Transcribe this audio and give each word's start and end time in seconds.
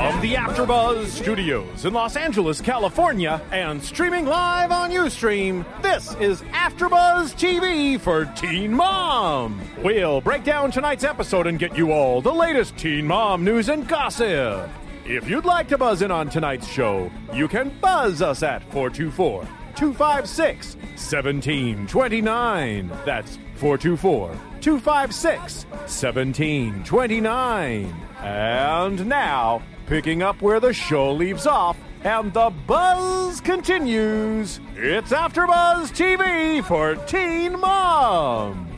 From 0.00 0.16
the 0.22 0.32
AfterBuzz 0.32 1.08
Studios 1.08 1.84
in 1.84 1.92
Los 1.92 2.16
Angeles, 2.16 2.62
California, 2.62 3.38
and 3.52 3.84
streaming 3.84 4.24
live 4.24 4.72
on 4.72 4.90
UStream, 4.90 5.62
this 5.82 6.14
is 6.14 6.40
AfterBuzz 6.40 7.34
TV 7.34 8.00
for 8.00 8.24
Teen 8.34 8.72
Mom. 8.72 9.60
We'll 9.82 10.22
break 10.22 10.42
down 10.42 10.70
tonight's 10.70 11.04
episode 11.04 11.46
and 11.46 11.58
get 11.58 11.76
you 11.76 11.92
all 11.92 12.22
the 12.22 12.32
latest 12.32 12.78
Teen 12.78 13.06
Mom 13.06 13.44
news 13.44 13.68
and 13.68 13.86
gossip. 13.86 14.70
If 15.04 15.28
you'd 15.28 15.44
like 15.44 15.68
to 15.68 15.76
buzz 15.76 16.00
in 16.00 16.10
on 16.10 16.30
tonight's 16.30 16.66
show, 16.66 17.10
you 17.34 17.46
can 17.46 17.68
buzz 17.82 18.22
us 18.22 18.42
at 18.42 18.62
424 18.72 19.42
256 19.76 20.76
1729. 20.76 22.88
That's 23.04 23.36
424 23.56 24.30
256 24.62 25.66
1729. 25.66 27.94
And 28.22 29.06
now, 29.06 29.62
picking 29.90 30.22
up 30.22 30.40
where 30.40 30.60
the 30.60 30.72
show 30.72 31.12
leaves 31.12 31.48
off 31.48 31.76
and 32.04 32.32
the 32.32 32.48
buzz 32.64 33.40
continues, 33.40 34.60
it's 34.76 35.10
AfterBuzz 35.10 35.90
TV 35.90 36.64
for 36.64 36.94
Teen 37.06 37.58
Mom. 37.58 38.68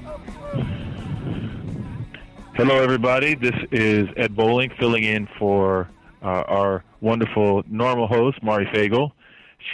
Hello, 2.54 2.82
everybody. 2.82 3.34
This 3.34 3.54
is 3.70 4.08
Ed 4.16 4.34
Bowling 4.34 4.70
filling 4.80 5.04
in 5.04 5.28
for 5.38 5.90
uh, 6.22 6.44
our 6.48 6.82
wonderful 7.02 7.62
normal 7.68 8.06
host, 8.06 8.42
Mari 8.42 8.64
Fagel. 8.72 9.12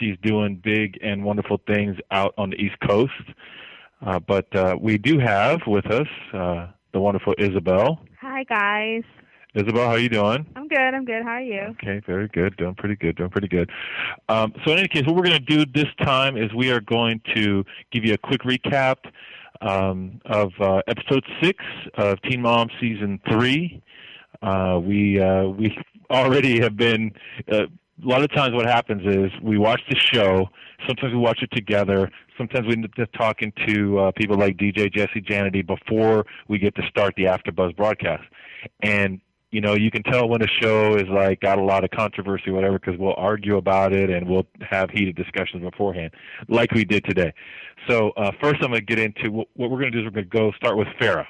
She's 0.00 0.17
doing 0.20 0.56
big 0.56 0.98
and 1.02 1.23
wonderful 1.23 1.61
things 1.69 1.97
out 2.11 2.34
on 2.36 2.50
the 2.50 2.56
East 2.56 2.80
Coast. 2.80 3.12
Uh, 4.05 4.19
but 4.19 4.55
uh, 4.56 4.77
we 4.80 4.98
do 4.98 5.20
have 5.20 5.61
with 5.69 5.86
us 5.86 6.08
uh, 6.34 6.67
the 6.92 6.98
wonderful 6.98 7.36
Isabel. 7.39 8.00
Hi 8.20 8.42
guys. 8.42 9.05
Isabel, 9.55 9.87
how 9.87 9.93
are 9.93 9.99
you 9.99 10.11
doing? 10.11 10.47
I'm 10.57 10.69
good. 10.69 10.79
I'm 10.79 11.05
good. 11.07 11.23
How 11.23 11.31
are 11.31 11.41
you? 11.41 11.75
Okay, 11.83 12.03
very 12.07 12.29
good. 12.29 12.57
Doing 12.59 12.75
pretty 12.75 12.97
good. 12.97 13.17
Doing 13.17 13.31
pretty 13.31 13.49
good. 13.49 13.71
Um, 14.29 14.53
so, 14.65 14.73
in 14.73 14.79
any 14.79 14.89
case, 14.89 15.05
what 15.07 15.17
we're 15.17 15.25
going 15.25 15.43
to 15.43 15.65
do 15.65 15.65
this 15.73 15.91
time 16.03 16.37
is 16.37 16.53
we 16.55 16.71
are 16.71 16.81
going 16.81 17.21
to 17.35 17.65
give 17.91 18.05
you 18.05 18.13
a 18.13 18.19
quick 18.19 18.43
recap 18.43 18.97
um, 19.63 20.21
of 20.27 20.53
uh, 20.61 20.83
episode 20.87 21.25
six 21.43 21.65
of 21.97 22.21
Teen 22.23 22.43
Mom 22.43 22.69
season 22.79 23.21
three. 23.31 23.83
Uh, 24.43 24.79
we 24.83 25.19
uh, 25.19 25.45
we 25.45 25.77
already 26.11 26.61
have 26.61 26.77
been. 26.77 27.13
Uh, 27.51 27.63
a 28.05 28.07
lot 28.07 28.23
of 28.23 28.33
times, 28.33 28.55
what 28.55 28.67
happens 28.67 29.03
is 29.05 29.33
we 29.43 29.59
watch 29.59 29.81
the 29.91 29.97
show. 29.99 30.47
Sometimes 30.87 31.13
we 31.13 31.19
watch 31.19 31.43
it 31.43 31.51
together. 31.51 32.09
Sometimes 32.37 32.67
we 32.67 32.75
end 32.75 32.89
up 33.01 33.09
talking 33.19 33.53
to 33.67 33.99
uh, 33.99 34.13
people 34.13 34.37
like 34.37 34.57
DJ 34.57 34.93
Jesse 34.93 35.21
Janity 35.21 35.67
before 35.67 36.25
we 36.47 36.59
get 36.59 36.77
to 36.77 36.83
start 36.89 37.15
the 37.17 37.25
AfterBuzz 37.25 37.77
broadcast. 37.77 38.23
And 38.83 39.21
you 39.51 39.61
know, 39.61 39.75
you 39.75 39.91
can 39.91 40.03
tell 40.03 40.29
when 40.29 40.43
a 40.43 40.49
show 40.61 40.97
is 40.97 41.09
like 41.09 41.41
got 41.41 41.59
a 41.59 41.63
lot 41.63 41.83
of 41.83 41.91
controversy, 41.91 42.51
or 42.51 42.55
whatever, 42.55 42.79
because 42.79 42.99
we'll 42.99 43.15
argue 43.17 43.57
about 43.57 43.93
it 43.93 44.11
and 44.11 44.29
we'll 44.29 44.47
have 44.61 44.91
heated 44.91 45.17
discussions 45.17 45.63
beforehand, 45.63 46.13
like 46.49 46.73
we 46.73 46.85
did 46.85 47.05
today. 47.05 47.33
So 47.89 48.11
uh, 48.11 48.33
first, 48.41 48.57
I'm 48.63 48.71
going 48.71 48.81
to 48.81 48.83
get 48.83 48.99
into 48.99 49.31
what, 49.31 49.49
what 49.55 49.71
we're 49.71 49.81
going 49.81 49.93
to 49.93 49.99
do 49.99 50.01
is 50.01 50.05
we're 50.05 50.23
going 50.23 50.31
to 50.31 50.37
go 50.37 50.53
start 50.53 50.77
with 50.77 50.89
Farrah. 51.01 51.27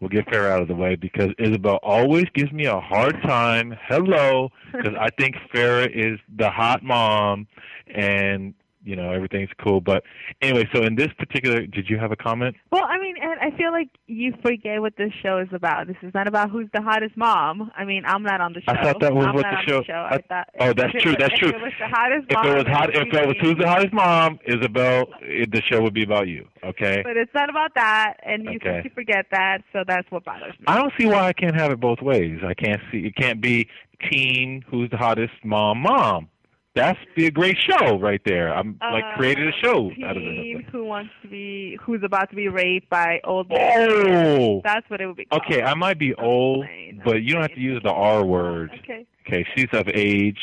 We'll 0.00 0.10
get 0.10 0.26
Farrah 0.26 0.50
out 0.50 0.62
of 0.62 0.68
the 0.68 0.74
way 0.74 0.96
because 0.96 1.30
Isabel 1.38 1.78
always 1.82 2.26
gives 2.34 2.52
me 2.52 2.66
a 2.66 2.78
hard 2.78 3.20
time. 3.22 3.76
Hello, 3.88 4.50
because 4.72 4.94
I 4.98 5.08
think 5.18 5.34
Farrah 5.52 5.90
is 5.90 6.20
the 6.36 6.50
hot 6.50 6.84
mom, 6.84 7.48
and 7.92 8.54
you 8.84 8.94
know 8.96 9.10
everything's 9.10 9.50
cool. 9.62 9.80
But 9.80 10.04
anyway, 10.42 10.68
so 10.74 10.82
in 10.82 10.94
this 10.96 11.08
particular, 11.18 11.66
did 11.66 11.88
you 11.88 11.98
have 11.98 12.12
a 12.12 12.16
comment? 12.16 12.56
Well, 12.70 12.84
I 12.84 12.98
mean, 12.98 13.14
and 13.20 13.40
I 13.40 13.56
feel 13.56 13.72
like 13.72 13.88
you 14.06 14.34
forget 14.42 14.80
what 14.80 14.96
this 14.96 15.12
show 15.22 15.38
is 15.38 15.48
about. 15.52 15.86
This 15.86 15.96
is 16.02 16.12
not 16.14 16.28
about 16.28 16.50
who's 16.50 16.68
the 16.72 16.82
hottest 16.82 17.16
mom. 17.16 17.70
I 17.76 17.84
mean, 17.84 18.04
I'm 18.06 18.22
not 18.22 18.40
on 18.40 18.52
the 18.52 18.60
show. 18.60 18.72
I 18.72 18.82
thought 18.82 19.00
that 19.00 19.14
was 19.14 19.26
I'm 19.26 19.34
what 19.34 19.42
the 19.44 19.62
show. 19.66 19.78
The 19.80 19.84
show. 19.84 19.92
I- 20.10 20.14
I 20.14 20.18
thought, 20.28 20.48
oh, 20.60 20.72
that's 20.72 20.92
if 20.94 21.02
true. 21.02 21.14
That's 21.18 21.32
if 21.34 21.38
true. 21.40 21.48
It 21.48 21.60
was 21.60 21.72
the 21.80 21.88
hottest 21.88 22.26
If 22.30 22.34
mom. 22.36 22.46
it 22.46 22.54
was 22.54 22.66
hot, 22.66 22.90
if 22.94 23.02
it 23.12 23.26
was 23.26 23.36
who's 23.40 23.56
the 23.58 23.68
hottest 23.68 23.92
mom, 23.92 24.38
Isabel, 24.46 25.06
it, 25.22 25.50
the 25.50 25.60
show 25.62 25.80
would 25.82 25.94
be 25.94 26.02
about 26.04 26.28
you. 26.28 26.46
Okay. 26.62 27.02
But 27.04 27.16
it's 27.16 27.32
not 27.34 27.50
about 27.50 27.74
that, 27.74 28.14
and 28.22 28.44
you 28.44 28.56
Okay. 28.62 28.88
forget 28.94 29.26
that, 29.32 29.58
so 29.72 29.82
that's 29.86 30.10
what 30.10 30.24
bothers 30.24 30.52
me. 30.58 30.64
I 30.66 30.76
don't 30.78 30.92
see 30.98 31.06
why 31.06 31.26
I 31.26 31.32
can't 31.32 31.54
have 31.58 31.72
it 31.72 31.80
both 31.80 32.00
ways. 32.00 32.40
I 32.46 32.54
can't 32.54 32.80
see 32.92 32.98
it 33.06 33.16
can't 33.16 33.40
be 33.40 33.68
teen 34.10 34.64
who's 34.68 34.90
the 34.90 34.96
hottest 34.96 35.32
mom 35.44 35.78
mom. 35.78 36.28
That's 36.74 36.98
be 37.14 37.26
a 37.26 37.30
great 37.30 37.56
show 37.58 37.98
right 38.00 38.20
there. 38.24 38.52
I'm 38.52 38.76
like 38.82 39.04
Uh, 39.04 39.16
created 39.16 39.46
a 39.48 39.52
show 39.62 39.90
out 40.04 40.16
of 40.16 40.22
it. 40.24 40.64
who 40.72 40.84
wants 40.84 41.10
to 41.22 41.28
be, 41.28 41.78
who's 41.80 42.02
about 42.02 42.30
to 42.30 42.36
be 42.36 42.48
raped 42.48 42.90
by 42.90 43.20
old 43.22 43.48
men. 43.48 43.58
Oh, 43.90 44.60
That's 44.64 44.88
what 44.90 45.00
it 45.00 45.06
would 45.06 45.16
be. 45.16 45.24
Called. 45.26 45.42
okay. 45.48 45.62
I 45.62 45.74
might 45.74 45.98
be 45.98 46.14
old, 46.14 46.66
Fine. 46.66 47.02
but 47.04 47.22
you 47.22 47.32
don't 47.32 47.42
have 47.42 47.54
to 47.54 47.60
use 47.60 47.80
the 47.84 47.92
R 47.92 48.24
word. 48.24 48.70
Okay. 48.82 49.06
Okay, 49.26 49.46
she's 49.56 49.68
of 49.72 49.88
age 49.94 50.38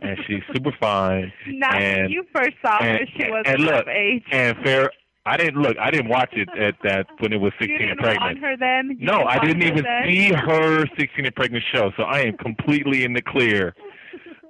and 0.00 0.18
she's 0.26 0.42
super 0.54 0.72
fine. 0.80 1.32
And 1.62 2.10
you 2.10 2.24
first 2.34 2.54
saw 2.64 2.82
her, 2.82 2.98
she 3.16 3.30
was 3.30 3.44
and 3.46 3.60
look, 3.62 3.82
of 3.82 3.88
age. 3.88 4.24
and 4.32 4.56
fair. 4.64 4.90
I 5.26 5.36
didn't 5.38 5.62
look. 5.62 5.78
I 5.78 5.90
didn't 5.90 6.08
watch 6.08 6.30
it 6.34 6.48
at 6.58 6.74
that 6.82 7.06
when 7.18 7.32
it 7.32 7.40
was 7.40 7.52
you 7.60 7.66
16 7.68 7.78
didn't 7.78 7.90
and 7.92 7.98
pregnant. 8.00 8.38
her 8.40 8.56
then? 8.58 8.96
You 8.98 9.06
No, 9.06 9.24
I 9.24 9.38
didn't 9.38 9.62
even 9.62 9.82
then? 9.84 10.02
see 10.06 10.30
her 10.32 10.84
16 10.98 11.24
and 11.26 11.34
pregnant 11.34 11.64
show, 11.72 11.92
so 11.96 12.02
I 12.02 12.20
am 12.20 12.36
completely 12.36 13.04
in 13.04 13.14
the 13.14 13.22
clear. 13.22 13.74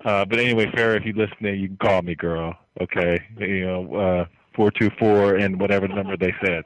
Uh, 0.05 0.25
but 0.25 0.39
anyway, 0.39 0.67
Farrah, 0.67 0.99
if 0.99 1.05
you're 1.05 1.27
listening, 1.27 1.61
you 1.61 1.69
can 1.69 1.77
call 1.79 2.03
me, 2.03 2.15
girl. 2.15 2.55
Okay, 2.81 3.19
you 3.39 3.67
know, 3.67 3.95
uh, 3.95 4.25
four 4.55 4.71
two 4.71 4.91
four 4.99 5.37
and 5.37 5.61
whatever 5.61 5.89
number 5.89 6.17
they 6.17 6.35
said. 6.45 6.65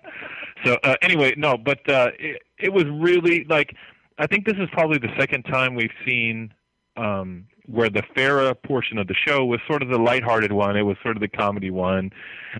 So 0.65 0.78
uh, 0.82 0.97
anyway, 1.03 1.34
no, 1.37 1.56
but 1.56 1.88
uh, 1.88 2.10
it, 2.19 2.43
it 2.59 2.72
was 2.72 2.84
really 2.87 3.44
like 3.44 3.75
I 4.19 4.26
think 4.26 4.44
this 4.44 4.56
is 4.59 4.69
probably 4.72 4.99
the 4.99 5.15
second 5.19 5.44
time 5.44 5.75
we've 5.75 5.91
seen 6.04 6.53
um, 6.97 7.47
where 7.66 7.91
the 7.91 8.03
Farrah 8.16 8.60
portion 8.62 8.99
of 8.99 9.06
the 9.06 9.15
show 9.15 9.44
was 9.44 9.60
sort 9.69 9.82
of 9.82 9.88
the 9.88 9.99
lighthearted 9.99 10.53
one. 10.53 10.76
It 10.76 10.82
was 10.82 10.97
sort 11.03 11.16
of 11.16 11.20
the 11.20 11.28
comedy 11.28 11.70
one. 11.70 12.10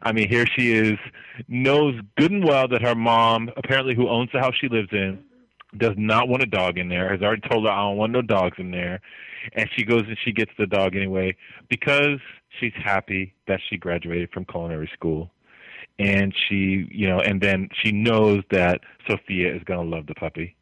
I 0.03 0.13
mean, 0.13 0.29
here 0.29 0.47
she 0.47 0.73
is, 0.73 0.99
knows 1.49 1.99
good 2.17 2.31
and 2.31 2.45
well 2.45 2.69
that 2.69 2.83
her 2.83 2.95
mom, 2.95 3.51
apparently 3.57 3.95
who 3.95 4.09
owns 4.09 4.31
the 4.33 4.39
house 4.39 4.55
she 4.61 4.69
lives 4.69 4.91
in, 4.93 5.19
does 5.77 5.95
not 5.97 6.29
want 6.29 6.43
a 6.43 6.47
dog 6.47 6.79
in 6.79 6.89
there. 6.89 7.11
Has 7.11 7.23
already 7.23 7.43
told 7.49 7.65
her 7.65 7.71
I 7.71 7.83
don't 7.83 7.97
want 7.97 8.13
no 8.13 8.23
dogs 8.23 8.59
in 8.59 8.71
there, 8.71 9.01
and 9.53 9.69
she 9.77 9.85
goes 9.85 10.03
and 10.07 10.17
she 10.25 10.33
gets 10.33 10.51
the 10.59 10.67
dog 10.67 10.97
anyway 10.97 11.37
because 11.69 12.19
she's 12.61 12.73
happy 12.75 13.35
that 13.47 13.61
she 13.69 13.77
graduated 13.77 14.31
from 14.33 14.45
culinary 14.45 14.91
school, 14.93 15.31
and 15.99 16.35
she, 16.49 16.87
you 16.91 17.09
know, 17.09 17.21
and 17.21 17.41
then 17.41 17.69
she 17.83 17.93
knows 17.93 18.43
that 18.51 18.81
Sophia 19.09 19.55
is 19.55 19.63
gonna 19.65 19.89
love 19.89 20.07
the 20.07 20.15
puppy, 20.15 20.57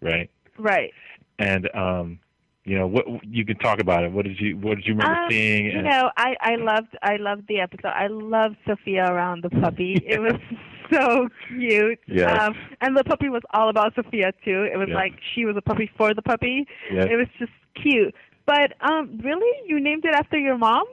right? 0.00 0.30
Right. 0.58 0.92
And 1.38 1.68
um, 1.74 2.18
you 2.64 2.78
know, 2.78 2.86
what 2.86 3.04
you 3.24 3.44
can 3.44 3.58
talk 3.58 3.80
about 3.80 4.04
it. 4.04 4.12
What 4.12 4.24
did 4.24 4.40
you 4.40 4.56
What 4.56 4.76
did 4.76 4.86
you 4.86 4.94
remember 4.94 5.20
Um, 5.22 5.30
seeing? 5.30 5.66
You 5.66 5.82
know, 5.82 6.10
I 6.16 6.36
I 6.40 6.54
loved 6.56 6.96
I 7.02 7.16
loved 7.16 7.48
the 7.48 7.60
episode. 7.60 7.92
I 7.94 8.06
loved 8.06 8.56
Sophia 8.66 9.04
around 9.10 9.42
the 9.42 9.50
puppy. 9.50 10.00
It 10.06 10.20
was 10.20 10.34
so 10.92 11.28
cute. 11.48 11.98
Yes. 12.06 12.40
Um 12.40 12.54
and 12.80 12.96
the 12.96 13.04
puppy 13.04 13.28
was 13.28 13.42
all 13.52 13.68
about 13.68 13.94
Sophia 13.94 14.32
too. 14.44 14.64
It 14.72 14.76
was 14.76 14.88
Yes. 14.88 14.94
like 14.96 15.14
she 15.34 15.44
was 15.44 15.56
a 15.56 15.62
puppy 15.62 15.90
for 15.96 16.14
the 16.14 16.22
puppy. 16.22 16.66
Yes. 16.92 17.08
It 17.10 17.16
was 17.16 17.28
just 17.38 17.52
cute. 17.80 18.14
But 18.46 18.72
um 18.80 19.18
really 19.22 19.52
you 19.66 19.80
named 19.80 20.04
it 20.04 20.14
after 20.14 20.38
your 20.38 20.58
mom? 20.58 20.84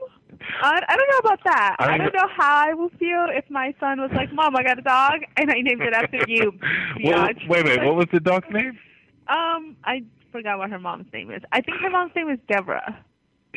I, 0.62 0.80
I 0.88 0.96
don't 0.96 1.08
know 1.10 1.18
about 1.28 1.40
that. 1.44 1.76
I 1.80 1.94
I, 1.94 1.98
don't 1.98 2.14
know 2.14 2.28
how 2.34 2.68
I 2.68 2.72
will 2.72 2.88
feel 2.90 3.26
if 3.30 3.44
my 3.50 3.74
son 3.80 4.00
was 4.00 4.10
like, 4.14 4.32
"Mom, 4.32 4.54
I 4.56 4.62
got 4.62 4.78
a 4.78 4.82
dog," 4.82 5.18
and 5.36 5.50
I 5.50 5.54
named 5.60 5.82
it 5.82 5.92
after 5.92 6.20
you. 6.28 6.52
What 7.02 7.14
was- 7.16 7.36
biatch. 7.36 7.48
wait, 7.48 7.64
wait. 7.66 7.84
What 7.84 7.96
was 7.96 8.06
the 8.12 8.20
dog's 8.20 8.46
name? 8.50 8.78
Um, 9.28 9.76
I 9.84 10.02
forgot 10.32 10.58
what 10.58 10.70
her 10.70 10.78
mom's 10.78 11.12
name 11.12 11.30
is. 11.30 11.42
I 11.52 11.60
think 11.60 11.78
her 11.82 11.90
mom's 11.90 12.12
name 12.14 12.30
is 12.30 12.38
Deborah. 12.48 12.96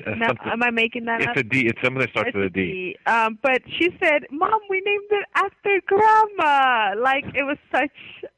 Uh, 0.06 0.16
Now, 0.16 0.34
am 0.46 0.64
I 0.64 0.72
making 0.72 1.06
that 1.06 1.22
up? 1.22 1.30
it's 1.36 1.40
a 1.42 1.44
D. 1.44 1.68
It's 1.68 1.80
something 1.84 2.00
that 2.00 2.10
starts 2.10 2.30
It's 2.30 2.36
with 2.36 2.46
a 2.46 2.50
D. 2.50 2.96
D. 2.96 2.98
Um, 3.12 3.38
but 3.42 3.62
she 3.78 3.90
said, 4.02 4.26
"Mom, 4.32 4.60
we 4.70 4.82
named 4.82 5.06
it 5.12 5.26
after 5.36 5.82
Grandma." 5.86 6.94
Like 7.00 7.26
it 7.36 7.44
was 7.44 7.58
such 7.72 7.92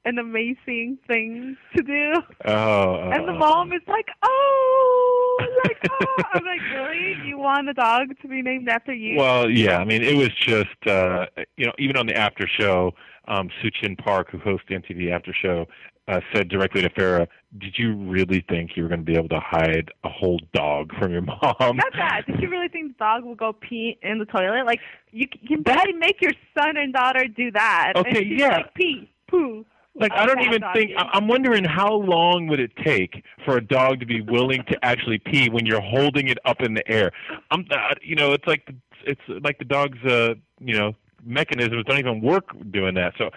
an 0.06 0.18
amazing 0.20 0.98
thing 1.08 1.58
to 1.76 1.84
do. 1.84 2.14
Oh. 2.46 2.52
oh, 2.54 3.10
And 3.12 3.28
the 3.28 3.34
oh. 3.34 3.38
mom 3.38 3.74
is 3.74 3.82
like, 3.88 4.08
"Oh, 4.24 5.38
like 5.66 5.78
oh." 5.90 6.24
I'm 6.34 6.44
like, 6.46 6.62
"Really? 6.74 7.16
You 7.28 7.38
want 7.38 7.70
a 7.70 7.74
dog 7.74 8.08
to 8.22 8.28
be 8.28 8.42
named 8.42 8.68
after 8.70 8.94
you?" 8.94 9.18
Well, 9.18 9.50
yeah. 9.50 9.78
I 9.80 9.86
mean, 9.86 10.04
it 10.04 10.16
was 10.16 10.30
just 10.36 10.88
uh, 10.88 11.28
you 11.58 11.66
know, 11.66 11.74
even 11.80 11.98
on 11.98 12.06
the 12.08 12.16
after 12.16 12.48
show, 12.48 12.94
um, 13.28 13.50
SuChin 13.64 13.98
Pak, 13.98 14.30
who 14.30 14.40
hosts 14.40 14.66
the 14.70 14.76
MTV 14.76 15.12
after 15.12 15.34
show, 15.34 15.66
uh, 16.08 16.20
said 16.34 16.50
directly 16.50 16.82
to 16.82 16.90
Farrah, 16.90 17.28
"Did 17.58 17.78
you 17.78 17.96
really 17.96 18.46
think 18.48 18.72
you 18.76 18.84
were 18.84 18.90
going 18.90 19.02
to 19.02 19.06
be 19.06 19.18
able 19.18 19.30
to 19.30 19.40
hide 19.40 19.92
a 20.04 20.10
whole 20.10 20.40
dog 20.54 20.92
from 21.00 21.12
your 21.12 21.22
mom?" 21.22 21.42
Not 21.60 21.94
that. 21.98 22.24
Did 22.28 22.42
you 22.42 22.50
really 22.50 22.68
think 22.68 22.98
the 22.98 23.04
dog 23.04 23.24
will 23.24 23.36
go 23.36 23.54
pee 23.54 23.98
in 24.02 24.20
the 24.20 24.26
toilet? 24.26 24.66
Like 24.66 24.80
you, 25.12 25.28
can 25.28 25.64
barely 25.64 25.94
make 25.94 26.22
your 26.22 26.34
son 26.58 26.78
and 26.78 26.94
daughter 26.94 27.28
do 27.28 27.52
that. 27.52 27.94
Okay, 27.96 28.24
yeah. 28.38 28.58
Like, 28.58 28.74
pee, 28.76 29.10
poo. 29.28 29.66
Like 29.98 30.12
Oh, 30.14 30.20
I 30.20 30.26
don't 30.26 30.42
even 30.42 30.62
think 30.74 30.92
I'm 30.98 31.28
wondering 31.28 31.64
how 31.64 31.94
long 31.94 32.48
would 32.48 32.60
it 32.60 32.72
take 32.84 33.24
for 33.46 33.58
a 33.58 33.66
dog 33.66 34.02
to 34.02 34.06
be 34.06 34.20
willing 34.20 34.62
to 34.68 34.78
actually 34.84 35.20
pee 35.20 35.50
when 35.50 35.66
you're 35.66 35.82
holding 35.82 36.28
it 36.28 36.38
up 36.44 36.62
in 36.62 36.74
the 36.74 36.86
air. 36.92 37.12
I'm 37.50 37.66
uh, 37.72 37.96
you 38.02 38.16
know 38.16 38.34
it's 38.34 38.46
like 38.46 38.66
the, 38.66 38.76
it's 39.06 39.22
like 39.44 39.58
the 39.58 39.66
dog's 39.66 40.04
uh 40.04 40.34
you 40.60 40.78
know 40.78 40.96
mechanisms 41.26 41.84
don't 41.86 42.00
even 42.00 42.22
work 42.22 42.50
doing 42.72 42.96
that. 42.96 43.14
So 43.18 43.30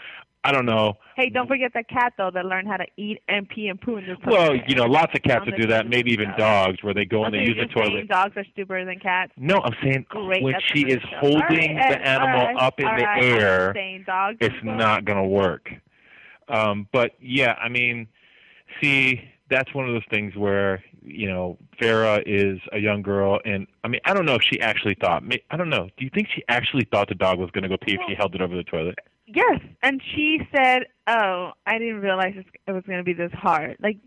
I 0.44 0.52
don't 0.52 0.67
know. 0.67 0.94
Hey, 1.17 1.31
don't 1.31 1.49
forget 1.49 1.73
that 1.75 1.88
cat 1.88 2.12
though 2.17 2.31
that 2.32 2.44
learned 2.44 2.69
how 2.69 2.76
to 2.76 2.87
eat 2.96 3.20
and 3.29 3.49
pee 3.49 3.69
and 3.69 3.81
poo 3.81 3.96
in 3.96 4.06
the 4.06 4.14
toilet. 4.17 4.31
Well, 4.31 4.56
you 4.69 4.76
know, 4.76 4.85
lots 4.85 5.12
of 5.14 5.23
cats 5.23 5.44
the 5.46 5.52
do 5.52 5.67
that. 5.67 5.88
Maybe 5.88 6.12
even 6.12 6.32
dogs, 6.38 6.82
where 6.82 6.94
they 6.94 7.05
go 7.05 7.25
and 7.25 7.35
they 7.35 7.40
use 7.40 7.56
the 7.58 7.67
toilet. 7.67 8.08
Dogs 8.08 8.37
are 8.37 8.44
stupider 8.52 8.85
than 8.85 9.00
cats. 9.00 9.32
No, 9.37 9.61
I'm 9.62 9.75
saying 9.82 10.06
Great. 10.08 10.43
when 10.43 10.55
she 10.73 10.82
is 10.82 11.02
holding 11.19 11.76
right, 11.76 11.90
the 11.90 12.06
animal 12.06 12.46
right, 12.46 12.56
up 12.56 12.79
in 12.79 12.87
the 12.87 12.93
right, 12.93 13.25
air, 13.25 13.75
it's 14.40 14.55
not 14.62 15.05
going 15.05 15.19
to 15.19 15.29
work. 15.29 15.70
Um, 16.49 16.88
but 16.93 17.12
yeah, 17.20 17.55
I 17.55 17.69
mean, 17.69 18.06
see, 18.81 19.29
that's 19.50 19.72
one 19.74 19.88
of 19.88 19.94
those 19.94 20.04
things 20.10 20.34
where 20.36 20.82
you 21.02 21.26
know 21.28 21.58
Farrah 21.80 22.22
is 22.26 22.60
a 22.72 22.78
young 22.78 23.02
girl, 23.02 23.40
and 23.44 23.66
I 23.84 23.88
mean, 23.88 24.00
I 24.04 24.14
don't 24.14 24.24
know 24.26 24.34
if 24.34 24.42
she 24.42 24.60
actually 24.60 24.94
thought. 25.00 25.22
I 25.50 25.56
don't 25.56 25.70
know. 25.70 25.88
Do 25.96 26.04
you 26.04 26.10
think 26.12 26.28
she 26.34 26.42
actually 26.48 26.86
thought 26.90 27.08
the 27.08 27.14
dog 27.14 27.38
was 27.38 27.50
going 27.50 27.62
to 27.62 27.68
go 27.68 27.76
pee 27.76 27.94
if 27.94 28.00
she 28.08 28.14
held 28.14 28.34
it 28.34 28.40
over 28.40 28.54
the 28.56 28.64
toilet? 28.64 28.98
Yes, 29.26 29.60
and 29.82 30.00
she 30.14 30.40
said, 30.54 30.84
"Oh, 31.06 31.52
I 31.66 31.78
didn't 31.78 32.00
realize 32.00 32.34
it 32.36 32.72
was 32.72 32.82
going 32.86 32.98
to 32.98 33.04
be 33.04 33.12
this 33.12 33.32
hard." 33.32 33.76
Like, 33.80 33.98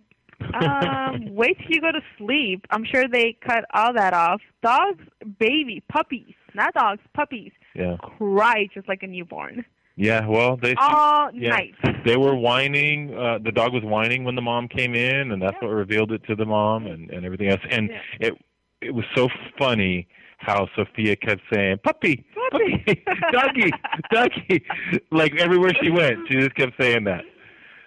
um, 0.53 1.25
wait 1.35 1.57
till 1.59 1.71
you 1.71 1.81
go 1.81 1.91
to 1.91 2.01
sleep. 2.17 2.65
I'm 2.71 2.85
sure 2.85 3.07
they 3.07 3.37
cut 3.45 3.65
all 3.73 3.93
that 3.93 4.13
off. 4.13 4.41
Dogs, 4.63 5.03
baby, 5.39 5.83
puppies, 5.89 6.33
not 6.55 6.73
dogs, 6.73 7.01
puppies, 7.13 7.51
Yeah. 7.75 7.97
cry 7.97 8.67
just 8.73 8.87
like 8.87 9.03
a 9.03 9.07
newborn 9.07 9.63
Yeah. 9.95 10.25
Well, 10.27 10.57
they 10.57 10.73
all 10.75 11.29
yeah. 11.33 11.49
night. 11.49 11.73
they 12.05 12.17
were 12.17 12.35
whining. 12.35 13.13
Uh, 13.17 13.39
the 13.43 13.51
dog 13.51 13.73
was 13.73 13.83
whining 13.83 14.23
when 14.23 14.35
the 14.35 14.41
mom 14.41 14.67
came 14.67 14.95
in, 14.95 15.31
and 15.31 15.41
that's 15.41 15.57
what 15.61 15.69
revealed 15.69 16.11
it 16.11 16.23
to 16.27 16.35
the 16.35 16.45
mom 16.45 16.87
and 16.87 17.09
and 17.11 17.25
everything 17.25 17.49
else. 17.49 17.61
And 17.69 17.89
Yeah. 17.89 18.27
it 18.27 18.33
it 18.81 18.91
was 18.95 19.05
so 19.15 19.27
funny 19.59 20.07
how 20.39 20.67
Sophia 20.75 21.15
kept 21.15 21.41
saying 21.53 21.77
puppy, 21.83 22.25
Puppy. 22.49 22.83
puppy, 22.85 23.03
doggy, 23.31 23.71
doggy, 24.11 24.65
like 25.11 25.35
everywhere 25.35 25.71
she 25.83 25.91
went, 25.91 26.17
she 26.27 26.35
just 26.37 26.55
kept 26.55 26.73
saying 26.81 27.03
that. 27.03 27.23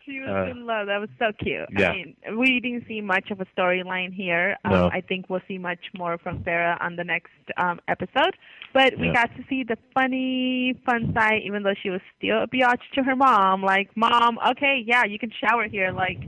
She 0.05 0.21
was 0.21 0.29
Uh, 0.29 0.51
in 0.51 0.67
love. 0.67 0.87
That 0.89 1.01
was 1.01 1.09
so 1.19 1.33
cute. 1.33 1.67
yeah. 1.79 1.91
I 1.91 1.95
mean, 1.95 2.17
we 2.37 2.61
didn't 2.61 2.87
see 2.87 3.01
much 3.01 3.31
of 3.31 3.41
a 3.41 3.47
storyline 3.57 4.13
here. 4.13 4.57
Um, 4.65 4.73
No. 4.73 4.91
I 4.93 5.01
think 5.01 5.31
we'll 5.31 5.41
see 5.49 5.57
much 5.59 5.81
more 5.97 6.19
from 6.19 6.41
Farrah 6.45 6.77
on 6.81 6.97
the 6.97 7.05
next 7.05 7.33
um, 7.57 7.81
episode. 7.89 8.37
But 8.75 8.99
we 8.99 9.07
Yeah. 9.07 9.15
got 9.15 9.35
to 9.37 9.45
see 9.49 9.63
the 9.65 9.79
funny, 9.95 10.75
fun 10.85 11.13
side, 11.15 11.43
even 11.45 11.63
though 11.63 11.75
she 11.83 11.91
was 11.91 12.01
still 12.19 12.43
a 12.43 12.47
biatch 12.47 12.83
to 12.95 13.03
her 13.03 13.17
mom. 13.17 13.63
Like, 13.63 13.97
mom, 13.97 14.39
okay, 14.51 14.83
yeah, 14.85 15.05
you 15.05 15.19
can 15.19 15.31
shower 15.31 15.69
here. 15.69 15.91
Like, 15.93 16.19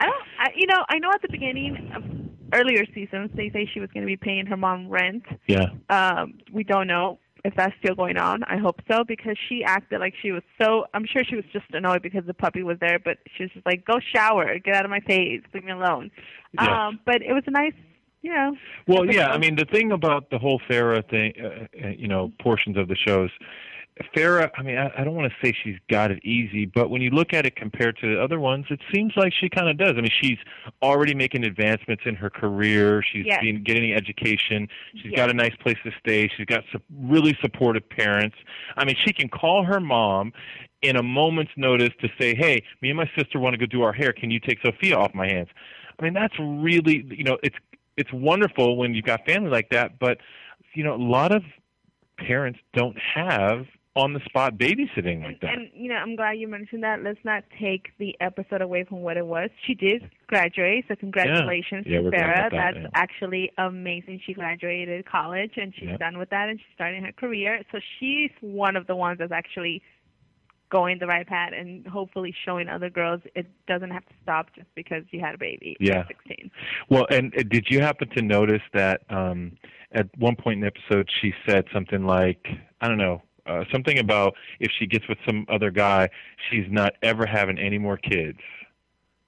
I 0.00 0.06
don't, 0.06 0.24
I, 0.38 0.52
you 0.54 0.66
know, 0.66 0.84
I 0.88 0.98
know 0.98 1.10
at 1.12 1.22
the 1.22 1.28
beginning 1.30 1.90
of 1.96 2.02
earlier 2.52 2.84
seasons 2.94 3.30
they 3.34 3.50
say 3.50 3.66
she 3.72 3.80
was 3.80 3.90
going 3.92 4.02
to 4.02 4.06
be 4.06 4.16
paying 4.16 4.46
her 4.46 4.56
mom 4.56 4.88
rent. 4.88 5.24
Yeah, 5.48 5.66
Um, 5.88 6.34
we 6.52 6.62
don't 6.62 6.86
know 6.86 7.18
if 7.44 7.54
that's 7.56 7.74
still 7.78 7.94
going 7.94 8.16
on. 8.16 8.42
I 8.44 8.56
hope 8.56 8.80
so 8.90 9.04
because 9.04 9.36
she 9.48 9.62
acted 9.62 10.00
like 10.00 10.14
she 10.20 10.32
was 10.32 10.42
so. 10.60 10.86
I'm 10.94 11.06
sure 11.06 11.22
she 11.24 11.36
was 11.36 11.44
just 11.52 11.66
annoyed 11.72 12.02
because 12.02 12.24
the 12.26 12.34
puppy 12.34 12.62
was 12.62 12.78
there, 12.80 12.98
but 12.98 13.18
she 13.36 13.44
was 13.44 13.52
just 13.52 13.66
like, 13.66 13.84
"Go 13.84 14.00
shower, 14.14 14.58
get 14.58 14.74
out 14.74 14.84
of 14.84 14.90
my 14.90 15.00
face, 15.00 15.42
leave 15.52 15.64
me 15.64 15.72
alone." 15.72 16.10
Um, 16.58 17.00
but 17.04 17.16
it 17.22 17.32
was 17.32 17.42
a 17.46 17.50
nice, 17.50 17.74
you 18.22 18.32
know. 18.32 18.56
Well, 18.86 19.04
yeah. 19.06 19.28
I 19.28 19.38
mean, 19.38 19.56
the 19.56 19.66
thing 19.66 19.92
about 19.92 20.30
the 20.30 20.38
whole 20.38 20.60
Farrah 20.68 21.08
thing, 21.08 21.34
uh, 21.38 21.86
uh, 21.86 21.88
you 21.90 22.08
know, 22.08 22.32
portions 22.40 22.78
of 22.78 22.88
the 22.88 22.96
shows, 22.96 23.30
Farrah. 24.16 24.50
I 24.56 24.62
mean, 24.62 24.76
I, 24.76 24.90
I 24.98 25.04
don't 25.04 25.14
want 25.14 25.30
to 25.30 25.46
say 25.46 25.56
she's 25.62 25.78
got 25.88 26.10
it 26.10 26.24
easy, 26.24 26.66
but 26.66 26.90
when 26.90 27.00
you 27.00 27.10
look 27.10 27.32
at 27.32 27.46
it 27.46 27.54
compared 27.54 27.96
to 27.98 28.14
the 28.14 28.20
other 28.22 28.40
ones, 28.40 28.66
it 28.70 28.80
seems 28.92 29.12
like 29.16 29.32
she 29.32 29.48
kind 29.48 29.68
of 29.68 29.78
does. 29.78 29.92
I 29.96 30.00
mean, 30.00 30.10
she's 30.20 30.38
already 30.82 31.14
making 31.14 31.44
advancements 31.44 32.02
in 32.04 32.16
her 32.16 32.28
career. 32.28 33.02
She's 33.02 33.24
Yes. 33.26 33.40
been 33.40 33.62
getting 33.62 33.92
education. 33.92 34.68
She's 34.94 35.12
Yes. 35.12 35.16
got 35.16 35.30
a 35.30 35.34
nice 35.34 35.54
place 35.56 35.76
to 35.84 35.92
stay. 36.00 36.28
She's 36.36 36.46
got 36.46 36.64
some 36.72 36.82
really 36.92 37.36
supportive 37.40 37.88
parents. 37.88 38.36
I 38.76 38.84
mean, 38.84 38.96
she 38.96 39.12
can 39.12 39.28
call 39.28 39.64
her 39.64 39.78
mom 39.78 40.32
in 40.82 40.96
a 40.96 41.02
moment's 41.02 41.52
notice 41.56 41.90
to 42.00 42.08
say, 42.18 42.34
"Hey, 42.34 42.62
me 42.82 42.90
and 42.90 42.96
my 42.96 43.08
sister 43.16 43.38
want 43.38 43.54
to 43.54 43.58
go 43.58 43.66
do 43.66 43.82
our 43.82 43.92
hair. 43.92 44.12
Can 44.12 44.30
you 44.30 44.40
take 44.40 44.58
Sophia 44.64 44.96
off 44.96 45.14
my 45.14 45.26
hands?" 45.28 45.48
I 45.98 46.02
mean, 46.02 46.14
that's 46.14 46.34
really, 46.40 47.06
you 47.10 47.24
know, 47.24 47.38
it's 47.44 47.56
it's 47.96 48.12
wonderful 48.12 48.76
when 48.76 48.92
you've 48.92 49.04
got 49.04 49.24
family 49.24 49.50
like 49.50 49.70
that, 49.70 50.00
but 50.00 50.18
you 50.74 50.82
know, 50.82 50.94
a 50.94 50.96
lot 50.96 51.30
of 51.32 51.44
parents 52.18 52.58
don't 52.74 52.98
have 52.98 53.66
on 53.96 54.12
the 54.12 54.20
spot 54.24 54.58
babysitting 54.58 55.22
like 55.22 55.40
that. 55.40 55.54
And 55.54 55.70
you 55.72 55.88
know, 55.88 55.94
I'm 55.94 56.16
glad 56.16 56.32
you 56.32 56.48
mentioned 56.48 56.82
that. 56.82 57.02
Let's 57.04 57.18
not 57.24 57.44
take 57.60 57.90
the 57.98 58.16
episode 58.20 58.60
away 58.60 58.84
from 58.84 59.02
what 59.02 59.16
it 59.16 59.24
was. 59.26 59.50
She 59.66 59.74
did 59.74 60.10
graduate, 60.26 60.84
so 60.88 60.96
congratulations 60.96 61.84
Yeah, 61.86 61.98
to 62.00 62.10
Farrah. 62.10 62.10
that, 62.10 62.50
That's 62.50 62.76
yeah. 62.76 62.86
actually 62.94 63.52
amazing. 63.56 64.20
She 64.26 64.34
graduated 64.34 65.06
college 65.06 65.52
and 65.56 65.72
she's 65.74 65.88
Yeah. 65.90 65.96
done 65.98 66.18
with 66.18 66.30
that 66.30 66.48
and 66.48 66.58
she's 66.58 66.74
starting 66.74 67.04
her 67.04 67.12
career. 67.12 67.62
So 67.70 67.78
she's 68.00 68.30
one 68.40 68.74
of 68.74 68.86
the 68.88 68.96
ones 68.96 69.18
that's 69.20 69.30
actually 69.32 69.80
going 70.70 70.98
the 70.98 71.06
right 71.06 71.26
path 71.26 71.52
and 71.56 71.86
hopefully 71.86 72.34
showing 72.44 72.68
other 72.68 72.90
girls 72.90 73.20
it 73.36 73.46
doesn't 73.68 73.90
have 73.90 74.04
to 74.06 74.14
stop 74.24 74.48
just 74.56 74.66
because 74.74 75.04
you 75.12 75.20
had 75.20 75.34
a 75.36 75.38
baby 75.38 75.76
Yeah. 75.78 76.00
at 76.00 76.08
16. 76.08 76.50
Well, 76.88 77.06
and 77.10 77.32
uh, 77.38 77.44
did 77.48 77.66
you 77.70 77.80
happen 77.80 78.08
to 78.16 78.22
notice 78.22 78.62
that 78.72 79.02
um 79.08 79.52
at 79.92 80.08
one 80.18 80.34
point 80.34 80.54
in 80.54 80.60
the 80.62 80.66
episode 80.66 81.08
she 81.20 81.32
said 81.46 81.64
something 81.72 82.04
like, 82.06 82.44
I 82.80 82.88
don't 82.88 82.98
know, 82.98 83.22
uh, 83.46 83.64
something 83.70 83.98
about 83.98 84.34
if 84.60 84.70
she 84.78 84.86
gets 84.86 85.06
with 85.08 85.18
some 85.26 85.46
other 85.48 85.70
guy, 85.70 86.08
she's 86.50 86.66
not 86.70 86.94
ever 87.02 87.26
having 87.26 87.58
any 87.58 87.78
more 87.78 87.96
kids. 87.96 88.38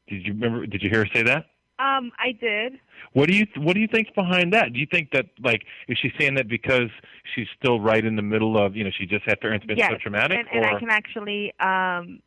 Did 0.08 0.26
you 0.26 0.32
remember? 0.32 0.66
Did 0.66 0.82
you 0.82 0.90
hear 0.90 1.00
her 1.00 1.10
say 1.12 1.22
that? 1.22 1.46
Um, 1.78 2.10
I 2.18 2.32
did. 2.32 2.80
What 3.12 3.28
do 3.28 3.36
you 3.36 3.46
What 3.56 3.74
do 3.74 3.80
you 3.80 3.88
think's 3.88 4.10
behind 4.12 4.52
that? 4.54 4.72
Do 4.72 4.78
you 4.78 4.86
think 4.90 5.10
that 5.12 5.26
like 5.42 5.64
is 5.88 5.98
she 5.98 6.12
saying 6.18 6.34
that 6.36 6.48
because 6.48 6.88
she's 7.34 7.48
still 7.58 7.80
right 7.80 8.04
in 8.04 8.16
the 8.16 8.22
middle 8.22 8.56
of 8.56 8.76
you 8.76 8.84
know 8.84 8.90
she 8.96 9.04
just 9.04 9.24
had 9.26 9.40
parents 9.40 9.66
been 9.66 9.76
yes. 9.76 9.90
so 9.90 9.98
traumatic, 9.98 10.38
and, 10.38 10.48
and 10.52 10.64
or 10.64 10.76
I 10.76 10.78
can 10.78 10.90
actually 10.90 11.52
um 11.60 12.22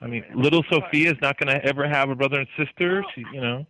I 0.00 0.06
mean, 0.06 0.24
little. 0.34 0.62
Sophia 0.70 1.10
is 1.10 1.16
not 1.22 1.38
going 1.38 1.48
to 1.48 1.64
ever 1.64 1.88
have 1.88 2.10
a 2.10 2.14
brother 2.14 2.38
and 2.38 2.48
sister. 2.56 3.00
No. 3.00 3.06
She, 3.14 3.24
you 3.32 3.40
know. 3.40 3.66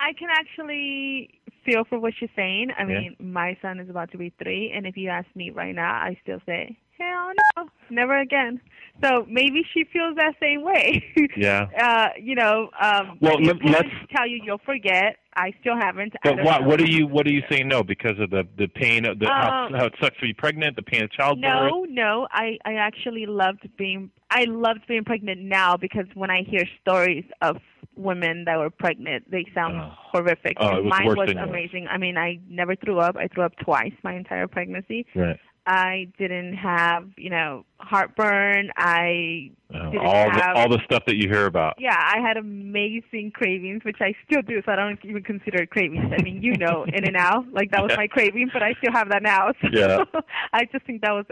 I 0.00 0.12
can 0.14 0.28
actually 0.30 1.30
feel 1.64 1.84
for 1.84 1.98
what 1.98 2.14
she's 2.18 2.30
saying. 2.34 2.68
I 2.78 2.82
Yeah. 2.82 2.86
mean, 3.00 3.16
my 3.20 3.56
son 3.62 3.78
is 3.80 3.90
about 3.90 4.10
to 4.12 4.18
be 4.18 4.30
three, 4.42 4.72
and 4.74 4.86
if 4.86 4.96
you 4.96 5.08
ask 5.10 5.28
me 5.34 5.50
right 5.50 5.74
now, 5.74 5.92
I 5.92 6.16
still 6.22 6.40
say, 6.46 6.76
hell 6.98 7.32
no, 7.56 7.68
never 7.90 8.16
again. 8.18 8.60
So 9.02 9.26
maybe 9.28 9.62
she 9.72 9.84
feels 9.84 10.16
that 10.16 10.34
same 10.40 10.62
way. 10.62 11.04
Yeah. 11.36 11.66
uh, 11.78 12.08
you 12.20 12.34
know, 12.34 12.70
um, 12.80 13.18
Well, 13.20 13.40
your 13.40 13.54
let- 13.54 13.62
parents 13.62 13.94
let's- 13.94 14.12
tell 14.14 14.26
you 14.26 14.40
you'll 14.42 14.58
forget. 14.58 15.18
I 15.36 15.52
still 15.60 15.76
haven't. 15.76 16.12
But 16.24 16.42
what 16.42 16.64
what 16.64 16.80
are 16.80 16.90
you 16.90 17.06
what 17.06 17.24
are 17.26 17.30
you 17.32 17.42
saying 17.48 17.68
no 17.68 17.84
because 17.84 18.18
of 18.18 18.30
the 18.30 18.42
the 18.56 18.66
pain 18.66 19.06
of 19.06 19.20
the 19.20 19.26
how, 19.28 19.66
Um, 19.66 19.74
how 19.74 19.84
it 19.86 19.94
sucks 20.00 20.16
to 20.16 20.22
be 20.22 20.34
pregnant, 20.34 20.74
the 20.74 20.82
pain 20.82 21.04
of 21.04 21.10
childbirth. 21.12 21.40
No, 21.70 21.84
no. 21.88 22.26
I 22.32 22.58
I 22.64 22.74
actually 22.74 23.26
loved 23.26 23.64
being 23.76 24.10
I 24.30 24.44
loved 24.44 24.86
being 24.88 25.04
pregnant 25.04 25.40
now 25.40 25.76
because 25.76 26.06
when 26.14 26.30
I 26.30 26.42
hear 26.42 26.64
stories 26.80 27.24
of 27.42 27.58
women 28.00 28.44
that 28.46 28.58
were 28.58 28.70
pregnant, 28.70 29.30
they 29.30 29.44
sound 29.54 29.76
Oh. 29.80 29.92
horrific. 30.12 30.56
Oh, 30.58 30.76
it 30.78 30.84
was 30.84 30.90
Mine 30.90 31.06
was 31.16 31.30
amazing. 31.30 31.86
I 31.88 31.98
mean, 31.98 32.16
I 32.16 32.38
never 32.48 32.74
threw 32.76 32.98
up. 32.98 33.16
I 33.16 33.28
threw 33.28 33.44
up 33.44 33.56
twice 33.56 33.92
my 34.02 34.14
entire 34.14 34.46
pregnancy. 34.48 35.06
Right. 35.14 35.38
I 35.66 36.08
didn't 36.18 36.54
have, 36.54 37.04
you 37.16 37.28
know, 37.30 37.64
heartburn. 37.78 38.70
I 38.76 39.50
Oh, 39.72 39.98
all 39.98 40.30
the 40.32 40.52
all 40.56 40.68
the 40.68 40.80
stuff 40.84 41.04
that 41.06 41.14
you 41.16 41.28
hear 41.28 41.46
about. 41.46 41.74
yeah, 41.78 41.94
I 41.96 42.18
had 42.26 42.36
amazing 42.36 43.30
cravings, 43.32 43.84
which 43.84 43.98
I 44.00 44.14
still 44.26 44.42
do. 44.42 44.60
So 44.66 44.72
I 44.72 44.76
don't 44.76 44.98
even 45.04 45.22
consider 45.22 45.62
it 45.62 45.70
cravings. 45.70 46.12
I 46.18 46.22
mean, 46.22 46.42
you 46.42 46.56
know, 46.56 46.84
in 46.92 47.04
and 47.04 47.16
out, 47.16 47.44
like 47.52 47.70
that 47.72 47.82
was 47.82 47.92
my 47.96 48.08
craving, 48.08 48.50
but 48.52 48.62
I 48.62 48.72
still 48.80 48.92
have 48.92 49.10
that 49.10 49.22
now. 49.22 49.52
So 49.60 49.68
Yeah. 49.70 50.04
I 50.52 50.64
just 50.72 50.84
think 50.86 51.02
that 51.02 51.12
was, 51.12 51.26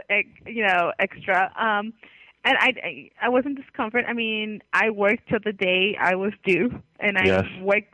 you 0.47 0.65
know, 0.65 0.93
extra. 1.01 1.51
Um, 1.59 1.93
and 2.49 2.57
I, 2.59 2.69
I, 2.83 3.11
I 3.27 3.29
wasn't 3.29 3.57
discomfort. 3.57 4.05
I 4.09 4.15
mean, 4.15 4.63
I 4.73 4.89
worked 4.89 5.29
till 5.29 5.41
the 5.45 5.53
day 5.53 5.97
I 6.01 6.15
was 6.15 6.33
due, 6.45 6.71
and 6.99 7.19
I 7.19 7.27
Yes. 7.27 7.45
worked 7.61 7.93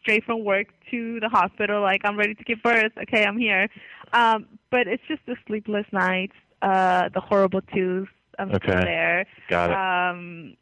straight 0.00 0.22
from 0.24 0.44
work 0.44 0.68
to 0.92 1.18
the 1.20 1.28
hospital. 1.28 1.82
Like 1.82 2.02
I'm 2.04 2.16
ready 2.16 2.34
to 2.36 2.44
give 2.44 2.62
birth. 2.62 2.92
Okay, 3.02 3.24
I'm 3.24 3.36
here. 3.38 3.68
Um, 4.12 4.46
but 4.70 4.86
it's 4.86 5.02
just 5.08 5.22
the 5.26 5.34
sleepless 5.48 5.86
nights, 5.92 6.34
uh, 6.62 7.08
the 7.12 7.20
horrible 7.20 7.60
twos. 7.74 8.06
I'm 8.38 8.50
still 8.62 8.76
Okay. 8.76 8.84
there. 8.84 9.26
Got 9.48 9.70
it. 9.72 9.76
Um, 9.76 10.54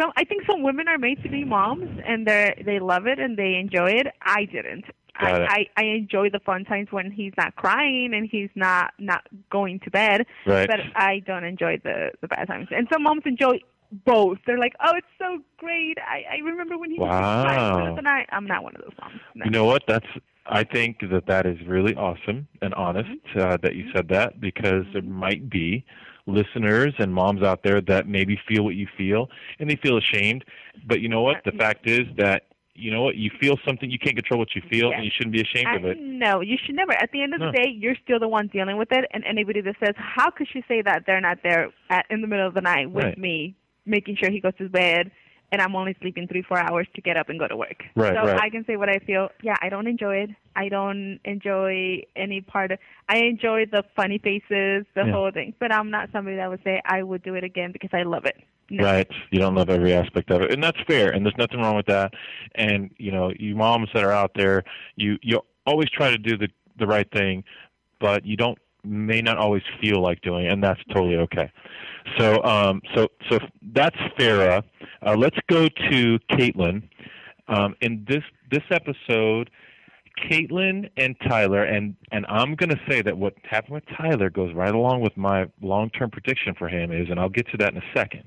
so 0.00 0.10
I 0.16 0.24
think 0.24 0.42
some 0.50 0.62
women 0.64 0.88
are 0.88 0.98
made 0.98 1.22
to 1.22 1.28
be 1.28 1.44
moms, 1.44 2.00
and 2.04 2.26
they 2.26 2.60
they 2.66 2.80
love 2.80 3.06
it 3.06 3.20
and 3.20 3.36
they 3.38 3.54
enjoy 3.54 3.90
it. 3.92 4.08
I 4.22 4.46
didn't. 4.46 4.86
I, 5.16 5.30
I 5.48 5.66
I 5.76 5.84
enjoy 5.84 6.30
the 6.30 6.40
fun 6.40 6.64
times 6.64 6.88
when 6.90 7.10
he's 7.10 7.32
not 7.36 7.56
crying 7.56 8.12
and 8.14 8.28
he's 8.30 8.50
not 8.54 8.92
not 8.98 9.26
going 9.50 9.80
to 9.80 9.90
bed. 9.90 10.26
right. 10.46 10.68
But 10.68 10.80
I 10.96 11.20
don't 11.20 11.44
enjoy 11.44 11.80
the 11.82 12.10
the 12.20 12.28
bad 12.28 12.48
times. 12.48 12.68
And 12.70 12.88
some 12.92 13.02
moms 13.04 13.22
enjoy 13.24 13.60
both. 14.04 14.38
They're 14.46 14.58
like, 14.58 14.74
oh, 14.84 14.92
it's 14.96 15.06
so 15.18 15.38
great. 15.58 15.98
I 15.98 16.24
I 16.36 16.38
remember 16.44 16.76
when 16.78 16.90
he 16.90 16.98
was 16.98 17.08
Wow. 17.08 17.42
crying 17.44 17.88
of 17.88 17.96
the. 17.96 18.24
I'm 18.32 18.46
not 18.46 18.62
one 18.64 18.74
of 18.76 18.82
those 18.82 18.92
moms. 19.00 19.20
No. 19.34 19.44
You 19.44 19.50
know 19.50 19.64
what? 19.64 19.82
That's 19.86 20.06
I 20.46 20.64
think 20.64 21.00
that 21.10 21.26
that 21.26 21.46
is 21.46 21.58
really 21.66 21.94
awesome 21.94 22.46
and 22.60 22.74
honest 22.74 23.08
Mm-hmm. 23.08 23.40
uh, 23.40 23.56
that 23.62 23.74
you 23.76 23.90
said 23.94 24.08
that 24.08 24.40
because 24.40 24.84
there 24.92 25.02
might 25.02 25.48
be 25.48 25.84
listeners 26.26 26.94
and 26.98 27.14
moms 27.14 27.42
out 27.42 27.62
there 27.62 27.80
that 27.82 28.08
maybe 28.08 28.38
feel 28.48 28.64
what 28.64 28.74
you 28.74 28.88
feel 28.96 29.28
and 29.58 29.68
they 29.70 29.76
feel 29.76 29.96
ashamed. 29.98 30.44
But 30.86 31.00
you 31.00 31.08
know 31.08 31.22
what? 31.22 31.42
The 31.44 31.52
fact 31.52 31.86
is 31.86 32.06
that 32.16 32.44
you 32.74 32.90
know 32.90 33.02
what 33.02 33.14
you 33.16 33.30
feel 33.40 33.56
something 33.66 33.90
you 33.90 33.98
can't 33.98 34.16
control 34.16 34.38
what 34.38 34.54
you 34.54 34.62
feel 34.68 34.88
Yes. 34.90 34.94
and 34.96 35.04
you 35.04 35.10
shouldn't 35.14 35.32
be 35.32 35.40
ashamed 35.40 35.68
I, 35.68 35.76
of 35.76 35.84
it. 35.84 35.98
no, 36.00 36.40
you 36.40 36.56
should 36.64 36.74
never. 36.74 36.92
At 36.92 37.10
the 37.12 37.22
end 37.22 37.34
of 37.34 37.40
No. 37.40 37.46
the 37.50 37.58
day, 37.58 37.68
you're 37.70 37.96
still 38.02 38.18
the 38.18 38.28
one 38.28 38.48
dealing 38.48 38.76
with 38.76 38.88
it. 38.92 39.04
And 39.12 39.24
anybody 39.24 39.60
that 39.60 39.76
says, 39.78 39.94
"How 39.96 40.30
could 40.30 40.48
she 40.52 40.62
say 40.66 40.82
that 40.82 41.04
they're 41.06 41.20
not 41.20 41.38
there 41.42 41.70
at 41.90 42.06
in 42.10 42.20
the 42.20 42.26
middle 42.26 42.46
of 42.46 42.54
the 42.54 42.60
night 42.60 42.90
with 42.90 43.04
Right. 43.04 43.18
me, 43.18 43.54
making 43.86 44.16
sure 44.16 44.30
he 44.30 44.40
goes 44.40 44.54
to 44.58 44.68
bed, 44.68 45.10
and 45.54 45.62
I'm 45.62 45.74
only 45.76 45.94
sleeping 46.00 46.26
three, 46.28 46.42
four 46.42 46.58
hours 46.58 46.86
to 46.96 47.00
get 47.00 47.16
up 47.16 47.28
and 47.30 47.38
go 47.38 47.46
to 47.48 47.56
work?" 47.56 47.80
Right, 47.94 48.14
so 48.16 48.22
right. 48.26 48.40
I 48.46 48.50
can 48.50 48.64
say 48.66 48.76
what 48.76 48.88
I 48.88 48.98
feel. 49.08 49.28
Yeah, 49.42 49.56
I 49.62 49.68
don't 49.68 49.86
enjoy 49.86 50.16
it. 50.24 50.30
I 50.56 50.68
don't 50.68 51.20
enjoy 51.24 52.02
any 52.16 52.40
part 52.40 52.72
of. 52.72 52.78
I 53.08 53.18
enjoy 53.32 53.66
the 53.66 53.82
funny 53.96 54.18
faces, 54.18 54.84
the 54.94 55.04
Yeah. 55.06 55.12
whole 55.12 55.30
thing. 55.30 55.54
But 55.58 55.72
I'm 55.72 55.90
not 55.90 56.10
somebody 56.12 56.36
that 56.36 56.50
would 56.50 56.62
say 56.64 56.80
I 56.84 57.02
would 57.02 57.22
do 57.22 57.34
it 57.34 57.44
again 57.44 57.70
because 57.72 57.90
I 57.92 58.02
love 58.02 58.24
it. 58.26 58.36
No. 58.70 58.84
Right. 58.84 59.10
You 59.30 59.38
don't 59.40 59.54
love 59.54 59.70
every 59.70 59.92
aspect 59.92 60.30
of 60.30 60.42
it. 60.42 60.52
And 60.52 60.62
that's 60.62 60.80
fair 60.86 61.10
and 61.12 61.24
there's 61.24 61.36
nothing 61.36 61.60
wrong 61.60 61.76
with 61.76 61.86
that. 61.86 62.14
And, 62.54 62.90
you 62.98 63.12
know, 63.12 63.30
you 63.38 63.54
moms 63.54 63.88
that 63.94 64.02
are 64.02 64.12
out 64.12 64.32
there, 64.34 64.64
you 64.96 65.18
you 65.22 65.40
always 65.66 65.90
try 65.90 66.10
to 66.10 66.18
do 66.18 66.36
the 66.36 66.48
the 66.78 66.86
right 66.86 67.10
thing, 67.10 67.44
but 68.00 68.24
you 68.24 68.36
don't 68.36 68.58
may 68.84 69.20
not 69.20 69.38
always 69.38 69.62
feel 69.80 70.00
like 70.00 70.20
doing 70.22 70.46
and 70.46 70.62
that's 70.62 70.80
totally 70.92 71.16
okay. 71.16 71.50
So 72.18 72.42
um 72.44 72.82
so 72.94 73.08
so 73.30 73.38
that's 73.72 73.96
Farrah. 74.18 74.62
Uh, 75.04 75.16
let's 75.16 75.36
go 75.48 75.68
to 75.68 76.18
Catelynn. 76.30 76.88
Um 77.48 77.74
in 77.80 78.04
this 78.08 78.22
this 78.50 78.64
episode 78.70 79.50
Catelynn 80.18 80.88
and 80.96 81.16
Tyler, 81.28 81.64
and 81.64 81.96
and 82.12 82.24
I'm 82.28 82.54
going 82.54 82.70
to 82.70 82.80
say 82.88 83.02
that 83.02 83.16
what 83.16 83.34
happened 83.42 83.74
with 83.74 83.84
Tyler 83.96 84.30
goes 84.30 84.54
right 84.54 84.74
along 84.74 85.00
with 85.00 85.16
my 85.16 85.46
long-term 85.60 86.10
prediction 86.10 86.54
for 86.54 86.68
him 86.68 86.92
is, 86.92 87.08
and 87.10 87.18
I'll 87.18 87.28
get 87.28 87.48
to 87.50 87.56
that 87.58 87.72
in 87.72 87.78
a 87.78 87.96
second. 87.96 88.24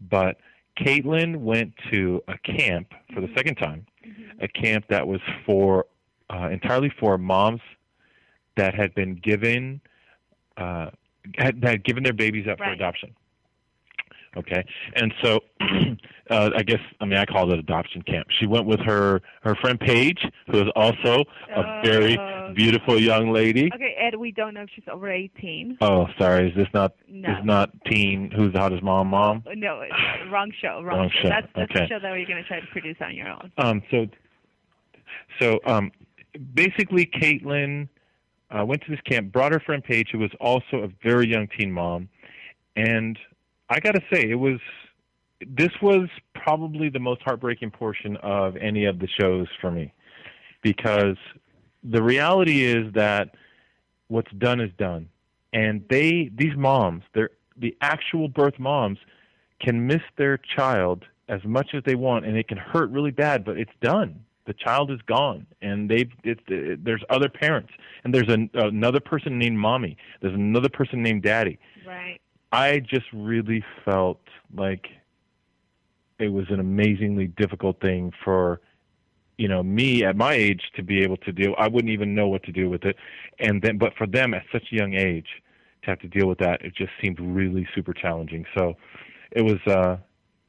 But 0.00 0.38
Catelynn 0.78 1.36
went 1.36 1.74
to 1.92 2.22
a 2.28 2.38
camp 2.38 2.92
for 3.14 3.20
the 3.20 3.28
second 3.36 3.56
time, 3.56 3.86
a 4.40 4.48
camp 4.48 4.86
that 4.88 5.06
was 5.06 5.20
for 5.44 5.86
uh, 6.30 6.48
entirely 6.50 6.92
for 6.98 7.18
moms 7.18 7.60
that 8.56 8.74
had 8.74 8.94
been 8.94 9.14
given 9.16 9.80
uh, 10.56 10.90
had, 11.36 11.62
had 11.62 11.84
given 11.84 12.02
their 12.02 12.12
babies 12.12 12.46
up 12.50 12.58
for 12.58 12.64
adoption. 12.64 13.14
Okay, 14.36 14.62
and 14.94 15.14
so 15.22 15.40
uh, 16.30 16.50
I 16.54 16.62
guess 16.62 16.80
I 17.00 17.06
mean 17.06 17.16
I 17.18 17.24
call 17.24 17.50
it 17.52 17.58
adoption 17.58 18.02
camp. 18.02 18.26
She 18.38 18.46
went 18.46 18.66
with 18.66 18.80
her 18.80 19.22
her 19.42 19.54
friend 19.62 19.80
Paige, 19.80 20.26
who 20.50 20.58
is 20.60 20.68
also 20.76 21.24
a 21.54 21.80
very 21.82 22.18
Uh, 22.18 22.52
beautiful 22.52 23.00
young 23.00 23.32
lady. 23.32 23.70
Okay, 23.74 23.96
Ed, 23.98 24.14
we 24.16 24.32
don't 24.32 24.52
know 24.52 24.60
if 24.62 24.68
she's 24.74 24.84
over 24.92 25.10
18. 25.10 25.78
Oh, 25.80 26.06
sorry, 26.18 26.50
is 26.50 26.54
this 26.54 26.68
not 26.74 26.92
No. 27.08 27.30
is 27.30 27.44
not 27.46 27.70
teen? 27.86 28.30
Who's 28.36 28.52
the 28.52 28.60
hottest 28.60 28.82
mom? 28.82 29.08
Mom. 29.08 29.42
No, 29.56 29.82
wrong 30.30 30.52
show. 30.60 30.82
Wrong, 30.82 30.98
Wrong 30.98 31.10
show, 31.22 31.28
That's, 31.30 31.48
that's 31.56 31.70
okay. 31.70 31.80
the 31.80 31.88
show 31.88 31.98
that 31.98 32.12
you're 32.14 32.26
going 32.26 32.42
to 32.42 32.46
try 32.46 32.60
to 32.60 32.66
produce 32.66 32.96
on 33.00 33.14
your 33.16 33.28
own. 33.28 33.50
Um, 33.56 33.82
so, 33.90 34.06
so 35.40 35.60
um, 35.64 35.90
basically, 36.54 37.06
Catelynn 37.06 37.88
uh, 38.50 38.64
went 38.64 38.82
to 38.82 38.90
this 38.90 39.00
camp, 39.02 39.32
brought 39.32 39.52
her 39.52 39.60
friend 39.60 39.82
Paige, 39.82 40.08
who 40.12 40.18
was 40.18 40.30
also 40.40 40.78
a 40.78 40.88
very 41.02 41.28
young 41.28 41.48
teen 41.58 41.72
mom, 41.72 42.08
and 42.76 43.18
I 43.68 43.80
got 43.80 43.92
to 43.92 44.02
say, 44.12 44.28
it 44.30 44.36
was 44.36 44.60
this 45.46 45.72
was 45.82 46.08
probably 46.34 46.88
the 46.88 46.98
most 46.98 47.20
heartbreaking 47.22 47.70
portion 47.70 48.16
of 48.18 48.56
any 48.56 48.86
of 48.86 48.98
the 48.98 49.08
shows 49.20 49.48
for 49.60 49.70
me, 49.70 49.92
because 50.62 51.16
the 51.82 52.02
reality 52.02 52.64
is 52.64 52.92
that 52.94 53.34
what's 54.08 54.30
done 54.32 54.60
is 54.60 54.70
done, 54.78 55.08
and 55.52 55.84
they 55.90 56.30
these 56.34 56.56
moms, 56.56 57.02
they're 57.14 57.30
the 57.56 57.76
actual 57.80 58.28
birth 58.28 58.58
moms, 58.58 58.98
can 59.60 59.86
miss 59.86 60.02
their 60.16 60.38
child 60.38 61.04
as 61.28 61.42
much 61.44 61.70
as 61.74 61.82
they 61.84 61.94
want, 61.94 62.24
and 62.24 62.36
it 62.36 62.46
can 62.48 62.58
hurt 62.58 62.90
really 62.90 63.10
bad, 63.10 63.44
but 63.44 63.58
it's 63.58 63.72
done. 63.80 64.24
The 64.46 64.54
child 64.54 64.90
is 64.90 65.00
gone, 65.02 65.46
and 65.60 65.90
they've. 65.90 66.10
It's, 66.22 66.40
it, 66.46 66.84
there's 66.84 67.02
other 67.10 67.28
parents, 67.28 67.72
and 68.04 68.14
there's 68.14 68.28
an, 68.28 68.48
another 68.54 69.00
person 69.00 69.38
named 69.38 69.58
mommy. 69.58 69.96
There's 70.20 70.34
another 70.34 70.68
person 70.68 71.02
named 71.02 71.22
daddy. 71.22 71.58
Right. 71.86 72.20
I 72.52 72.80
just 72.80 73.06
really 73.12 73.64
felt 73.84 74.20
like 74.54 74.86
it 76.18 76.28
was 76.28 76.46
an 76.50 76.60
amazingly 76.60 77.26
difficult 77.26 77.80
thing 77.80 78.12
for 78.24 78.60
you 79.36 79.48
know 79.48 79.62
me 79.62 80.04
at 80.04 80.16
my 80.16 80.32
age 80.32 80.62
to 80.76 80.82
be 80.82 81.02
able 81.02 81.16
to 81.18 81.32
deal 81.32 81.54
I 81.58 81.68
wouldn't 81.68 81.90
even 81.90 82.14
know 82.14 82.28
what 82.28 82.42
to 82.44 82.52
do 82.52 82.70
with 82.70 82.84
it 82.84 82.96
and 83.38 83.60
then 83.60 83.78
but 83.78 83.94
for 83.96 84.06
them 84.06 84.32
at 84.32 84.44
such 84.50 84.72
a 84.72 84.74
young 84.74 84.94
age 84.94 85.26
to 85.82 85.90
have 85.90 85.98
to 86.00 86.08
deal 86.08 86.26
with 86.26 86.38
that 86.38 86.62
it 86.62 86.74
just 86.74 86.92
seemed 87.02 87.20
really 87.20 87.68
super 87.74 87.92
challenging 87.92 88.46
so 88.56 88.74
it 89.30 89.42
was 89.42 89.58
uh 89.66 89.96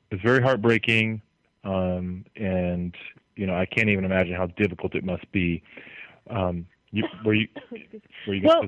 it 0.10 0.16
was 0.16 0.22
very 0.24 0.42
heartbreaking 0.42 1.22
um 1.64 2.24
and 2.36 2.96
you 3.38 3.46
know 3.46 3.56
I 3.56 3.66
can't 3.66 3.90
even 3.90 4.06
imagine 4.06 4.36
how 4.36 4.48
difficult 4.48 4.96
it 4.96 5.04
must 5.04 5.32
be 5.32 5.64
um 6.30 6.66
you 6.92 7.04
were 7.26 7.34
you 7.34 7.48
were 8.28 8.34
you 8.34 8.48
Well? 8.48 8.62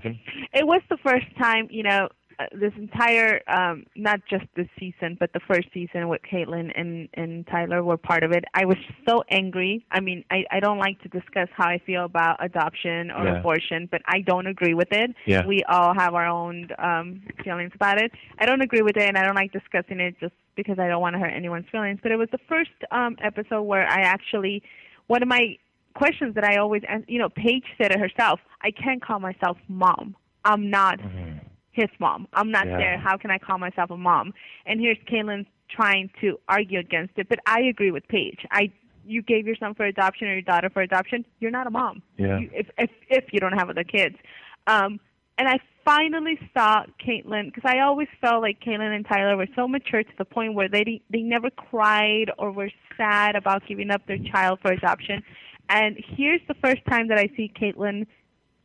It 0.54 0.68
was 0.68 0.82
the 0.90 0.98
first 0.98 1.26
time, 1.38 1.68
you 1.72 1.84
know, 1.84 2.10
this 2.54 2.72
entire, 2.78 3.42
um, 3.48 3.86
not 3.96 4.22
just 4.30 4.46
this 4.56 4.68
season, 4.80 5.18
but 5.20 5.34
the 5.34 5.42
first 5.42 5.68
season 5.74 6.08
with 6.08 6.22
Catelynn 6.22 6.72
and, 6.80 7.10
and 7.16 7.46
Tyler 7.48 7.84
were 7.84 7.98
part 7.98 8.24
of 8.24 8.32
it. 8.32 8.46
I 8.54 8.66
was 8.66 8.78
so 9.08 9.24
angry. 9.30 9.86
I 9.92 10.00
mean, 10.00 10.24
I, 10.32 10.46
I 10.52 10.60
don't 10.60 10.78
like 10.80 11.02
to 11.02 11.10
discuss 11.10 11.50
how 11.56 11.68
I 11.68 11.80
feel 11.86 12.06
about 12.06 12.44
adoption 12.44 13.12
or 13.12 13.26
Yeah. 13.26 13.40
abortion, 13.40 13.88
but 13.92 14.02
I 14.08 14.22
don't 14.22 14.48
agree 14.48 14.74
with 14.74 14.92
it. 14.92 15.12
Yeah. 15.26 15.46
We 15.46 15.64
all 15.68 15.94
have 15.94 16.14
our 16.14 16.28
own 16.28 16.70
um, 16.78 17.22
feelings 17.44 17.72
about 17.76 18.02
it. 18.02 18.12
I 18.40 18.46
don't 18.46 18.62
agree 18.62 18.82
with 18.82 18.96
it, 18.96 19.04
and 19.04 19.18
I 19.18 19.24
don't 19.24 19.36
like 19.36 19.52
discussing 19.52 20.00
it 20.00 20.16
just 20.20 20.34
because 20.56 20.80
I 20.80 20.88
don't 20.88 21.02
want 21.02 21.16
to 21.16 21.20
hurt 21.20 21.34
anyone's 21.34 21.68
feelings. 21.72 22.00
But 22.02 22.12
it 22.12 22.18
was 22.18 22.30
the 22.32 22.40
first 22.48 22.72
um, 22.92 23.18
episode 23.22 23.64
where 23.64 23.86
I 23.88 24.02
actually, 24.02 24.64
one 25.08 25.22
of 25.22 25.28
my 25.28 25.58
questions 25.96 26.36
that 26.36 26.44
I 26.46 26.56
always, 26.58 26.84
you 27.08 27.20
know, 27.20 27.30
Paige 27.30 27.66
said 27.78 27.92
it 27.92 28.00
herself. 28.00 28.40
I 28.62 28.72
can't 28.72 29.02
call 29.02 29.20
myself 29.20 29.58
mom. 29.68 30.16
I'm 30.46 30.70
not 30.70 31.00
his 31.72 31.90
mom. 32.00 32.28
I'm 32.34 32.52
not 32.52 32.68
Yeah. 32.68 32.78
there. 32.78 32.98
How 32.98 33.18
can 33.18 33.32
I 33.32 33.38
call 33.38 33.58
myself 33.58 33.92
a 33.92 33.98
mom? 33.98 34.34
And 34.66 34.80
here's 34.80 34.98
Catelynn 35.00 35.46
trying 35.70 36.10
to 36.22 36.40
argue 36.48 36.80
against 36.80 37.18
it. 37.18 37.30
But 37.30 37.40
I 37.46 37.62
agree 37.62 37.92
with 37.92 38.08
Paige. 38.08 38.46
I 38.52 38.72
you 39.06 39.24
gave 39.24 39.48
your 39.48 39.56
son 39.56 39.74
for 39.74 39.86
adoption 39.86 40.28
or 40.28 40.34
your 40.34 40.42
daughter 40.44 40.70
for 40.70 40.82
adoption. 40.82 41.26
You're 41.40 41.52
not 41.52 41.66
a 41.66 41.72
mom. 41.72 42.04
Yeah. 42.18 42.40
You, 42.40 42.50
if 42.54 42.68
if 42.78 42.92
if 43.10 43.34
you 43.34 43.40
don't 43.40 43.58
have 43.58 43.70
other 43.70 43.84
kids. 43.84 44.16
Um, 44.68 45.00
and 45.38 45.48
I 45.48 45.60
finally 45.86 46.38
saw 46.54 46.84
Catelynn 47.04 47.46
because 47.46 47.64
I 47.66 47.80
always 47.80 48.08
felt 48.22 48.42
like 48.42 48.60
Catelynn 48.60 48.94
and 48.94 49.06
Tyler 49.08 49.38
were 49.38 49.48
so 49.56 49.68
mature 49.68 50.04
to 50.04 50.18
the 50.18 50.26
point 50.26 50.54
where 50.54 50.70
they 50.70 51.02
they 51.10 51.22
never 51.22 51.50
cried 51.50 52.30
or 52.38 52.52
were 52.52 52.70
sad 52.98 53.36
about 53.36 53.66
giving 53.68 53.90
up 53.90 54.06
their 54.06 54.20
child 54.20 54.60
for 54.62 54.72
adoption. 54.72 55.24
And 55.70 55.98
here's 56.16 56.42
the 56.48 56.56
first 56.56 56.86
time 56.90 57.08
that 57.08 57.18
I 57.18 57.30
see 57.36 57.52
Catelynn 57.60 58.06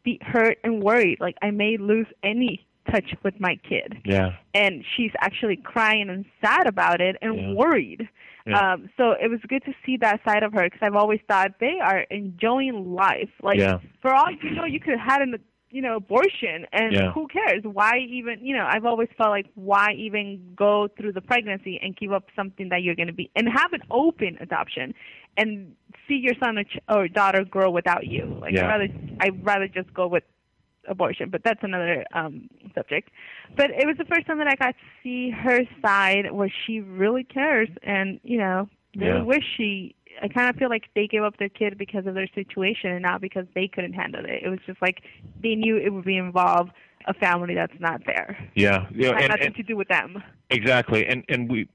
be 0.02 0.18
hurt 0.20 0.58
and 0.64 0.82
worried. 0.82 1.18
Like 1.20 1.36
I 1.40 1.50
may 1.50 1.76
lose 1.76 2.06
any 2.22 2.66
touch 2.90 3.14
with 3.22 3.38
my 3.40 3.56
kid. 3.68 3.98
Yeah. 4.04 4.32
And 4.54 4.84
she's 4.96 5.10
actually 5.20 5.56
crying 5.56 6.08
and 6.10 6.24
sad 6.44 6.66
about 6.66 7.00
it 7.00 7.16
and 7.22 7.34
Yeah. 7.36 7.52
worried. 7.52 8.08
Yeah. 8.46 8.72
Um, 8.74 8.90
so 8.96 9.12
it 9.12 9.30
was 9.30 9.40
good 9.48 9.64
to 9.64 9.72
see 9.86 9.96
that 9.98 10.20
side 10.24 10.42
of 10.42 10.52
her 10.52 10.64
because 10.64 10.80
I've 10.82 10.96
always 10.96 11.20
thought 11.28 11.58
they 11.60 11.78
are 11.80 12.00
enjoying 12.10 12.94
life. 12.94 13.30
Like 13.42 13.58
Yeah. 13.58 13.78
for 14.02 14.12
all 14.14 14.30
you 14.30 14.50
know, 14.50 14.64
you 14.64 14.80
could 14.80 14.98
have 14.98 15.08
had 15.12 15.22
an 15.22 15.36
you 15.70 15.82
know 15.82 15.96
abortion, 15.96 16.66
and 16.72 16.92
Yeah. 16.92 17.10
who 17.12 17.26
cares? 17.26 17.62
Why 17.64 17.98
even 17.98 18.44
you 18.44 18.54
know? 18.56 18.64
I've 18.68 18.84
always 18.84 19.08
felt 19.16 19.30
like 19.30 19.46
why 19.54 19.92
even 19.96 20.52
go 20.54 20.88
through 20.88 21.12
the 21.12 21.20
pregnancy 21.22 21.80
and 21.82 21.96
give 21.96 22.12
up 22.12 22.28
something 22.36 22.68
that 22.68 22.82
you're 22.82 22.94
going 22.94 23.08
to 23.08 23.14
be 23.14 23.30
and 23.34 23.48
have 23.48 23.72
an 23.72 23.80
open 23.90 24.36
adoption 24.40 24.94
and 25.36 25.74
see 26.06 26.14
your 26.14 26.34
son 26.38 26.58
or, 26.58 26.64
ch- 26.64 26.78
or 26.88 27.08
daughter 27.08 27.44
grow 27.44 27.70
without 27.70 28.06
you. 28.06 28.24
Like 28.40 28.52
Yeah. 28.54 28.66
I'd 28.66 28.68
rather 28.68 28.88
I'd 29.20 29.44
rather 29.44 29.68
just 29.68 29.92
go 29.94 30.06
with 30.06 30.22
abortion, 30.88 31.30
but 31.30 31.42
that's 31.44 31.60
another 31.62 32.04
um 32.14 32.48
subject. 32.74 33.10
But 33.56 33.70
it 33.70 33.86
was 33.86 33.96
the 33.98 34.04
first 34.04 34.26
time 34.26 34.38
that 34.38 34.48
I 34.48 34.54
got 34.56 34.72
to 34.72 34.84
see 35.02 35.30
her 35.30 35.60
side 35.84 36.30
where 36.32 36.52
she 36.66 36.80
really 36.80 37.24
cares 37.24 37.68
and, 37.82 38.20
you 38.22 38.38
know, 38.38 38.68
really 38.96 39.12
Yeah. 39.18 39.22
wish 39.22 39.44
she 39.56 39.94
I 40.22 40.28
kind 40.28 40.48
of 40.48 40.54
feel 40.56 40.68
like 40.68 40.84
they 40.94 41.08
gave 41.08 41.22
up 41.24 41.38
their 41.38 41.48
kid 41.48 41.76
because 41.76 42.06
of 42.06 42.14
their 42.14 42.28
situation 42.34 42.90
and 42.90 43.02
not 43.02 43.20
because 43.20 43.46
they 43.54 43.66
couldn't 43.66 43.94
handle 43.94 44.24
it. 44.24 44.42
It 44.44 44.48
was 44.48 44.60
just 44.64 44.80
like 44.80 45.02
they 45.42 45.56
knew 45.56 45.76
it 45.76 45.92
would 45.92 46.04
be 46.04 46.16
involve 46.16 46.70
a 47.06 47.14
family 47.14 47.54
that's 47.54 47.78
not 47.80 48.02
there. 48.06 48.38
Yeah. 48.54 48.86
Yeah. 48.94 49.08
It 49.08 49.14
had 49.14 49.22
And, 49.22 49.28
nothing 49.30 49.46
and 49.48 49.56
to 49.56 49.62
do 49.64 49.76
with 49.76 49.88
them. 49.88 50.22
exactly. 50.50 51.06
And 51.06 51.24
and 51.28 51.50
we 51.50 51.68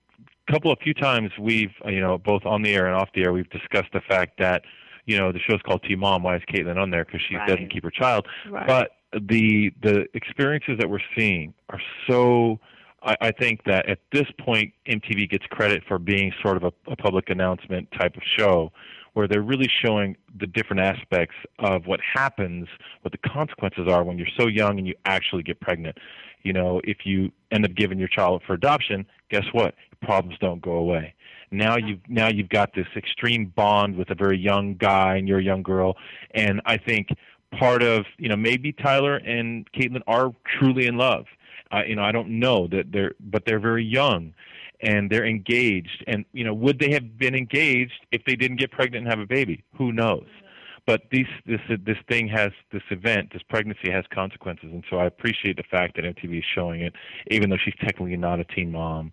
a 0.47 0.51
couple 0.51 0.71
of 0.71 0.79
few 0.79 0.93
times 0.93 1.31
we've 1.39 1.73
uh, 1.85 1.89
you 1.89 1.99
know 1.99 2.17
both 2.17 2.45
on 2.45 2.61
the 2.61 2.73
air 2.73 2.85
and 2.87 2.95
off 2.95 3.09
the 3.13 3.23
air 3.23 3.33
we've 3.33 3.49
discussed 3.49 3.91
the 3.93 4.01
fact 4.01 4.39
that 4.39 4.63
you 5.05 5.17
know 5.17 5.31
the 5.31 5.39
show's 5.39 5.61
called 5.63 5.83
Teen 5.83 5.99
Mom. 5.99 6.23
Why 6.23 6.35
is 6.37 6.41
Catelynn 6.51 6.77
on 6.77 6.89
there? 6.91 7.03
Because 7.05 7.21
she 7.27 7.35
Right. 7.35 7.47
doesn't 7.47 7.69
keep 7.71 7.83
her 7.83 7.91
child. 7.91 8.25
Right. 8.49 8.65
But 8.65 8.91
the 9.13 9.71
the 9.81 10.05
experiences 10.13 10.77
that 10.79 10.89
we're 10.89 10.99
seeing 11.17 11.53
are 11.69 11.81
so. 12.09 12.59
I, 13.01 13.15
I 13.21 13.31
think 13.31 13.63
that 13.63 13.87
at 13.87 13.99
this 14.11 14.27
point, 14.39 14.73
MTV 14.85 15.29
gets 15.29 15.45
credit 15.45 15.83
for 15.87 15.99
being 15.99 16.33
sort 16.43 16.57
of 16.57 16.63
a, 16.65 16.91
a 16.91 16.97
public 16.97 17.29
announcement 17.29 17.89
type 17.97 18.17
of 18.17 18.23
show, 18.37 18.73
where 19.13 19.25
they're 19.27 19.41
really 19.41 19.69
showing 19.83 20.17
the 20.37 20.47
different 20.47 20.81
aspects 20.81 21.35
of 21.59 21.85
what 21.87 22.01
happens, 22.01 22.67
what 23.01 23.13
the 23.13 23.17
consequences 23.17 23.87
are 23.87 24.03
when 24.03 24.17
you're 24.17 24.27
so 24.37 24.47
young 24.47 24.77
and 24.77 24.87
you 24.87 24.93
actually 25.05 25.43
get 25.43 25.59
pregnant. 25.61 25.97
you 26.43 26.53
know, 26.53 26.81
if 26.83 27.05
you 27.05 27.31
end 27.51 27.65
up 27.65 27.73
giving 27.75 27.99
your 27.99 28.07
child 28.07 28.41
up 28.41 28.47
for 28.47 28.53
adoption, 28.53 29.05
guess 29.29 29.45
what? 29.51 29.75
Problems 30.01 30.37
don't 30.39 30.61
go 30.61 30.73
away. 30.73 31.13
Now 31.51 31.77
you've 31.77 31.99
now 32.07 32.27
you've 32.27 32.49
got 32.49 32.73
this 32.75 32.85
extreme 32.95 33.51
bond 33.55 33.95
with 33.97 34.11
a 34.11 34.15
very 34.15 34.37
young 34.37 34.75
guy 34.75 35.15
and 35.15 35.27
you're 35.27 35.39
a 35.39 35.43
young 35.43 35.63
girl, 35.63 35.97
and 36.31 36.61
I 36.65 36.77
think 36.77 37.09
part 37.57 37.83
of 37.83 38.05
you 38.17 38.29
know 38.29 38.35
maybe 38.35 38.71
Tyler 38.71 39.17
and 39.17 39.69
Catelynn 39.71 40.01
are 40.07 40.31
truly 40.59 40.87
in 40.87 40.97
love. 40.97 41.25
Uh, 41.71 41.81
you 41.85 41.95
know, 41.95 42.03
I 42.03 42.11
don't 42.11 42.39
know 42.39 42.67
that 42.67 42.91
they're, 42.91 43.13
but 43.19 43.43
they're 43.45 43.59
very 43.59 43.85
young, 43.85 44.33
and 44.81 45.09
they're 45.09 45.25
engaged. 45.25 46.03
And 46.07 46.25
you 46.33 46.43
know, 46.43 46.53
would 46.53 46.79
they 46.79 46.91
have 46.91 47.17
been 47.17 47.35
engaged 47.35 48.05
if 48.11 48.23
they 48.25 48.35
didn't 48.35 48.57
get 48.57 48.71
pregnant 48.71 49.05
and 49.05 49.07
have 49.07 49.19
a 49.19 49.27
baby? 49.27 49.63
Who 49.75 49.91
knows? 49.91 50.27
But 50.85 51.03
these, 51.11 51.27
this 51.45 51.59
this 51.85 51.97
thing 52.07 52.27
has 52.29 52.49
this 52.71 52.81
event, 52.89 53.31
this 53.33 53.43
pregnancy 53.47 53.91
has 53.91 54.05
consequences, 54.11 54.69
and 54.71 54.83
so 54.89 54.97
I 54.97 55.05
appreciate 55.05 55.57
the 55.57 55.63
fact 55.69 55.95
that 55.95 56.05
MTV 56.05 56.39
is 56.39 56.45
showing 56.55 56.81
it, 56.81 56.93
even 57.29 57.49
though 57.49 57.57
she's 57.63 57.75
technically 57.79 58.17
not 58.17 58.39
a 58.39 58.43
teen 58.45 58.71
mom. 58.71 59.11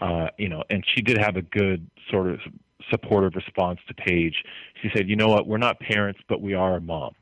Uh, 0.00 0.28
you 0.38 0.48
know, 0.48 0.62
and 0.68 0.84
she 0.94 1.00
did 1.00 1.16
have 1.16 1.36
a 1.36 1.42
good 1.42 1.88
sort 2.10 2.28
of 2.28 2.40
supportive 2.90 3.34
response 3.36 3.80
to 3.88 3.94
Paige. 3.94 4.44
She 4.82 4.90
said, 4.94 5.08
"You 5.08 5.16
know 5.16 5.28
what? 5.28 5.46
We're 5.46 5.56
not 5.56 5.80
parents, 5.80 6.20
but 6.28 6.42
we 6.42 6.52
are 6.52 6.76
a 6.76 6.80
mom." 6.80 7.14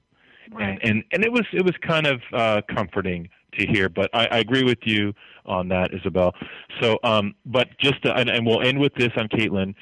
Right. 0.51 0.79
And, 0.83 0.91
and 0.91 1.05
and 1.13 1.25
it 1.25 1.33
was 1.33 1.45
it 1.53 1.65
was 1.65 1.75
kind 1.87 2.07
of 2.07 2.21
uh, 2.33 2.63
comforting 2.75 3.29
to 3.59 3.67
hear. 3.67 3.89
But 3.89 4.11
I, 4.15 4.27
I 4.27 4.39
agree 4.39 4.65
with 4.65 4.79
you 4.85 5.13
on 5.47 5.69
that, 5.69 5.93
Isabel. 5.95 6.35
So, 6.81 6.99
um, 7.05 7.35
but 7.47 7.69
just 7.79 8.03
to, 8.05 8.15
and, 8.15 8.29
and 8.29 8.47
we'll 8.47 8.63
end 8.63 8.79
with 8.79 8.95
this 8.95 9.11
on 9.17 9.29
Catelynn. 9.29 9.75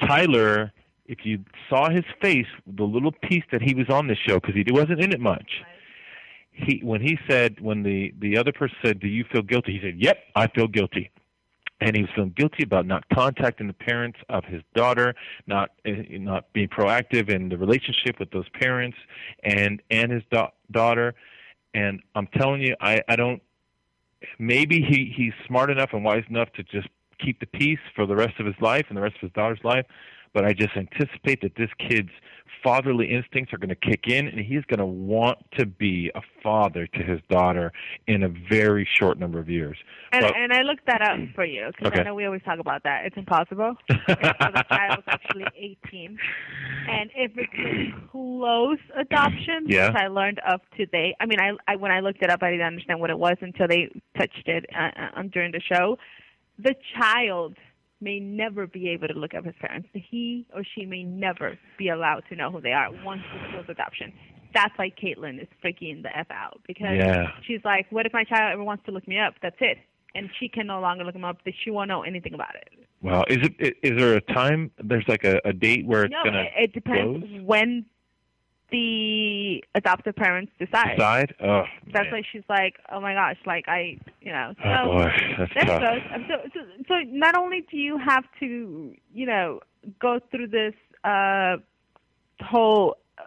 Tyler, 0.00 0.72
if 1.06 1.18
you 1.24 1.44
saw 1.68 1.90
his 1.90 2.04
face, 2.20 2.46
the 2.66 2.84
little 2.84 3.12
piece 3.12 3.44
that 3.52 3.62
he 3.62 3.74
was 3.74 3.88
on 3.88 4.06
this 4.06 4.18
show 4.26 4.40
because 4.40 4.54
he 4.54 4.64
wasn't 4.72 5.00
in 5.00 5.12
it 5.12 5.20
much. 5.20 5.62
He 6.52 6.80
when 6.82 7.00
he 7.00 7.18
said 7.28 7.60
when 7.60 7.82
the 7.82 8.14
the 8.18 8.38
other 8.38 8.52
person 8.52 8.76
said, 8.84 9.00
"Do 9.00 9.08
you 9.08 9.24
feel 9.32 9.42
guilty?" 9.42 9.72
He 9.72 9.80
said, 9.80 9.96
"Yep, 9.98 10.18
I 10.36 10.46
feel 10.48 10.68
guilty." 10.68 11.10
And 11.84 11.94
he 11.94 12.00
was 12.00 12.10
feeling 12.14 12.32
guilty 12.34 12.62
about 12.62 12.86
not 12.86 13.04
contacting 13.12 13.66
the 13.66 13.74
parents 13.74 14.18
of 14.30 14.42
his 14.44 14.62
daughter, 14.74 15.14
not 15.46 15.70
uh, 15.86 15.90
not 16.12 16.50
being 16.54 16.68
proactive 16.68 17.28
in 17.28 17.50
the 17.50 17.58
relationship 17.58 18.18
with 18.18 18.30
those 18.30 18.48
parents 18.48 18.96
and 19.42 19.82
and 19.90 20.10
his 20.10 20.22
da- 20.32 20.48
daughter. 20.70 21.14
And 21.74 22.00
I'm 22.14 22.26
telling 22.28 22.62
you, 22.62 22.74
I 22.80 23.02
I 23.06 23.16
don't. 23.16 23.42
Maybe 24.38 24.80
he 24.80 25.12
he's 25.14 25.34
smart 25.46 25.70
enough 25.70 25.90
and 25.92 26.02
wise 26.02 26.24
enough 26.30 26.50
to 26.54 26.62
just 26.62 26.88
keep 27.22 27.38
the 27.38 27.46
peace 27.46 27.78
for 27.94 28.06
the 28.06 28.16
rest 28.16 28.40
of 28.40 28.46
his 28.46 28.56
life 28.62 28.86
and 28.88 28.96
the 28.96 29.02
rest 29.02 29.16
of 29.16 29.20
his 29.20 29.32
daughter's 29.32 29.62
life. 29.62 29.84
But 30.34 30.44
I 30.44 30.52
just 30.52 30.76
anticipate 30.76 31.40
that 31.42 31.54
this 31.56 31.70
kid's 31.78 32.10
fatherly 32.62 33.12
instincts 33.12 33.52
are 33.52 33.58
going 33.58 33.68
to 33.68 33.74
kick 33.76 34.06
in, 34.08 34.26
and 34.26 34.40
he's 34.40 34.64
going 34.64 34.78
to 34.78 34.86
want 34.86 35.38
to 35.58 35.66
be 35.66 36.10
a 36.14 36.20
father 36.42 36.86
to 36.86 37.02
his 37.02 37.20
daughter 37.30 37.70
in 38.06 38.22
a 38.22 38.28
very 38.50 38.88
short 38.98 39.18
number 39.18 39.38
of 39.38 39.48
years. 39.50 39.76
And, 40.12 40.22
But- 40.22 40.34
and 40.36 40.52
I 40.52 40.62
looked 40.62 40.86
that 40.86 41.02
up 41.02 41.18
for 41.34 41.44
you 41.44 41.66
because 41.68 41.88
Okay. 41.92 42.00
I 42.00 42.04
know 42.04 42.14
we 42.14 42.24
always 42.24 42.42
talk 42.42 42.58
about 42.58 42.82
that. 42.84 43.04
It's 43.06 43.16
impossible. 43.16 43.76
So 44.08 44.14
the 44.50 44.64
child 44.68 44.96
was 44.98 45.04
actually 45.06 45.44
18. 45.56 46.18
And 46.88 47.10
if 47.16 47.32
it's 47.36 47.52
a 47.58 48.08
close 48.10 48.78
adoption, 48.96 49.64
Yeah. 49.66 49.88
which 49.88 49.96
I 50.02 50.08
learned 50.08 50.40
of 50.40 50.60
today, 50.76 51.14
I 51.20 51.26
mean, 51.26 51.40
I, 51.40 51.52
I 51.68 51.76
when 51.76 51.90
I 51.92 52.00
looked 52.00 52.22
it 52.22 52.30
up, 52.30 52.42
I 52.42 52.50
didn't 52.50 52.66
understand 52.66 53.00
what 53.00 53.10
it 53.10 53.18
was 53.18 53.36
until 53.40 53.66
they 53.68 53.88
touched 54.16 54.46
it 54.48 54.66
uh, 54.74 54.90
uh, 55.18 55.22
during 55.32 55.52
the 55.52 55.60
show. 55.60 55.98
The 56.58 56.74
child 56.98 57.56
may 58.04 58.20
never 58.20 58.66
be 58.66 58.88
able 58.90 59.08
to 59.08 59.14
look 59.14 59.34
up 59.34 59.44
his 59.44 59.54
parents. 59.60 59.88
He 59.94 60.46
or 60.54 60.62
she 60.74 60.84
may 60.86 61.02
never 61.02 61.58
be 61.78 61.88
allowed 61.88 62.22
to 62.28 62.36
know 62.36 62.50
who 62.50 62.60
they 62.60 62.72
are 62.72 62.90
once 63.04 63.22
it's 63.34 63.50
close 63.52 63.64
adoption. 63.68 64.12
That's 64.54 64.76
why 64.78 64.90
Catelynn 64.90 65.40
is 65.42 65.48
freaking 65.64 66.02
the 66.02 66.16
f 66.16 66.28
out 66.30 66.60
because 66.68 66.96
Yeah. 66.96 67.30
she's 67.46 67.60
like, 67.64 67.86
what 67.90 68.06
if 68.06 68.12
my 68.12 68.22
child 68.24 68.52
ever 68.52 68.62
wants 68.62 68.84
to 68.86 68.92
look 68.92 69.08
me 69.08 69.18
up? 69.18 69.34
That's 69.42 69.56
it. 69.60 69.78
And 70.14 70.30
she 70.38 70.48
can 70.48 70.68
no 70.68 70.80
longer 70.80 71.02
look 71.04 71.16
him 71.16 71.24
up. 71.24 71.38
That 71.44 71.54
she 71.64 71.70
won't 71.72 71.88
know 71.88 72.02
anything 72.02 72.34
about 72.34 72.54
it. 72.54 72.68
Well, 73.02 73.24
is 73.28 73.38
it? 73.58 73.76
Is 73.82 73.98
there 73.98 74.14
a 74.14 74.20
time? 74.20 74.70
There's 74.82 75.08
like 75.08 75.24
a, 75.24 75.40
a 75.44 75.52
date 75.52 75.86
where 75.86 76.04
it's 76.04 76.12
no, 76.12 76.22
going 76.22 76.34
to 76.34 76.42
it, 76.42 76.52
it 76.56 76.72
depends 76.72 77.26
close? 77.26 77.42
when 77.42 77.84
the 78.74 79.64
adoptive 79.74 80.16
parents 80.16 80.50
decide. 80.58 80.96
decide? 80.96 81.34
Oh, 81.42 81.62
That's 81.92 82.10
man. 82.10 82.12
why 82.14 82.22
she's 82.30 82.42
like, 82.48 82.74
oh 82.92 83.00
my 83.00 83.14
gosh, 83.14 83.36
like 83.46 83.66
I, 83.68 83.98
you 84.20 84.32
know. 84.36 84.52
So 84.62 84.68
oh 84.68 84.86
boy, 84.92 85.10
that's 85.38 85.52
there 85.54 85.64
tough. 85.64 85.82
goes. 85.82 86.02
So, 86.28 86.34
so, 86.54 86.60
so 86.88 86.94
not 87.24 87.34
only 87.36 87.60
do 87.70 87.76
you 87.76 87.98
have 87.98 88.24
to, 88.40 88.48
you 89.12 89.26
know, 89.26 89.60
go 90.00 90.12
through 90.30 90.48
this 90.48 90.74
uh, 91.04 91.56
whole, 92.50 92.96
uh, 93.18 93.22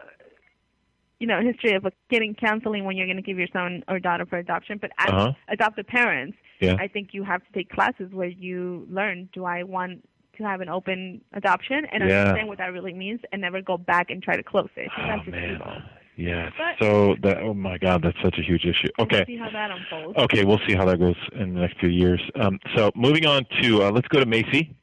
you 1.19 1.27
know, 1.27 1.39
history 1.41 1.73
of 1.75 1.85
uh, 1.85 1.91
getting 2.09 2.35
counseling 2.35 2.83
when 2.85 2.97
you're 2.97 3.07
going 3.07 3.17
to 3.23 3.27
give 3.29 3.37
your 3.37 3.47
son 3.53 3.83
or 3.87 3.99
daughter 3.99 4.25
for 4.25 4.37
adoption, 4.37 4.77
but 4.79 4.91
as 4.99 5.13
Uh-huh. 5.13 5.31
adoptive 5.49 5.87
parents, 5.87 6.37
Yeah. 6.59 6.75
I 6.79 6.87
think 6.87 7.09
you 7.13 7.23
have 7.23 7.41
to 7.47 7.51
take 7.53 7.69
classes 7.69 8.09
where 8.11 8.27
you 8.47 8.85
learn: 8.89 9.29
Do 9.33 9.45
I 9.45 9.63
want 9.63 9.95
to 10.37 10.43
have 10.43 10.61
an 10.61 10.69
open 10.69 11.21
adoption 11.33 11.85
and 11.91 12.07
Yeah. 12.07 12.21
understand 12.21 12.47
what 12.47 12.57
that 12.59 12.71
really 12.73 12.93
means, 12.93 13.19
and 13.31 13.41
never 13.41 13.61
go 13.61 13.77
back 13.77 14.09
and 14.09 14.21
try 14.23 14.35
to 14.35 14.43
close 14.43 14.69
it? 14.75 14.89
Oh 14.97 15.01
That's 15.07 15.27
man, 15.27 15.51
evil. 15.55 15.73
yeah. 16.15 16.49
But- 16.57 16.79
So 16.79 17.15
that 17.21 17.37
oh 17.41 17.53
my 17.53 17.77
God, 17.77 18.01
that's 18.03 18.19
such 18.21 18.37
a 18.37 18.41
huge 18.43 18.65
issue. 18.65 18.89
Okay. 18.99 19.25
We'll 19.27 19.37
see 19.37 19.37
how 19.37 19.49
that 19.51 19.71
unfolds. 19.71 20.17
Okay, 20.17 20.43
we'll 20.45 20.61
see 20.67 20.75
how 20.75 20.85
that 20.85 20.99
goes 20.99 21.15
in 21.33 21.53
the 21.53 21.59
next 21.61 21.79
few 21.79 21.89
years. 21.89 22.21
Um, 22.35 22.59
so 22.75 22.91
moving 22.95 23.25
on 23.25 23.45
to 23.61 23.83
uh, 23.83 23.91
let's 23.91 24.07
go 24.07 24.19
to 24.19 24.25
Maci. 24.25 24.73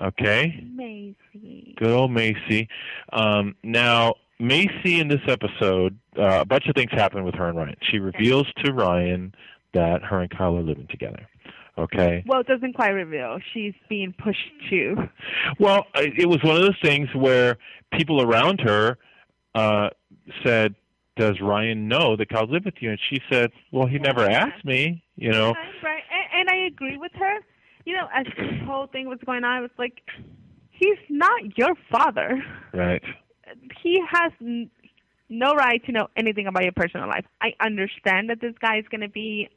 Okay, 0.00 0.64
Maci. 0.76 1.74
good 1.76 1.88
old 1.90 2.12
Maci. 2.12 2.68
Um, 3.12 3.56
now 3.64 4.14
Maci 4.40 5.00
in 5.00 5.08
this 5.08 5.20
episode, 5.26 5.98
uh, 6.16 6.38
a 6.40 6.44
bunch 6.44 6.68
of 6.68 6.76
things 6.76 6.92
happen 6.92 7.24
with 7.24 7.34
her 7.34 7.48
and 7.48 7.58
Ryan. 7.58 7.74
She 7.82 7.98
reveals 7.98 8.46
to 8.64 8.72
Ryan 8.72 9.34
that 9.74 10.02
her 10.04 10.20
and 10.20 10.30
Kyle 10.30 10.56
are 10.56 10.62
living 10.62 10.86
together. 10.88 11.26
Okay. 11.78 12.24
Well, 12.26 12.40
it 12.40 12.46
doesn't 12.46 12.74
quite 12.74 12.90
reveal. 12.90 13.38
She's 13.54 13.74
being 13.88 14.12
pushed 14.12 14.50
to. 14.70 15.08
Well, 15.60 15.86
it 15.94 16.28
was 16.28 16.42
one 16.42 16.56
of 16.56 16.62
those 16.62 16.78
things 16.82 17.08
where 17.14 17.56
people 17.92 18.20
around 18.20 18.60
her 18.60 18.98
uh, 19.54 19.90
said, 20.44 20.74
"Does 21.16 21.40
Ryan 21.40 21.86
know 21.86 22.16
that 22.16 22.28
Kyle's 22.28 22.50
living 22.50 22.72
with 22.74 22.82
you?" 22.82 22.90
And 22.90 22.98
she 23.08 23.20
said, 23.30 23.52
"Well, 23.70 23.86
he 23.86 23.98
never 23.98 24.28
asked 24.28 24.64
me." 24.64 25.02
You 25.16 25.30
know. 25.30 25.52
Right, 25.52 25.82
right. 25.84 26.02
And, 26.10 26.48
and 26.48 26.50
I 26.50 26.66
agree 26.66 26.96
with 26.96 27.12
her. 27.14 27.34
You 27.84 27.94
know, 27.94 28.08
as 28.14 28.26
this 28.36 28.66
whole 28.66 28.86
thing 28.88 29.08
was 29.08 29.18
going 29.24 29.44
on, 29.44 29.56
I 29.58 29.60
was 29.60 29.70
like, 29.78 30.02
he's 30.70 30.98
not 31.08 31.56
your 31.56 31.74
father. 31.90 32.42
Right. 32.74 33.02
He 33.82 34.00
has 34.10 34.32
n- 34.40 34.70
no 35.28 35.54
right 35.54 35.82
to 35.86 35.92
know 35.92 36.08
anything 36.16 36.46
about 36.46 36.64
your 36.64 36.72
personal 36.72 37.08
life. 37.08 37.24
I 37.40 37.54
understand 37.60 38.30
that 38.30 38.40
this 38.40 38.54
guy 38.60 38.78
is 38.78 38.84
going 38.90 39.00
to 39.00 39.08
be 39.08 39.48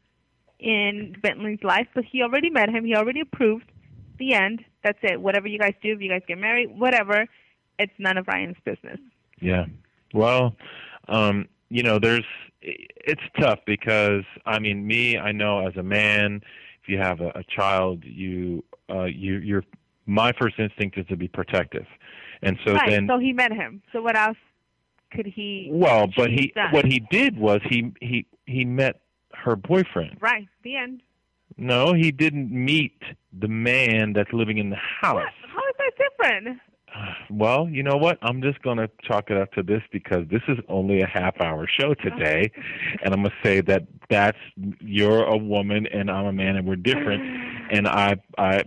in 0.62 1.16
Bentley's 1.22 1.64
life, 1.64 1.88
but 1.94 2.06
he 2.06 2.22
already 2.22 2.50
met 2.50 2.70
him. 2.70 2.86
He 2.86 2.96
already 2.96 3.20
approved. 3.20 3.72
The 4.20 4.34
end. 4.34 4.64
That's 4.84 5.00
it. 5.02 5.20
Whatever 5.20 5.48
you 5.48 5.58
guys 5.58 5.74
do, 5.82 5.94
if 5.94 6.02
you 6.02 6.10
guys 6.10 6.22
get 6.28 6.38
married, 6.38 6.70
whatever, 6.78 7.28
it's 7.80 7.94
none 7.98 8.18
of 8.18 8.28
Ryan's 8.28 8.58
business. 8.64 9.00
Yeah. 9.40 9.66
Well, 10.14 10.56
um, 11.08 11.48
you 11.70 11.82
know, 11.82 11.98
there's 11.98 12.26
it's 12.62 13.22
tough 13.40 13.60
because 13.66 14.24
I 14.46 14.60
mean, 14.60 14.86
me, 14.86 15.18
I 15.18 15.32
know 15.32 15.66
as 15.66 15.76
a 15.76 15.84
man, 15.84 16.42
if 16.84 16.90
you 16.90 17.00
have 17.00 17.22
a, 17.22 17.30
a 17.30 17.44
child, 17.44 18.04
you 18.04 18.64
uh 18.90 19.06
you 19.06 19.38
you're 19.38 19.64
my 20.06 20.34
first 20.40 20.60
instinct 20.60 20.98
is 20.98 21.08
to 21.08 21.16
be 21.16 21.28
protective. 21.28 21.88
And 22.44 22.58
so 22.66 22.74
right. 22.74 22.90
then 22.90 23.08
so 23.08 23.18
he 23.18 23.34
met 23.34 23.52
him. 23.52 23.82
So 23.92 24.02
what 24.02 24.16
else 24.16 24.38
could 25.12 25.26
he? 25.26 25.70
well, 25.72 26.08
but 26.16 26.30
he 26.30 26.52
done. 26.54 26.72
what 26.72 26.86
he 26.86 27.00
did 27.10 27.38
was 27.38 27.62
he 27.68 27.92
he 28.02 28.28
he 28.46 28.66
met 28.66 29.02
her 29.36 29.56
boyfriend. 29.56 30.18
Right. 30.20 30.48
The 30.64 30.76
end. 30.76 31.02
No, 31.58 31.94
he 31.94 32.12
didn't 32.12 32.52
meet 32.52 33.02
the 33.38 33.48
man 33.48 34.14
that's 34.14 34.32
living 34.34 34.58
in 34.58 34.70
the 34.70 34.78
house. 34.78 35.16
What? 35.16 35.26
How 35.50 35.60
is 35.70 35.76
that 35.78 35.92
different? 35.98 36.60
Well, 37.30 37.70
you 37.70 37.84
know 37.84 37.96
what? 37.96 38.18
I'm 38.22 38.42
just 38.42 38.62
going 38.62 38.78
to 38.78 38.90
chalk 39.02 39.32
it 39.32 39.38
up 39.38 39.54
to 39.54 39.64
this 39.64 39.82
because 39.94 40.28
this 40.30 40.42
is 40.50 40.58
only 40.68 41.00
a 41.00 41.08
half 41.08 41.40
hour 41.40 41.66
show 41.66 41.94
today. 41.94 42.52
And 43.04 43.14
I'm 43.14 43.22
going 43.22 43.32
to 43.32 43.48
say 43.48 43.62
that 43.62 43.88
that's 44.10 44.38
you're 44.82 45.24
a 45.24 45.38
woman 45.38 45.88
and 45.88 46.12
I'm 46.12 46.26
a 46.26 46.34
man 46.34 46.58
and 46.58 46.68
we're 46.68 46.76
different. 46.76 47.24
And 47.72 47.88
I 47.88 48.18
I 48.38 48.64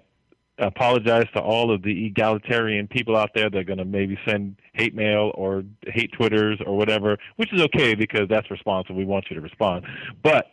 apologize 0.59 1.27
to 1.35 1.41
all 1.41 1.73
of 1.73 1.83
the 1.83 2.07
egalitarian 2.07 2.87
people 2.87 3.17
out 3.17 3.31
there 3.35 3.51
that 3.51 3.59
are 3.59 3.65
going 3.65 3.79
to 3.79 3.85
maybe 3.85 4.19
send 4.27 4.57
hate 4.73 4.95
mail 4.95 5.33
or 5.35 5.65
hate 5.87 6.13
twitters 6.13 6.61
or 6.65 6.77
whatever, 6.77 7.19
which 7.37 7.53
is 7.53 7.61
okay 7.61 7.95
because 7.95 8.29
that's 8.29 8.51
responsible. 8.51 8.97
We 8.97 9.05
want 9.05 9.27
you 9.31 9.35
to 9.35 9.43
respond. 9.43 9.85
But 10.23 10.47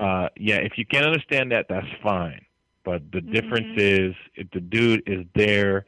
uh 0.00 0.28
yeah, 0.36 0.56
if 0.56 0.72
you 0.76 0.86
can't 0.86 1.06
understand 1.06 1.52
that, 1.52 1.66
that's 1.68 1.86
fine. 2.02 2.44
But 2.84 3.02
the 3.12 3.20
difference 3.20 3.78
is 3.80 4.14
if 4.34 4.50
the 4.50 4.60
dude 4.60 5.02
is 5.06 5.24
there 5.34 5.86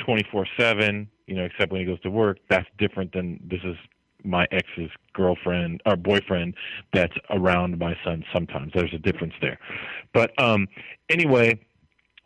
24/7, 0.00 1.06
you 1.26 1.36
know, 1.36 1.44
except 1.44 1.72
when 1.72 1.80
he 1.80 1.86
goes 1.86 2.00
to 2.00 2.10
work, 2.10 2.38
that's 2.50 2.68
different 2.78 3.12
than 3.12 3.40
this 3.48 3.60
is 3.64 3.76
my 4.24 4.46
ex's 4.50 4.90
girlfriend 5.12 5.82
or 5.86 5.96
boyfriend 5.96 6.54
that's 6.92 7.14
around 7.30 7.78
my 7.78 7.94
son 8.04 8.24
sometimes. 8.32 8.72
There's 8.74 8.92
a 8.94 8.98
difference 8.98 9.34
there. 9.40 9.58
But 10.12 10.38
um 10.42 10.66
anyway, 11.08 11.60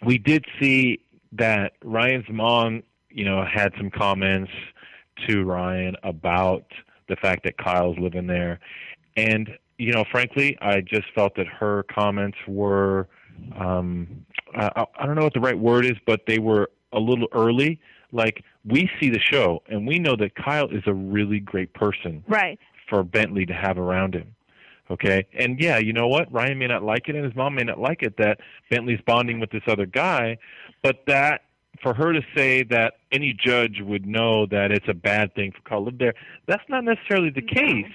we 0.04 0.18
did 0.18 0.44
see 0.60 1.00
that 1.32 1.72
Ryan's 1.84 2.28
mom, 2.30 2.82
you 3.10 3.24
know, 3.24 3.44
had 3.44 3.72
some 3.76 3.90
comments 3.90 4.50
to 5.26 5.44
Ryan 5.44 5.96
about 6.02 6.64
the 7.08 7.16
fact 7.16 7.44
that 7.44 7.58
Kyle's 7.58 7.98
living 7.98 8.26
there. 8.26 8.60
And 9.16 9.50
you 9.78 9.92
know, 9.92 10.04
frankly, 10.10 10.58
I 10.60 10.80
just 10.80 11.06
felt 11.14 11.36
that 11.36 11.46
her 11.46 11.84
comments 11.84 12.36
were, 12.48 13.06
um, 13.56 14.26
I, 14.54 14.84
I 14.98 15.06
don't 15.06 15.14
know 15.14 15.22
what 15.22 15.34
the 15.34 15.40
right 15.40 15.58
word 15.58 15.84
is, 15.86 15.96
but 16.04 16.22
they 16.26 16.38
were 16.40 16.70
a 16.92 16.98
little 16.98 17.28
early. 17.32 17.80
Like 18.10 18.42
we 18.64 18.90
see 18.98 19.08
the 19.10 19.20
show 19.20 19.62
and 19.68 19.86
we 19.86 19.98
know 20.00 20.16
that 20.16 20.34
Kyle 20.34 20.68
is 20.70 20.82
a 20.86 20.94
really 20.94 21.38
great 21.40 21.72
person 21.74 22.24
Right. 22.26 22.58
for 22.88 23.02
Bentley 23.04 23.46
to 23.46 23.52
have 23.54 23.78
around 23.78 24.14
him. 24.14 24.34
Okay, 24.90 25.26
and 25.38 25.60
yeah, 25.60 25.76
you 25.78 25.92
know 25.92 26.08
what? 26.08 26.32
Ryan 26.32 26.58
may 26.58 26.66
not 26.66 26.82
like 26.82 27.08
it, 27.08 27.14
and 27.14 27.24
his 27.24 27.34
mom 27.34 27.56
may 27.56 27.62
not 27.62 27.78
like 27.78 28.02
it 28.02 28.16
that 28.16 28.40
Bentley's 28.70 29.00
bonding 29.06 29.38
with 29.38 29.50
this 29.50 29.62
other 29.66 29.84
guy, 29.84 30.38
but 30.82 31.04
that 31.06 31.42
for 31.82 31.94
her 31.94 32.12
to 32.12 32.22
say 32.34 32.62
that 32.64 32.94
any 33.12 33.32
judge 33.32 33.80
would 33.80 34.06
know 34.06 34.46
that 34.46 34.72
it's 34.72 34.88
a 34.88 34.94
bad 34.94 35.34
thing 35.34 35.52
for 35.52 35.60
Kyle 35.68 35.80
to 35.80 35.84
live 35.86 35.98
there, 35.98 36.14
that's 36.46 36.62
not 36.68 36.84
necessarily 36.84 37.30
the 37.30 37.42
case. 37.42 37.92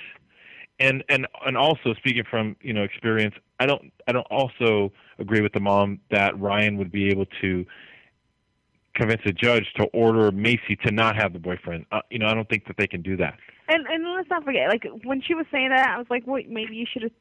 And 0.80 1.04
and 1.10 1.28
and 1.46 1.56
also 1.56 1.94
speaking 1.96 2.24
from 2.30 2.56
you 2.62 2.74
know 2.74 2.84
experience, 2.84 3.36
I 3.60 3.66
don't 3.66 3.92
I 4.08 4.12
don't 4.12 4.28
also 4.30 4.92
agree 5.20 5.42
with 5.42 5.54
the 5.54 5.60
mom 5.60 6.00
that 6.12 6.40
Ryan 6.40 6.78
would 6.78 6.92
be 6.92 7.10
able 7.10 7.26
to 7.42 7.66
convince 8.96 9.22
a 9.26 9.32
judge 9.32 9.66
to 9.76 9.86
order 9.86 10.32
Maci 10.32 10.80
to 10.86 10.92
not 10.92 11.16
have 11.16 11.34
the 11.34 11.40
boyfriend. 11.40 11.86
Uh, 11.92 12.02
you 12.10 12.20
know, 12.20 12.28
I 12.28 12.34
don't 12.34 12.48
think 12.50 12.66
that 12.68 12.78
they 12.78 12.88
can 12.88 13.02
do 13.02 13.18
that. 13.18 13.36
And 13.68 13.86
and 13.88 14.04
let's 14.16 14.30
not 14.30 14.44
forget, 14.44 14.70
like 14.70 14.86
when 15.04 15.22
she 15.22 15.34
was 15.36 15.46
saying 15.52 15.70
that, 15.70 15.90
I 15.90 15.98
was 15.98 16.08
like, 16.10 16.28
wait, 16.28 16.50
maybe 16.50 16.76
you 16.76 16.86
should 16.92 17.04
have 17.04 17.12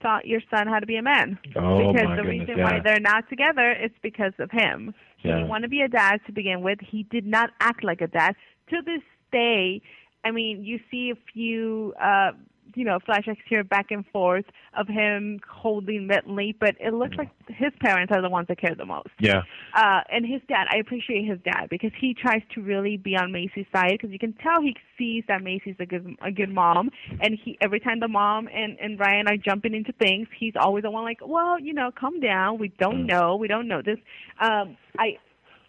taught 0.00 0.26
your 0.26 0.40
son 0.50 0.66
how 0.66 0.78
to 0.80 0.86
be 0.86 0.96
a 0.96 1.02
man. 1.02 1.38
Oh 1.56 1.92
because 1.92 2.16
the 2.16 2.22
goodness, 2.22 2.26
reason 2.26 2.58
yeah. 2.58 2.64
why 2.64 2.80
they're 2.84 3.00
not 3.00 3.28
together 3.28 3.72
is 3.72 3.90
because 4.02 4.32
of 4.38 4.50
him. 4.50 4.94
He 5.18 5.28
Yeah. 5.28 5.36
didn't 5.36 5.48
want 5.48 5.62
to 5.62 5.68
be 5.68 5.80
a 5.82 5.88
dad 5.88 6.20
to 6.26 6.32
begin 6.32 6.62
with. 6.62 6.78
He 6.80 7.04
did 7.04 7.26
not 7.26 7.50
act 7.60 7.84
like 7.84 8.00
a 8.00 8.08
dad. 8.08 8.34
To 8.70 8.82
this 8.84 9.02
day, 9.30 9.80
I 10.24 10.30
mean, 10.30 10.64
you 10.64 10.80
see 10.90 11.10
a 11.10 11.16
few, 11.32 11.94
uh, 12.00 12.32
you 12.74 12.84
know, 12.84 12.98
flashbacks 12.98 13.38
here 13.48 13.64
back 13.64 13.90
and 13.90 14.04
forth 14.12 14.44
of 14.76 14.88
him 14.88 15.40
holding 15.48 16.06
Bentley, 16.08 16.56
but 16.58 16.74
it 16.80 16.94
looks 16.94 17.16
like 17.16 17.30
his 17.48 17.72
parents 17.80 18.12
are 18.14 18.22
the 18.22 18.28
ones 18.30 18.48
that 18.48 18.58
care 18.60 18.74
the 18.74 18.86
most. 18.86 19.10
Yeah. 19.18 19.42
Uh, 19.74 20.00
and 20.10 20.26
his 20.26 20.40
dad, 20.48 20.66
I 20.72 20.78
appreciate 20.78 21.26
his 21.26 21.38
dad 21.44 21.68
because 21.70 21.92
he 22.00 22.14
tries 22.14 22.42
to 22.54 22.62
really 22.62 22.96
be 22.96 23.16
on 23.16 23.32
Maci's 23.32 23.66
side 23.72 23.92
because 23.92 24.10
you 24.10 24.18
can 24.18 24.32
tell 24.34 24.60
he 24.60 24.74
sees 24.98 25.24
that 25.28 25.42
Maci's 25.42 25.76
a 25.78 25.86
good 25.86 26.16
a 26.22 26.30
good 26.30 26.50
mom, 26.50 26.90
and 27.20 27.38
he 27.42 27.56
every 27.60 27.80
time 27.80 28.00
the 28.00 28.08
mom 28.08 28.48
and 28.52 28.78
and 28.80 28.98
Ryan 28.98 29.28
are 29.28 29.36
jumping 29.36 29.74
into 29.74 29.92
things, 29.92 30.28
he's 30.38 30.54
always 30.56 30.82
the 30.82 30.90
one 30.90 31.04
like, 31.04 31.20
well, 31.26 31.58
you 31.58 31.72
know, 31.74 31.90
calm 31.98 32.20
down. 32.20 32.58
We 32.58 32.68
don't 32.68 33.04
Mm. 33.04 33.06
know, 33.06 33.36
we 33.36 33.48
don't 33.48 33.68
know 33.68 33.82
this. 33.82 33.98
Um, 34.40 34.76
I. 34.98 35.18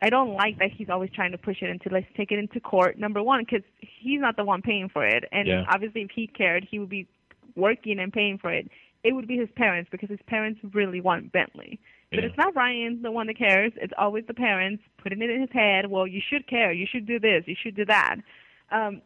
I 0.04 0.10
don't 0.10 0.34
like 0.34 0.60
that 0.60 0.70
he's 0.70 0.90
always 0.90 1.10
trying 1.16 1.32
to 1.32 1.38
push 1.38 1.62
it 1.62 1.70
into 1.70 1.88
let's 1.90 2.06
take 2.18 2.34
it 2.34 2.38
into 2.38 2.60
court. 2.60 3.00
Number 3.00 3.24
one, 3.24 3.40
because 3.40 3.66
he's 3.80 4.20
not 4.20 4.36
the 4.36 4.44
one 4.44 4.62
paying 4.62 4.90
for 4.90 5.06
it, 5.06 5.24
and 5.32 5.48
Yeah. 5.48 5.66
obviously 5.70 6.02
if 6.02 6.12
he 6.12 6.28
cared, 6.28 6.68
he 6.70 6.78
would 6.78 6.90
be 6.90 7.08
working 7.56 8.00
and 8.00 8.12
paying 8.12 8.38
for 8.38 8.52
it. 8.52 8.70
It 9.06 9.14
would 9.14 9.28
be 9.28 9.38
his 9.38 9.50
parents 9.52 9.90
because 9.90 10.10
his 10.10 10.22
parents 10.28 10.60
really 10.74 11.00
want 11.00 11.32
Bentley. 11.32 11.80
But 12.10 12.20
Yeah. 12.20 12.26
it's 12.26 12.38
not 12.38 12.54
Ryan, 12.54 13.02
the 13.02 13.12
one 13.12 13.28
that 13.28 13.38
cares. 13.38 13.72
It's 13.78 13.94
always 13.98 14.26
the 14.26 14.34
parents 14.34 14.84
putting 14.98 15.22
it 15.22 15.30
in 15.30 15.40
his 15.40 15.52
head. 15.52 15.86
Well, 15.90 16.06
you 16.06 16.20
should 16.20 16.48
care. 16.48 16.74
You 16.74 16.86
should 16.86 17.06
do 17.06 17.18
this. 17.18 17.48
You 17.48 17.56
should 17.56 17.76
do 17.76 17.86
that. 17.86 18.18
Um, 18.72 19.02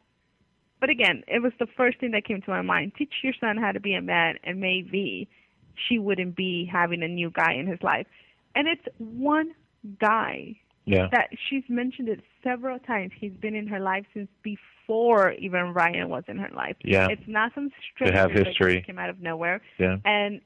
but 0.80 0.90
again, 0.90 1.24
it 1.28 1.44
was 1.44 1.54
the 1.60 1.68
first 1.68 2.00
thing 2.00 2.12
that 2.12 2.26
came 2.26 2.42
to 2.42 2.50
my 2.50 2.64
mind. 2.64 2.96
Teach 2.96 3.14
your 3.24 3.34
son 3.34 3.58
how 3.58 3.72
to 3.72 3.80
be 3.80 3.94
a 3.94 4.02
man, 4.02 4.40
and 4.44 4.60
maybe 4.60 5.28
she 5.76 6.00
wouldn't 6.00 6.36
be 6.36 6.66
having 6.66 7.04
a 7.04 7.08
new 7.08 7.30
guy 7.30 7.54
in 7.54 7.68
his 7.68 7.84
life. 7.84 8.08
And 8.56 8.68
it's 8.68 8.88
one 8.98 9.54
guy 10.00 10.56
Yeah. 10.88 11.08
that 11.12 11.30
she's 11.50 11.64
mentioned 11.70 12.10
it 12.10 12.22
several 12.44 12.80
times. 12.80 13.12
He's 13.20 13.34
been 13.34 13.54
in 13.56 13.68
her 13.68 13.80
life 13.80 14.06
since 14.14 14.30
before 14.42 15.34
even 15.34 15.74
Ryan 15.74 16.08
was 16.10 16.24
in 16.28 16.38
her 16.38 16.50
life. 16.56 16.78
Yeah. 16.84 17.10
It's 17.12 17.28
not 17.28 17.52
some 17.54 17.68
They 17.70 17.76
stranger 17.94 18.18
have 18.18 18.34
that 18.34 18.48
history. 18.48 18.76
just 18.78 18.88
came 18.88 18.98
out 18.98 19.10
of 19.10 19.20
nowhere. 19.22 19.62
Yeah. 19.78 19.98
And 20.06 20.42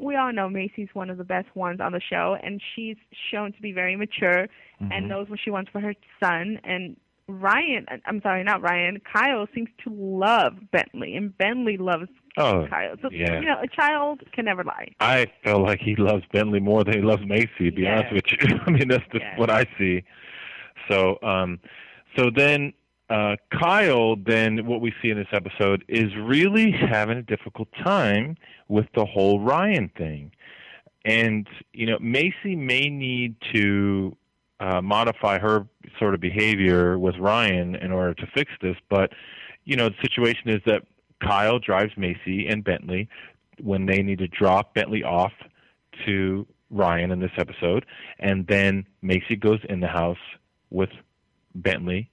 we 0.00 0.16
all 0.16 0.32
know 0.32 0.48
Maci's 0.48 0.88
one 0.92 1.08
of 1.08 1.18
the 1.18 1.24
best 1.24 1.46
ones 1.54 1.80
on 1.80 1.92
the 1.92 2.00
show, 2.00 2.36
and 2.42 2.60
she's 2.74 2.96
shown 3.30 3.52
to 3.52 3.62
be 3.62 3.72
very 3.72 3.96
mature 3.96 4.46
Mm-hmm. 4.82 4.90
and 4.90 5.08
knows 5.08 5.28
what 5.30 5.38
she 5.42 5.50
wants 5.50 5.70
for 5.70 5.80
her 5.80 5.94
son. 6.18 6.58
And 6.64 6.96
Ryan, 7.28 7.86
I'm 8.06 8.20
sorry, 8.22 8.44
not 8.44 8.60
Ryan, 8.62 9.00
Kyle 9.10 9.46
seems 9.54 9.70
to 9.84 9.90
love 9.90 10.54
Bentley, 10.72 11.16
and 11.16 11.36
Bentley 11.36 11.76
loves 11.78 12.08
Oh, 12.36 12.66
Kyle. 12.68 12.96
So, 13.00 13.10
yeah. 13.12 13.38
you 13.38 13.46
know, 13.46 13.60
a 13.62 13.68
child 13.68 14.22
can 14.32 14.44
never 14.44 14.64
lie. 14.64 14.88
I 14.98 15.26
feel 15.44 15.62
like 15.62 15.78
he 15.80 15.94
loves 15.94 16.24
Bentley 16.32 16.58
more 16.58 16.82
than 16.82 16.94
he 16.94 17.00
loves 17.00 17.22
Maci. 17.22 17.48
To 17.58 17.72
be 17.72 17.86
honest 17.86 18.12
with 18.12 18.24
you, 18.32 18.58
I 18.66 18.70
mean 18.70 18.88
that's 18.88 19.04
what 19.36 19.50
I 19.50 19.66
see. 19.78 20.02
So, 20.90 21.18
um, 21.22 21.60
so 22.16 22.30
then 22.34 22.72
uh, 23.08 23.36
Kyle, 23.52 24.16
then 24.16 24.66
what 24.66 24.80
we 24.80 24.92
see 25.00 25.10
in 25.10 25.16
this 25.16 25.28
episode 25.32 25.84
is 25.88 26.14
really 26.16 26.72
having 26.72 27.18
a 27.18 27.22
difficult 27.22 27.68
time 27.84 28.36
with 28.68 28.86
the 28.96 29.04
whole 29.04 29.40
Ryan 29.40 29.90
thing, 29.96 30.32
and 31.04 31.46
you 31.72 31.86
know 31.86 31.98
Maci 31.98 32.56
may 32.56 32.88
need 32.88 33.36
to 33.54 34.16
uh, 34.64 34.80
modify 34.80 35.38
her 35.38 35.66
sort 35.98 36.14
of 36.14 36.20
behavior 36.20 36.98
with 36.98 37.16
Ryan 37.18 37.74
in 37.74 37.92
order 37.92 38.14
to 38.14 38.26
fix 38.34 38.50
this, 38.62 38.76
but 38.88 39.12
you 39.64 39.76
know 39.76 39.90
the 39.90 39.96
situation 40.00 40.48
is 40.48 40.62
that 40.64 40.82
Kyle 41.22 41.58
drives 41.58 41.92
Maci 41.94 42.50
and 42.50 42.64
Bentley 42.64 43.08
when 43.60 43.84
they 43.84 44.02
need 44.02 44.18
to 44.18 44.28
drop 44.28 44.74
Bentley 44.74 45.04
off 45.04 45.32
to 46.06 46.46
Ryan 46.70 47.10
in 47.10 47.20
this 47.20 47.30
episode, 47.36 47.84
and 48.18 48.46
then 48.46 48.86
Maci 49.02 49.38
goes 49.38 49.60
in 49.68 49.80
the 49.80 49.88
house 49.88 50.24
with 50.70 50.90
Bentley 51.54 52.10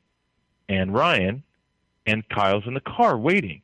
and 0.67 0.93
Ryan, 0.93 1.43
and 2.05 2.27
Kyle's 2.29 2.63
in 2.67 2.73
the 2.73 2.81
car 2.81 3.17
waiting. 3.17 3.61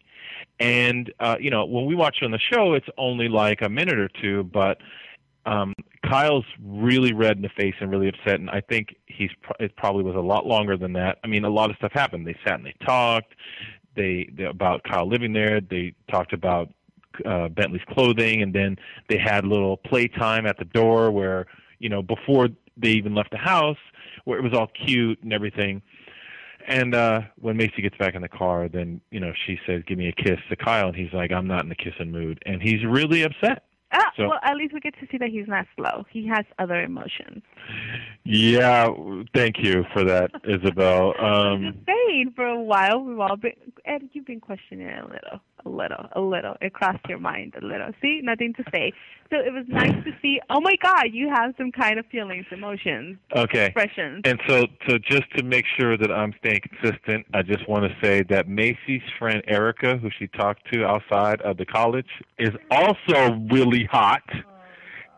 And 0.62 1.12
uh, 1.20 1.36
you 1.42 1.50
know, 1.50 1.66
when 1.66 1.86
we 1.86 1.94
watch 1.94 2.20
it 2.22 2.26
on 2.26 2.32
the 2.32 2.40
show, 2.40 2.74
it's 2.74 2.88
only 2.98 3.28
like 3.28 3.62
a 3.62 3.70
minute 3.70 4.00
or 4.00 4.10
two, 4.22 4.46
but 4.46 4.78
um, 5.48 5.74
Kyle's 6.06 6.46
really 6.62 7.14
red 7.14 7.38
in 7.38 7.42
the 7.42 7.50
face 7.58 7.74
and 7.80 7.90
really 7.90 8.10
upset, 8.10 8.40
and 8.40 8.50
I 8.50 8.62
think 8.62 8.96
he's 9.06 9.32
pro- 9.42 9.66
it 9.66 9.76
probably 9.78 10.04
was 10.04 10.16
a 10.16 10.20
lot 10.20 10.46
longer 10.46 10.78
than 10.78 10.94
that. 10.94 11.20
I 11.24 11.28
mean, 11.28 11.46
a 11.46 11.50
lot 11.50 11.70
of 11.70 11.78
stuff 11.78 11.94
happened. 11.94 12.28
They 12.28 12.36
sat 12.46 12.56
and 12.56 12.66
they 12.66 12.76
talked. 12.86 13.34
They, 13.96 14.30
they 14.38 14.44
about 14.44 14.84
Kyle 14.84 15.08
living 15.08 15.34
there. 15.34 15.62
They 15.62 15.96
talked 16.12 16.34
about 16.34 16.70
uh, 17.26 17.48
Bentley's 17.48 17.82
clothing, 17.90 18.42
and 18.42 18.54
then 18.54 18.76
they 19.10 19.18
had 19.18 19.46
a 19.46 19.48
little 19.48 19.78
playtime 19.78 20.46
at 20.46 20.58
the 20.60 20.66
door 20.66 21.12
where 21.12 21.48
you 21.80 21.88
know 21.90 22.02
before 22.02 22.50
they 22.76 22.90
even 22.90 23.16
left 23.16 23.32
the 23.32 23.38
house, 23.38 23.78
where 24.26 24.38
it 24.38 24.44
was 24.44 24.54
all 24.54 24.68
cute 24.86 25.24
and 25.24 25.32
everything. 25.32 25.82
And 26.68 26.94
uh 26.94 27.22
when 27.40 27.58
Maci 27.58 27.82
gets 27.82 27.96
back 27.98 28.16
in 28.16 28.22
the 28.22 28.28
car, 28.28 28.68
then 28.68 29.00
you 29.12 29.22
know 29.22 29.32
she 29.46 29.58
says, 29.66 29.82
"Give 29.88 29.98
me 29.98 30.10
a 30.10 30.12
kiss" 30.12 30.40
to 30.50 30.58
Kyle, 30.58 30.88
and 30.88 30.96
he's 30.96 31.14
like, 31.14 31.32
"I'm 31.32 31.48
not 31.48 31.64
in 31.64 31.70
the 31.70 31.76
kissing 31.76 32.12
mood," 32.12 32.44
and 32.46 32.62
he's 32.62 32.84
really 32.86 33.24
upset. 33.24 33.64
So- 34.18 34.30
well, 34.30 34.40
at 34.44 34.56
least 34.56 34.74
we 34.74 34.80
get 34.80 34.96
to 35.00 35.08
see 35.12 35.18
that 35.20 35.30
he's 35.30 35.48
not 35.48 35.66
slow. 35.76 36.06
He 36.12 36.28
has 36.28 36.46
other 36.60 36.82
emotions. 36.84 37.44
Yeah, 38.24 38.90
thank 39.34 39.60
you 39.60 39.86
for 39.94 40.04
that, 40.04 40.32
Isabel. 40.44 41.14
Um, 41.24 41.74
just 41.74 41.86
saying, 41.86 42.34
for 42.36 42.46
a 42.46 42.60
while 42.60 43.00
we've 43.04 43.20
all 43.20 43.36
been. 43.38 43.54
Ed, 43.86 44.10
you've 44.14 44.26
been 44.26 44.42
questioning 44.42 44.88
it 44.88 45.00
a 45.04 45.08
little, 45.08 45.40
a 45.66 45.70
little, 45.70 46.06
a 46.14 46.22
little. 46.22 46.56
It 46.62 46.74
crossed 46.74 47.06
your 47.08 47.20
mind 47.20 47.54
a 47.62 47.66
little. 47.66 47.90
See, 48.02 48.22
nothing 48.24 48.54
to 48.56 48.64
say. 48.72 48.94
So 49.30 49.38
it 49.38 49.52
was 49.52 49.66
nice 49.68 49.92
to 50.06 50.12
see. 50.22 50.40
Oh 50.50 50.62
my 50.62 50.76
God, 50.82 51.08
you 51.12 51.30
have 51.30 51.54
some 51.58 51.72
kind 51.72 52.00
of 52.00 52.06
feelings, 52.06 52.46
emotions, 52.52 53.18
okay. 53.36 53.66
expressions. 53.66 54.22
And 54.24 54.40
so, 54.48 54.68
so 54.88 54.98
just 54.98 55.30
to 55.36 55.44
make 55.44 55.66
sure 55.78 55.98
that 55.98 56.12
I'm 56.12 56.34
staying 56.40 56.62
consistent, 56.62 57.26
I 57.34 57.42
just 57.42 57.68
want 57.68 57.84
to 57.84 57.96
say 58.02 58.24
that 58.30 58.48
Maci's 58.48 59.02
friend 59.20 59.44
Erica, 59.48 59.98
who 59.98 60.10
she 60.18 60.28
talked 60.28 60.72
to 60.72 60.86
outside 60.86 61.42
of 61.42 61.58
the 61.58 61.66
college, 61.66 62.08
is 62.40 62.52
also 62.72 63.38
really 63.52 63.86
hot. 63.92 64.24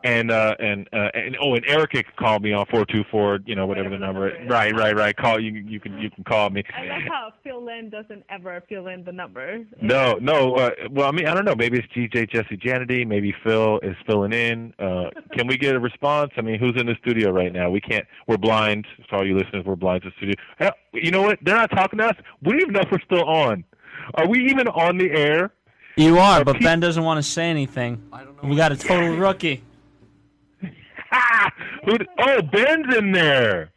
And 0.01 0.31
uh 0.31 0.55
and 0.59 0.87
uh 0.93 1.09
and 1.13 1.35
oh 1.41 1.55
and 1.55 1.65
Erica 1.67 2.01
can 2.03 2.13
call 2.17 2.39
me 2.39 2.53
on 2.53 2.65
four 2.67 2.85
two 2.85 3.03
four 3.11 3.39
you 3.45 3.53
know 3.53 3.67
whatever 3.67 3.89
the 3.89 3.97
number 3.97 4.29
is. 4.29 4.49
right 4.49 4.73
right 4.73 4.95
right. 4.95 5.13
Call 5.15 5.41
you 5.41 5.51
you 5.51 5.79
can 5.81 5.97
you 5.97 6.09
can 6.09 6.23
call 6.23 6.49
me. 6.49 6.63
I 6.73 6.85
like 6.85 7.03
how 7.09 7.33
Phil 7.43 7.67
in 7.67 7.89
doesn't 7.89 8.23
ever 8.29 8.63
fill 8.69 8.87
in 8.87 9.03
the 9.03 9.11
number. 9.11 9.59
no 9.81 10.13
no 10.21 10.55
uh, 10.55 10.71
well 10.89 11.09
I 11.09 11.11
mean 11.11 11.27
I 11.27 11.33
don't 11.33 11.43
know. 11.43 11.55
Maybe 11.55 11.79
it's 11.79 11.87
DJ 11.93 12.29
Jesse 12.31 12.55
Janity 12.55 13.05
maybe 13.05 13.35
Phil 13.43 13.79
is 13.83 13.97
filling 14.07 14.31
in. 14.31 14.73
Uh 14.79 15.09
can 15.33 15.47
we 15.47 15.57
get 15.57 15.75
a 15.75 15.79
response? 15.81 16.31
I 16.37 16.41
mean 16.41 16.59
who's 16.59 16.79
in 16.79 16.85
the 16.85 16.95
studio 17.01 17.31
right 17.31 17.51
now? 17.51 17.69
We 17.69 17.81
can't 17.81 18.05
we're 18.25 18.37
blind. 18.37 18.87
For 19.09 19.17
all 19.17 19.27
you 19.27 19.37
listeners 19.37 19.65
we're 19.65 19.75
blind 19.75 20.03
to 20.03 20.11
the 20.11 20.15
studio. 20.15 20.35
Hell, 20.59 20.71
you 20.93 21.11
know 21.11 21.23
what? 21.23 21.39
They're 21.41 21.57
not 21.57 21.71
talking 21.71 21.99
to 21.99 22.05
us. 22.05 22.15
We 22.41 22.53
don't 22.53 22.61
even 22.61 22.73
know 22.73 22.81
if 22.81 22.91
we're 22.91 23.01
still 23.01 23.25
on. 23.25 23.65
Are 24.13 24.29
we 24.29 24.45
even 24.49 24.69
on 24.69 24.97
the 24.97 25.11
air? 25.11 25.51
You 25.97 26.19
are, 26.19 26.39
Are 26.39 26.45
but 26.45 26.53
peop- 26.53 26.63
Ben 26.63 26.79
doesn't 26.79 27.03
want 27.03 27.17
to 27.17 27.23
say 27.29 27.49
anything. 27.49 28.01
We 28.41 28.55
got 28.55 28.71
a 28.71 28.77
total 28.77 29.17
rookie. 29.17 29.63
who 31.85 31.97
oh 32.19 32.41
Ben's 32.41 32.95
in 32.95 33.11
there 33.11 33.71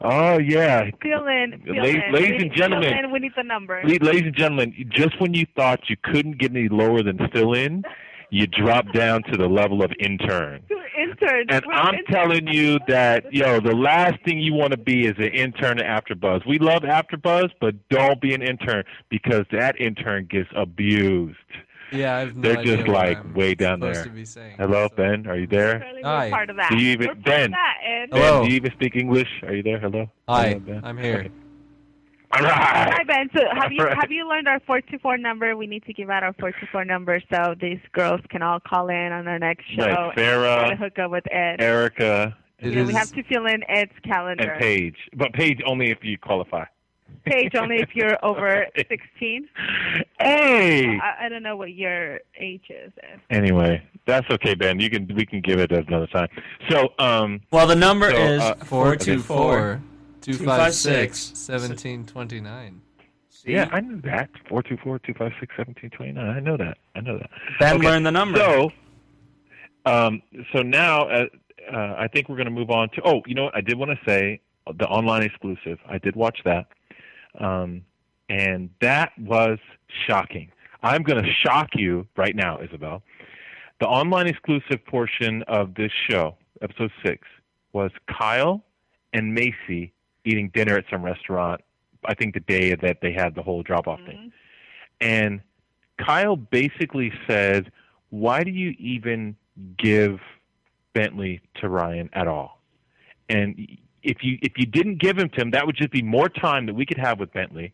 oh 0.00 0.38
yeah 0.38 0.90
Fill 1.02 1.26
in, 1.26 1.60
fill 1.64 1.82
Ladies- 1.82 2.02
in. 2.06 2.12
ladies 2.12 2.42
and 2.42 2.52
gentlemen. 2.52 2.90
Fill 2.90 3.04
in, 3.04 3.12
we 3.12 3.18
need 3.20 3.32
the 3.36 3.42
number. 3.42 3.82
Ladies 3.84 4.22
and 4.26 4.36
gentlemen, 4.36 4.74
just 4.90 5.20
when 5.20 5.34
you 5.34 5.46
thought 5.56 5.88
you 5.88 5.96
couldn't 6.02 6.38
get 6.38 6.50
any 6.52 6.68
lower 6.68 7.02
than 7.02 7.18
fill 7.32 7.52
in, 7.54 7.82
you 8.30 8.46
drop 8.46 8.92
down 8.92 9.22
to 9.24 9.36
the 9.36 9.48
level 9.48 9.82
of 9.82 9.90
intern. 9.98 10.60
We're 10.70 10.86
interns. 11.02 11.46
And 11.50 11.64
We're 11.66 11.72
I'm 11.72 11.94
interns. 11.94 12.08
telling 12.10 12.46
you 12.48 12.78
that, 12.88 13.32
yo, 13.32 13.58
the 13.60 13.74
last 13.74 14.22
thing 14.24 14.38
you 14.38 14.52
want 14.54 14.72
to 14.72 14.76
be 14.76 15.06
is 15.06 15.14
an 15.18 15.32
intern 15.32 15.78
at 15.80 16.04
AfterBuzz. 16.04 16.46
We 16.46 16.58
love 16.58 16.82
AfterBuzz, 16.82 17.50
but 17.60 17.74
don't 17.88 18.20
be 18.20 18.34
an 18.34 18.42
intern 18.42 18.84
because 19.08 19.44
that 19.52 19.80
intern 19.80 20.26
gets 20.30 20.48
abused. 20.54 21.36
Yeah, 21.92 22.16
I 22.16 22.18
have 22.20 22.36
no 22.36 22.42
They're 22.42 22.58
idea 22.58 22.76
just 22.76 22.88
like 22.88 23.18
I'm 23.18 23.34
way 23.34 23.54
down 23.54 23.80
there. 23.80 24.04
to 24.04 24.10
be 24.10 24.24
saying. 24.24 24.56
Hello, 24.58 24.88
so- 24.88 24.94
Ben. 24.96 25.26
Are 25.26 25.36
you 25.38 25.46
there? 25.46 25.76
Apparently 25.76 26.02
Hi. 26.02 26.26
we're 26.26 26.30
part 26.30 26.50
of 26.50 26.56
that. 26.56 26.70
Do 26.70 26.76
you 26.76 26.90
even- 26.92 27.06
we're 27.08 27.14
part 27.14 27.24
Ben. 27.24 27.44
of 27.46 27.50
that, 27.52 27.74
Hello. 28.10 28.40
Ben, 28.40 28.42
do 28.44 28.50
you 28.50 28.56
even 28.56 28.72
speak 28.72 28.96
English? 28.96 29.28
Are 29.42 29.54
you 29.54 29.62
there? 29.62 29.78
Hello. 29.78 30.10
Hi, 30.28 30.48
Hello, 30.48 30.58
Ben. 30.60 30.80
I'm 30.84 30.98
here. 30.98 31.18
Okay. 31.20 31.30
All 32.30 32.44
Hi. 32.44 33.02
Ben. 33.06 33.30
So 33.34 33.42
have 33.54 33.72
you 33.72 33.78
All 33.80 33.86
right. 33.86 33.96
have 33.98 34.10
you 34.10 34.28
learned 34.28 34.48
our 34.48 34.60
four 34.66 34.82
two 34.82 34.98
four 34.98 35.16
number? 35.16 35.56
We 35.56 35.66
need 35.66 35.84
to 35.86 35.94
give 35.94 36.10
out 36.10 36.22
our 36.22 36.34
four 36.34 36.52
two 36.52 36.66
four 36.70 36.84
number 36.84 37.22
so 37.32 37.54
these 37.58 37.78
girls 37.92 38.20
can 38.28 38.42
all 38.42 38.60
call 38.60 38.90
in 38.90 39.12
on 39.12 39.26
our 39.26 39.38
next 39.38 39.64
show 39.74 39.86
Right, 39.86 39.98
and 39.98 40.12
Sarah, 40.14 40.68
to 40.68 40.76
hook 40.76 40.98
up 40.98 41.10
with 41.10 41.24
Ed. 41.32 41.62
Erica, 41.62 42.36
It 42.58 42.72
Yeah, 42.74 42.80
is 42.82 42.88
we 42.88 42.92
have 42.94 43.10
to 43.12 43.22
fill 43.22 43.46
in 43.46 43.62
Ed's 43.70 43.92
calendar. 44.04 44.50
and 44.50 44.60
Paige. 44.60 44.96
But 45.16 45.32
Paige 45.32 45.62
only 45.64 45.90
if 45.90 46.04
you 46.04 46.18
qualify. 46.18 46.64
Paige, 47.24 47.54
only 47.54 47.76
if 47.78 47.94
you're 47.94 48.16
over 48.24 48.66
sixteen. 48.76 49.48
Hey. 50.20 50.98
I, 50.98 51.26
I 51.26 51.28
don't 51.28 51.42
know 51.42 51.56
what 51.56 51.72
your 51.74 52.20
age 52.38 52.70
is. 52.70 52.92
Anyway, 53.30 53.82
that's 54.06 54.28
okay, 54.30 54.54
Ben. 54.54 54.80
You 54.80 54.90
can 54.90 55.06
we 55.14 55.26
can 55.26 55.40
give 55.40 55.58
it 55.60 55.70
another 55.72 56.06
time. 56.06 56.28
So, 56.70 56.88
um, 56.98 57.40
Well, 57.50 57.66
the 57.66 57.76
number 57.76 58.10
So, 58.10 58.16
is 58.16 58.40
uh, 58.42 58.54
four 58.56 58.96
two 58.96 59.20
four. 59.20 59.80
256 60.20 61.48
1729. 61.48 62.80
yeah, 63.46 63.68
I 63.72 63.80
knew 63.80 64.00
that. 64.02 64.28
Four 64.48 64.62
two 64.62 64.76
four 64.82 64.98
two 64.98 65.14
five 65.14 65.32
six 65.40 65.54
seventeen 65.56 65.90
twenty 65.90 66.12
nine. 66.12 66.28
I 66.36 66.40
know 66.40 66.56
that. 66.56 66.78
I 66.94 67.00
know 67.00 67.18
that. 67.18 67.30
Ben 67.60 67.76
Okay, 67.76 67.86
learned 67.86 68.04
the 68.06 68.10
number. 68.10 68.38
So, 68.38 68.70
um, 69.86 70.20
so 70.52 70.62
now 70.62 71.08
uh, 71.08 71.26
uh, 71.72 71.94
I 71.98 72.08
think 72.08 72.28
we're 72.28 72.36
going 72.36 72.46
to 72.46 72.50
move 72.52 72.70
on 72.70 72.90
to. 72.90 73.02
Oh, 73.04 73.22
you 73.26 73.34
know 73.34 73.44
what? 73.44 73.56
I 73.56 73.60
did 73.60 73.78
want 73.78 73.90
to 73.92 73.98
say 74.04 74.40
the 74.76 74.86
online 74.86 75.22
exclusive. 75.22 75.78
I 75.88 75.98
did 75.98 76.14
watch 76.16 76.40
that, 76.44 76.66
um, 77.38 77.82
and 78.28 78.70
that 78.80 79.12
was 79.18 79.58
shocking. 80.06 80.50
I'm 80.82 81.02
going 81.02 81.22
to 81.22 81.30
shock 81.44 81.70
you 81.74 82.06
right 82.16 82.36
now, 82.36 82.60
Isabel. 82.60 83.02
The 83.80 83.86
online 83.86 84.26
exclusive 84.26 84.84
portion 84.86 85.42
of 85.48 85.74
this 85.74 85.92
show, 86.08 86.36
episode 86.62 86.90
six, 87.04 87.26
was 87.72 87.90
Kyle 88.08 88.64
and 89.12 89.36
Maci 89.36 89.92
eating 90.24 90.50
dinner 90.52 90.76
at 90.76 90.84
some 90.90 91.04
restaurant. 91.04 91.60
I 92.04 92.14
think 92.14 92.34
the 92.34 92.40
day 92.40 92.74
that 92.74 92.98
they 93.00 93.12
had 93.12 93.34
the 93.34 93.42
whole 93.42 93.62
drop-off 93.62 94.00
thing, 94.06 94.32
and 95.00 95.40
Kyle 95.98 96.36
basically 96.36 97.12
said, 97.26 97.72
"Why 98.10 98.44
do 98.44 98.50
you 98.50 98.74
even 98.78 99.36
give 99.76 100.20
Bentley 100.92 101.40
to 101.60 101.68
Ryan 101.68 102.10
at 102.12 102.28
all?" 102.28 102.62
And 103.28 103.78
if 104.02 104.18
you 104.22 104.38
if 104.42 104.52
you 104.56 104.66
didn't 104.66 105.00
give 105.00 105.18
him 105.18 105.28
to 105.30 105.40
him, 105.40 105.50
that 105.52 105.66
would 105.66 105.76
just 105.76 105.90
be 105.90 106.02
more 106.02 106.28
time 106.28 106.66
that 106.66 106.74
we 106.74 106.86
could 106.86 106.98
have 106.98 107.18
with 107.18 107.32
Bentley. 107.32 107.72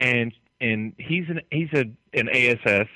And 0.00 0.32
and 0.60 0.92
he's 0.98 1.24
an 1.28 1.40
he's 1.50 1.68
a 1.72 1.84
an 2.18 2.28
ASS 2.28 2.88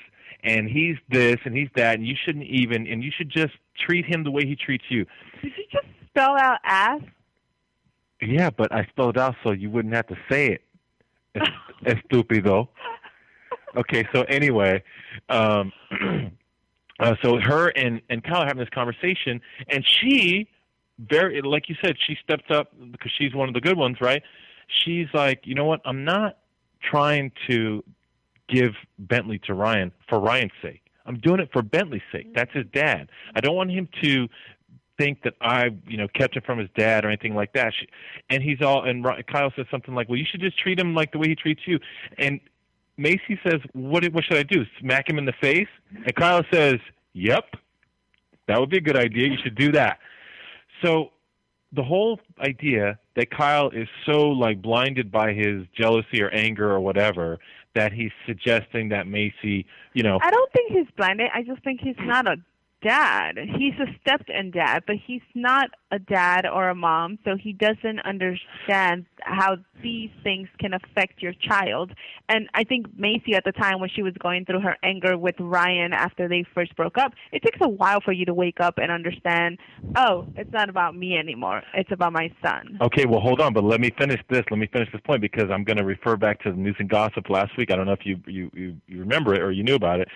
and 0.43 0.67
he's 0.67 0.97
this 1.09 1.37
and 1.45 1.55
he's 1.55 1.69
that 1.75 1.95
and 1.95 2.05
you 2.07 2.15
shouldn't 2.25 2.45
even 2.45 2.87
and 2.87 3.03
you 3.03 3.11
should 3.15 3.29
just 3.29 3.53
treat 3.77 4.05
him 4.05 4.23
the 4.23 4.31
way 4.31 4.45
he 4.45 4.55
treats 4.55 4.85
you. 4.89 5.05
Did 5.41 5.51
you 5.57 5.65
just 5.71 5.85
spell 6.07 6.37
out 6.37 6.59
ass? 6.63 7.01
Yeah, 8.21 8.49
but 8.51 8.71
I 8.71 8.85
spelled 8.85 9.17
out 9.17 9.35
so 9.43 9.51
you 9.51 9.69
wouldn't 9.69 9.93
have 9.95 10.07
to 10.07 10.17
say 10.29 10.47
it. 10.47 10.61
Es- 11.35 11.95
Estupido. 12.11 12.67
Okay, 13.75 14.05
so 14.13 14.23
anyway, 14.23 14.83
um, 15.29 15.71
uh, 16.99 17.15
so 17.23 17.39
her 17.39 17.69
and 17.69 18.01
and 18.09 18.23
Kyle 18.23 18.41
are 18.41 18.45
having 18.45 18.59
this 18.59 18.69
conversation, 18.69 19.41
and 19.69 19.85
she 19.85 20.47
very 21.09 21.41
like 21.41 21.69
you 21.69 21.75
said, 21.83 21.95
she 22.05 22.17
steps 22.23 22.45
up 22.49 22.71
because 22.91 23.11
she's 23.17 23.33
one 23.33 23.47
of 23.47 23.53
the 23.53 23.61
good 23.61 23.77
ones, 23.77 23.97
right? 24.01 24.23
She's 24.83 25.07
like, 25.13 25.41
you 25.43 25.55
know 25.55 25.65
what? 25.65 25.81
I'm 25.85 26.05
not 26.05 26.37
trying 26.81 27.31
to 27.49 27.83
give 28.47 28.71
Bentley 28.99 29.39
to 29.45 29.53
Ryan 29.53 29.91
for 30.07 30.19
Ryan's 30.19 30.51
sake. 30.61 30.81
I'm 31.05 31.19
doing 31.19 31.39
it 31.39 31.49
for 31.51 31.61
Bentley's 31.61 32.01
sake. 32.11 32.27
Mm-hmm. 32.27 32.33
That's 32.35 32.53
his 32.53 32.65
dad. 32.73 33.09
I 33.35 33.41
don't 33.41 33.55
want 33.55 33.71
him 33.71 33.87
to 34.03 34.27
think 34.97 35.23
that 35.23 35.33
I, 35.41 35.69
you 35.87 35.97
know, 35.97 36.07
kept 36.07 36.35
him 36.35 36.43
from 36.45 36.59
his 36.59 36.69
dad 36.77 37.05
or 37.05 37.07
anything 37.07 37.33
like 37.33 37.53
that. 37.53 37.73
She, 37.79 37.87
and 38.29 38.43
he's 38.43 38.61
all 38.61 38.83
and 38.83 39.05
Kyle 39.27 39.51
says 39.55 39.65
something 39.71 39.95
like, 39.95 40.09
"Well, 40.09 40.17
you 40.17 40.25
should 40.29 40.41
just 40.41 40.57
treat 40.59 40.79
him 40.79 40.93
like 40.93 41.11
the 41.11 41.17
way 41.17 41.29
he 41.29 41.35
treats 41.35 41.61
you." 41.65 41.79
And 42.17 42.39
Maci 42.99 43.39
says, 43.43 43.61
"What? 43.73 44.05
What 44.13 44.23
should 44.25 44.37
I 44.37 44.43
do? 44.43 44.65
Smack 44.79 45.09
him 45.09 45.17
in 45.17 45.25
the 45.25 45.33
face?" 45.41 45.69
And 46.05 46.15
Kyle 46.15 46.43
says, 46.53 46.75
"Yep, 47.13 47.55
that 48.47 48.59
would 48.59 48.69
be 48.69 48.77
a 48.77 48.81
good 48.81 48.97
idea. 48.97 49.27
You 49.27 49.37
should 49.41 49.55
do 49.55 49.71
that." 49.71 49.99
So 50.81 51.11
the 51.73 51.83
whole 51.83 52.19
idea 52.39 52.99
that 53.15 53.31
Kyle 53.31 53.69
is 53.69 53.87
so 54.05 54.29
like 54.29 54.61
blinded 54.61 55.11
by 55.11 55.33
his 55.33 55.63
jealousy 55.77 56.21
or 56.21 56.29
anger 56.29 56.69
or 56.69 56.79
whatever 56.79 57.39
that 57.75 57.93
he's 57.93 58.11
suggesting 58.25 58.89
that 58.89 59.05
Maci, 59.05 59.65
you 59.93 60.03
know, 60.03 60.19
I 60.21 60.29
don't 60.29 60.51
think 60.51 60.71
he's 60.71 60.87
blinded. 60.97 61.29
I 61.33 61.43
just 61.43 61.63
think 61.63 61.79
he's 61.81 61.95
not 61.99 62.27
a 62.27 62.35
dad. 62.81 63.37
He's 63.57 63.73
a 63.79 63.85
step-in 64.01 64.51
dad, 64.51 64.83
but 64.87 64.95
he's 65.05 65.21
not 65.35 65.69
a 65.91 65.99
dad 65.99 66.45
or 66.45 66.69
a 66.69 66.75
mom, 66.75 67.19
so 67.25 67.35
he 67.35 67.53
doesn't 67.53 67.99
understand 68.05 69.05
how 69.21 69.57
these 69.83 70.09
things 70.23 70.47
can 70.59 70.73
affect 70.73 71.21
your 71.21 71.33
child. 71.33 71.91
And 72.29 72.49
I 72.53 72.63
think 72.63 72.87
Maci 72.97 73.35
at 73.35 73.43
the 73.43 73.51
time 73.51 73.79
when 73.79 73.89
she 73.89 74.01
was 74.01 74.13
going 74.19 74.45
through 74.45 74.61
her 74.61 74.77
anger 74.83 75.17
with 75.17 75.35
Ryan 75.39 75.93
after 75.93 76.27
they 76.27 76.45
first 76.53 76.75
broke 76.75 76.97
up, 76.97 77.13
it 77.31 77.43
takes 77.43 77.57
a 77.61 77.69
while 77.69 77.99
for 78.01 78.11
you 78.11 78.25
to 78.25 78.33
wake 78.33 78.59
up 78.59 78.75
and 78.77 78.91
understand, 78.91 79.59
oh, 79.97 80.27
it's 80.35 80.51
not 80.51 80.69
about 80.69 80.95
me 80.95 81.17
anymore. 81.17 81.61
It's 81.73 81.91
about 81.91 82.13
my 82.13 82.31
son. 82.41 82.77
Okay, 82.81 83.05
well, 83.05 83.19
hold 83.19 83.41
on, 83.41 83.53
but 83.53 83.63
let 83.63 83.81
me 83.81 83.91
finish 83.97 84.21
this. 84.29 84.43
Let 84.49 84.59
me 84.59 84.67
finish 84.67 84.91
this 84.91 85.01
point 85.01 85.21
because 85.21 85.49
I'm 85.51 85.63
going 85.63 85.77
to 85.77 85.85
refer 85.85 86.15
back 86.15 86.41
to 86.43 86.51
the 86.51 86.57
news 86.57 86.75
and 86.79 86.89
gossip 86.89 87.29
last 87.29 87.57
week. 87.57 87.71
I 87.71 87.75
don't 87.75 87.85
know 87.85 87.93
if 87.93 88.05
you 88.05 88.19
you 88.25 88.51
you, 88.53 88.77
you 88.87 88.99
remember 88.99 89.33
it 89.33 89.41
or 89.41 89.51
you 89.51 89.63
knew 89.63 89.75
about 89.75 89.99
it, 89.99 90.07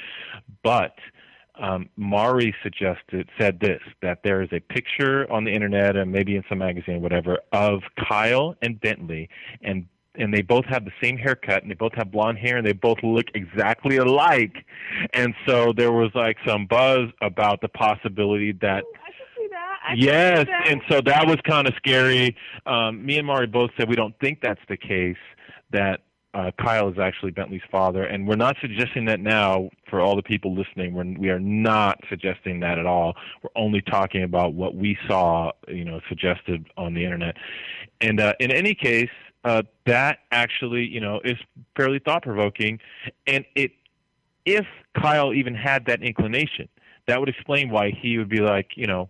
but 0.63 0.95
um, 1.60 1.89
Mari 1.96 2.54
suggested 2.63 3.30
said 3.39 3.60
this 3.60 3.82
that 4.02 4.20
there 4.24 4.41
is 4.41 4.50
a 4.52 4.60
picture 4.60 5.32
on 5.32 5.44
the 5.44 5.52
internet 5.52 5.96
and 5.96 6.12
maybe 6.12 6.36
in 6.36 6.44
some 6.50 6.58
magazine 6.60 6.96
or 6.96 7.00
whatever 7.00 7.39
of 7.52 7.82
Kyle 7.98 8.56
and 8.62 8.80
Bentley 8.80 9.30
and 9.62 9.86
and 10.18 10.34
they 10.34 10.41
both 10.41 10.63
have 10.65 10.86
the 10.86 10.94
same 11.02 11.18
haircut 11.18 11.62
and 11.62 11.70
they 11.70 11.76
both 11.76 11.94
have 11.96 12.12
blonde 12.12 12.38
hair 12.38 12.58
and 12.58 12.65
they 12.65 12.74
both 12.74 12.98
look 13.04 13.26
exactly 13.34 13.98
alike 13.98 14.65
and 15.13 15.34
so 15.46 15.74
there 15.74 15.91
was 15.91 16.12
like 16.15 16.38
some 16.46 16.65
buzz 16.65 17.10
about 17.22 17.62
the 17.62 17.70
possibility 17.70 18.52
that 18.54 18.84
I 18.84 19.12
can 19.12 19.26
see 19.38 19.48
that. 19.52 19.98
Yes, 19.98 20.46
that. 20.48 20.68
and 20.68 20.82
so 20.89 21.02
that 21.02 21.28
was 21.28 21.38
kind 21.48 21.68
of 21.68 21.74
scary. 21.78 22.36
Um, 22.65 23.06
me 23.06 23.18
and 23.18 23.28
Mari 23.28 23.48
both 23.48 23.72
said 23.78 23.89
we 23.89 23.96
don't 23.96 24.18
think 24.20 24.41
that's 24.41 24.62
the 24.68 24.78
case. 24.78 25.18
That 25.72 26.02
uh, 26.36 26.52
Kyle 26.60 26.89
is 26.89 27.00
actually 27.00 27.32
Bentley's 27.32 27.62
father, 27.71 28.04
and 28.04 28.28
we're 28.28 28.36
not 28.36 28.58
suggesting 28.60 29.06
that 29.06 29.21
now 29.21 29.69
for 29.89 30.02
all 30.02 30.15
the 30.17 30.21
people 30.21 30.54
listening. 30.54 30.93
We're, 30.93 31.17
we 31.17 31.30
are 31.30 31.39
not 31.39 31.98
suggesting 32.10 32.60
that 32.60 32.78
at 32.78 32.86
all. 32.86 33.15
We're 33.41 33.50
only 33.56 33.82
talking 33.82 34.24
about 34.24 34.54
what 34.54 34.76
we 34.76 34.98
saw, 35.08 35.54
you 35.69 35.86
know, 35.86 36.02
suggested 36.10 36.67
on 36.76 36.93
the 36.93 37.06
internet. 37.06 37.38
And 38.02 38.19
uh, 38.19 38.34
in 38.41 38.52
any 38.52 38.76
case, 38.76 39.10
uh, 39.45 39.63
that 39.86 40.19
actually, 40.32 40.86
you 40.86 41.00
know, 41.00 41.21
is 41.24 41.38
fairly 41.78 42.00
thought 42.00 42.24
provoking, 42.24 42.80
and 43.26 43.45
it 43.56 43.71
if 44.45 44.65
Kyle 45.02 45.34
even 45.34 45.56
had 45.56 45.86
that 45.86 46.04
inclination, 46.04 46.67
that 47.08 47.19
would 47.19 47.30
explain 47.30 47.69
why 47.69 47.91
he 47.91 48.17
would 48.17 48.30
be 48.30 48.41
like, 48.41 48.71
you 48.76 48.88
know, 48.88 49.10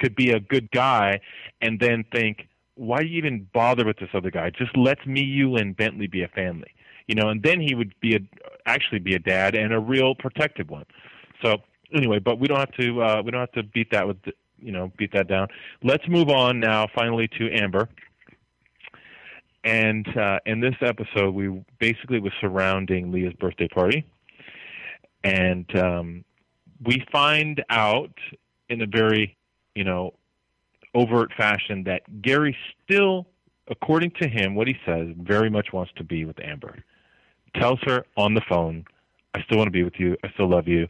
could 0.00 0.16
be 0.16 0.30
a 0.30 0.40
good 0.40 0.70
guy 0.72 1.20
and 1.60 1.78
then 1.78 2.04
think, 2.12 2.48
why 2.74 3.02
do 3.02 3.06
you 3.06 3.18
even 3.18 3.46
bother 3.52 3.84
with 3.84 3.98
this 3.98 4.08
other 4.14 4.30
guy? 4.30 4.50
Just 4.50 4.76
let 4.76 5.06
me, 5.06 5.20
you, 5.20 5.56
and 5.56 5.76
Bentley 5.76 6.06
be 6.06 6.22
a 6.22 6.28
family, 6.28 6.74
you 7.06 7.14
know, 7.14 7.28
and 7.28 7.42
then 7.42 7.60
he 7.60 7.74
would 7.74 7.94
be 8.00 8.16
a 8.16 8.20
actually 8.66 8.98
be 9.00 9.14
a 9.14 9.18
dad 9.18 9.54
and 9.54 9.72
a 9.72 9.78
real 9.78 10.14
protective 10.14 10.70
one. 10.70 10.84
So 11.42 11.58
anyway, 11.94 12.18
but 12.18 12.38
we 12.38 12.48
don't 12.48 12.58
have 12.58 12.72
to 12.72 13.02
uh, 13.02 13.22
we 13.24 13.30
don't 13.30 13.40
have 13.40 13.52
to 13.52 13.62
beat 13.62 13.90
that 13.90 14.06
with 14.06 14.16
you 14.58 14.72
know 14.72 14.92
beat 14.96 15.12
that 15.12 15.28
down. 15.28 15.48
Let's 15.82 16.06
move 16.08 16.28
on 16.28 16.60
now, 16.60 16.86
finally 16.94 17.28
to 17.38 17.50
Amber. 17.52 17.88
And 19.64 20.06
uh, 20.16 20.40
in 20.44 20.60
this 20.60 20.74
episode, 20.80 21.34
we 21.34 21.64
basically 21.78 22.18
was 22.18 22.32
surrounding 22.40 23.12
Leah's 23.12 23.32
birthday 23.34 23.68
party, 23.68 24.04
and 25.22 25.66
um, 25.76 26.24
we 26.84 27.04
find 27.12 27.62
out 27.70 28.12
in 28.68 28.82
a 28.82 28.86
very, 28.86 29.36
you 29.76 29.84
know, 29.84 30.14
overt 30.94 31.32
fashion 31.36 31.84
that 31.84 32.22
Gary 32.22 32.56
still, 32.84 33.26
according 33.68 34.10
to 34.20 34.28
him, 34.28 34.54
what 34.54 34.66
he 34.68 34.76
says, 34.84 35.08
very 35.18 35.50
much 35.50 35.72
wants 35.72 35.92
to 35.96 36.04
be 36.04 36.24
with 36.24 36.38
Amber. 36.40 36.76
Tells 37.54 37.80
her 37.82 38.04
on 38.16 38.34
the 38.34 38.40
phone, 38.48 38.84
"I 39.34 39.42
still 39.42 39.58
want 39.58 39.68
to 39.68 39.72
be 39.72 39.82
with 39.82 39.98
you. 39.98 40.16
I 40.24 40.30
still 40.30 40.48
love 40.48 40.66
you." 40.68 40.88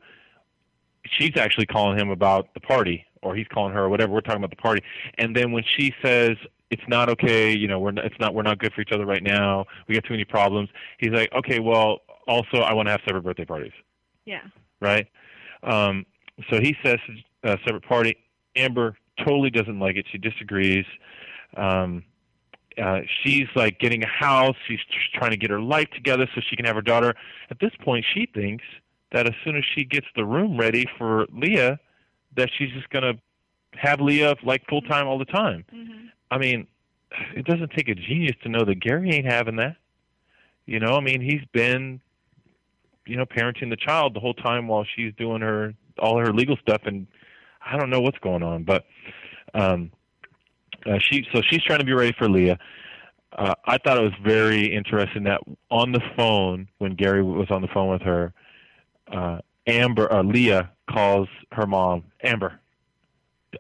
She's 1.05 1.37
actually 1.37 1.67
calling 1.67 1.99
him 1.99 2.11
about 2.11 2.55
the 2.55 2.61
party, 2.61 3.05
or 3.23 3.35
he's 3.35 3.49
calling 3.49 3.73
her, 3.75 3.85
or 3.85 3.89
whatever. 3.89 4.13
We're 4.13 4.21
talking 4.21 4.39
about 4.43 4.51
the 4.51 4.63
party, 4.63 4.83
and 5.19 5.35
then 5.35 5.51
when 5.53 5.65
she 5.65 5.93
says 6.03 6.37
it's 6.71 6.83
not 6.89 7.09
okay, 7.11 7.55
you 7.55 7.69
know, 7.69 7.79
we're 7.79 7.91
not, 7.91 8.05
it's 8.05 8.19
not 8.19 8.33
we're 8.35 8.43
not 8.43 8.59
good 8.59 8.73
for 8.73 8.81
each 8.81 8.93
other 8.93 9.05
right 9.05 9.23
now. 9.23 9.67
We 9.89 9.95
got 9.95 10.05
too 10.05 10.15
many 10.15 10.25
problems. 10.25 10.71
He's 10.99 11.11
like, 11.11 11.31
okay, 11.35 11.59
well, 11.59 12.01
also 12.27 12.59
I 12.59 12.73
want 12.73 12.87
to 12.87 12.93
have 12.93 13.01
separate 13.05 13.25
birthday 13.25 13.45
parties 13.45 13.73
Yeah. 14.25 14.41
right? 14.81 15.07
Um, 15.65 16.07
so 16.49 16.61
he 16.61 16.75
says 16.83 16.99
a 17.43 17.59
separate 17.65 17.85
party. 17.85 18.17
Amber 18.57 18.97
totally 19.19 19.51
doesn't 19.51 19.79
like 19.79 19.97
it. 19.97 20.07
She 20.11 20.19
disagrees. 20.19 20.87
Um, 21.57 22.05
uh, 22.83 23.01
she's 23.23 23.49
like 23.55 23.79
getting 23.79 24.03
a 24.03 24.09
house. 24.09 24.57
She's 24.67 24.81
tr- 24.81 25.19
trying 25.19 25.31
to 25.33 25.37
get 25.37 25.51
her 25.51 25.61
life 25.61 25.89
together 25.95 26.27
so 26.35 26.41
she 26.49 26.57
can 26.57 26.65
have 26.65 26.77
her 26.77 26.83
daughter. 26.83 27.15
At 27.51 27.59
this 27.61 27.73
point, 27.81 28.05
she 28.15 28.27
thinks 28.33 28.65
that 29.13 29.27
as 29.27 29.35
soon 29.45 29.57
as 29.57 29.65
she 29.75 29.85
gets 29.85 30.07
the 30.17 30.25
room 30.25 30.57
ready 30.57 30.87
for 30.97 31.27
Leah, 31.33 31.79
that 32.37 32.51
she's 32.57 32.71
just 32.73 32.89
gonna 32.91 33.15
have 33.75 34.01
Leah 34.01 34.35
like 34.43 34.67
full 34.69 34.81
time 34.83 35.07
all 35.07 35.19
the 35.19 35.27
time. 35.27 35.65
Mm-hmm. 35.75 36.07
I 36.31 36.39
mean, 36.39 36.67
it 37.35 37.45
doesn't 37.45 37.73
take 37.73 37.89
a 37.89 37.95
genius 37.95 38.37
to 38.43 38.49
know 38.49 38.65
that 38.65 38.81
Gary 38.81 39.11
ain't 39.13 39.27
having 39.27 39.57
that. 39.57 39.77
You 40.65 40.81
know, 40.81 40.97
I 40.97 41.01
mean, 41.01 41.21
he's 41.21 41.45
been, 41.53 42.01
you 43.07 43.17
know, 43.17 43.27
parenting 43.27 43.69
the 43.69 43.77
child 43.77 44.15
the 44.15 44.21
whole 44.21 44.35
time 44.35 44.69
while 44.69 44.87
she's 44.97 45.13
doing 45.19 45.43
her 45.43 45.75
all 45.99 46.19
her 46.19 46.33
legal 46.33 46.57
stuff, 46.57 46.83
and 46.85 47.07
I 47.65 47.77
don't 47.77 47.91
know 47.91 48.01
what's 48.01 48.19
going 48.19 48.43
on, 48.43 48.65
but 48.65 48.85
um, 49.55 49.91
uh, 50.87 50.99
she 51.01 51.25
so 51.33 51.41
she's 51.49 51.63
trying 51.63 51.79
to 51.81 51.85
be 51.85 51.93
ready 51.93 52.13
for 52.19 52.29
Leah. 52.29 52.59
Uh, 53.33 53.55
I 53.67 53.79
thought 53.79 53.97
it 53.97 54.03
was 54.03 54.13
very 54.23 54.67
interesting 54.75 55.25
that 55.25 55.41
on 55.71 55.93
the 55.93 56.01
phone 56.17 56.69
when 56.79 56.95
Gary 56.95 57.23
was 57.23 57.51
on 57.51 57.63
the 57.63 57.69
phone 57.69 57.89
with 57.91 58.03
her, 58.03 58.33
uh, 59.11 59.39
Amber 59.67 60.13
uh, 60.13 60.23
Leah 60.23 60.71
calls 60.91 61.29
her 61.53 61.67
mom 61.67 62.05
Amber. 62.23 62.59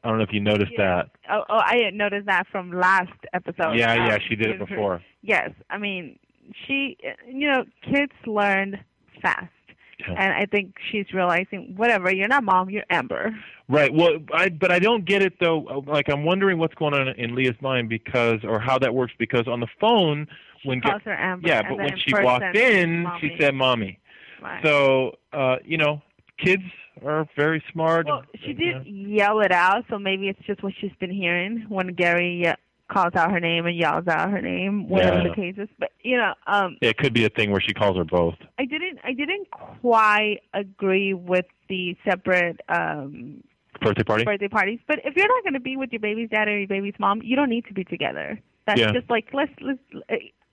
I 0.04 0.08
don't 0.08 0.18
know 0.18 0.24
if 0.24 0.32
you 0.32 0.40
noticed 0.40 0.72
Yeah. 0.72 1.02
that. 1.02 1.10
Oh, 1.30 1.44
oh, 1.48 1.60
I 1.64 1.76
didn't 1.76 1.96
notice 1.96 2.24
that 2.26 2.46
from 2.48 2.72
last 2.72 3.12
episode. 3.32 3.74
yeah, 3.74 3.94
yeah, 3.94 4.14
Um, 4.14 4.20
she 4.28 4.36
did 4.36 4.48
it 4.50 4.60
with 4.60 4.68
her- 4.70 4.74
before. 4.76 5.02
Yes, 5.22 5.50
I 5.70 5.78
mean, 5.78 6.18
she, 6.66 6.96
you 7.26 7.46
know, 7.48 7.64
kids 7.82 8.12
learn 8.26 8.78
fast, 9.22 9.52
Yeah. 10.00 10.14
and 10.16 10.32
I 10.32 10.46
think 10.46 10.76
she's 10.90 11.12
realizing, 11.12 11.74
whatever, 11.76 12.12
you're 12.12 12.28
not 12.28 12.44
mom, 12.44 12.70
you're 12.70 12.84
Amber. 12.90 13.34
Right. 13.68 13.92
Well, 13.92 14.18
I 14.34 14.48
but 14.48 14.70
I 14.70 14.78
don't 14.78 15.04
get 15.04 15.22
it 15.22 15.34
though. 15.40 15.84
Like 15.86 16.08
I'm 16.08 16.24
wondering 16.24 16.58
what's 16.58 16.74
going 16.74 16.94
on 16.94 17.08
in 17.08 17.34
Leah's 17.34 17.60
mind 17.60 17.88
because, 17.88 18.40
or 18.44 18.58
how 18.58 18.78
that 18.78 18.94
works 18.94 19.12
because 19.18 19.46
on 19.46 19.60
the 19.60 19.68
phone 19.80 20.26
when 20.64 20.80
her 20.82 21.00
Amber. 21.06 21.48
yeah, 21.48 21.62
but 21.68 21.78
when 21.78 21.96
she 21.96 22.12
walked 22.14 22.56
in, 22.56 23.02
mommy. 23.04 23.20
she 23.20 23.36
said 23.40 23.54
"mommy." 23.54 23.98
Right. 24.42 24.64
So 24.64 25.16
uh, 25.32 25.56
you 25.64 25.78
know, 25.78 26.02
kids 26.38 26.64
are 27.04 27.26
very 27.36 27.62
smart. 27.72 28.06
Well, 28.06 28.24
she 28.44 28.52
did 28.52 28.86
you 28.86 29.08
yell 29.08 29.40
it 29.40 29.52
out, 29.52 29.84
so 29.88 29.98
maybe 29.98 30.28
it's 30.28 30.42
just 30.46 30.62
what 30.62 30.74
she's 30.80 30.92
been 31.00 31.10
hearing 31.10 31.66
when 31.68 31.94
Gary 31.94 32.46
uh, 32.46 32.56
calls 32.92 33.14
out 33.14 33.30
her 33.30 33.40
name 33.40 33.66
and 33.66 33.76
yells 33.76 34.06
out 34.08 34.30
her 34.30 34.40
name, 34.42 34.88
whatever 34.88 35.18
Yeah. 35.18 35.28
the 35.28 35.34
case 35.34 35.54
is. 35.58 35.68
But 35.78 35.92
you 36.02 36.16
know, 36.16 36.34
um, 36.46 36.76
it 36.80 36.96
could 36.98 37.14
be 37.14 37.24
a 37.24 37.28
thing 37.30 37.50
where 37.50 37.60
she 37.60 37.72
calls 37.72 37.96
her 37.96 38.04
both. 38.04 38.36
I 38.58 38.64
didn't, 38.64 38.98
I 39.04 39.12
didn't 39.12 39.50
quite 39.50 40.40
agree 40.54 41.14
with 41.14 41.46
the 41.68 41.96
separate 42.04 42.60
um 42.68 43.42
Birthday 43.80 44.04
party. 44.04 44.24
birthday 44.24 44.48
parties. 44.48 44.78
But 44.86 45.00
if 45.04 45.16
you're 45.16 45.26
not 45.26 45.42
going 45.42 45.54
to 45.54 45.60
be 45.60 45.76
with 45.76 45.90
your 45.92 46.00
baby's 46.00 46.28
dad 46.30 46.46
or 46.46 46.56
your 46.58 46.68
baby's 46.68 46.94
mom, 47.00 47.20
you 47.22 47.34
don't 47.34 47.48
need 47.50 47.64
to 47.66 47.74
be 47.74 47.82
together. 47.84 48.38
That's 48.66 48.78
Yeah. 48.80 48.92
just 48.92 49.10
like 49.10 49.28
let's 49.32 49.52
let's. 49.60 49.80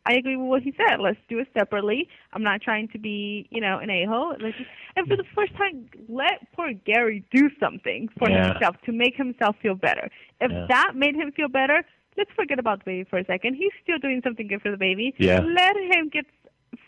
I 0.06 0.13
agree 0.13 0.38
with 0.38 0.47
what 0.47 0.63
he 0.63 0.73
said. 0.75 0.99
Let's 0.99 1.19
do 1.28 1.38
it 1.39 1.47
separately. 1.56 2.08
I'm 2.34 2.41
not 2.41 2.62
trying 2.62 2.88
to 2.93 2.97
be, 2.97 3.47
you 3.52 3.62
know, 3.62 3.78
an 3.78 3.91
a-hole. 3.91 4.34
Let's 4.39 4.58
just, 4.58 4.69
and 4.95 5.06
for 5.08 5.15
the 5.15 5.25
first 5.36 5.54
time, 5.56 5.88
let 6.08 6.52
poor 6.56 6.71
Gary 6.73 7.23
do 7.32 7.49
something 7.60 8.08
for 8.17 8.28
Yeah. 8.30 8.54
himself 8.54 8.78
to 8.86 8.91
make 8.91 9.15
himself 9.15 9.58
feel 9.62 9.75
better. 9.75 10.10
If 10.41 10.52
Yeah. 10.52 10.65
that 10.69 10.95
made 10.95 11.15
him 11.15 11.32
feel 11.34 11.49
better, 11.49 11.84
let's 12.19 12.32
forget 12.36 12.60
about 12.60 12.79
the 12.79 12.86
baby 12.86 13.08
for 13.10 13.17
a 13.17 13.25
second. 13.25 13.55
He's 13.55 13.71
still 13.82 13.97
doing 13.97 14.21
something 14.23 14.47
good 14.47 14.62
for 14.62 14.71
the 14.71 14.77
baby. 14.77 15.15
Yeah. 15.17 15.39
Let 15.39 15.75
him 15.77 16.10
get 16.10 16.25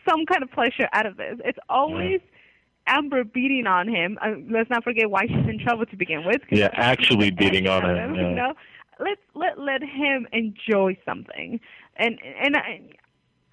some 0.08 0.26
kind 0.26 0.44
of 0.44 0.52
pleasure 0.52 0.88
out 0.94 1.06
of 1.06 1.18
this. 1.18 1.40
It's 1.46 1.60
always 1.70 2.20
Amber 2.88 3.24
beating 3.24 3.66
on 3.68 3.88
him. 3.88 4.18
Uh, 4.22 4.32
let's 4.50 4.70
not 4.70 4.84
forget 4.84 5.10
why 5.10 5.26
she's 5.28 5.48
in 5.48 5.60
trouble 5.64 5.86
to 5.86 5.96
begin 5.96 6.26
with. 6.26 6.42
Yeah, 6.50 6.70
actually 6.74 7.32
beating 7.32 7.68
on 7.68 7.86
on 7.86 7.96
him. 7.96 8.16
You 8.16 8.30
know, 8.30 8.54
let 9.00 9.18
let 9.34 9.60
let 9.60 9.82
him 9.82 10.28
enjoy 10.34 10.98
something, 11.06 11.60
and 11.96 12.20
and 12.44 12.58
I, 12.58 12.82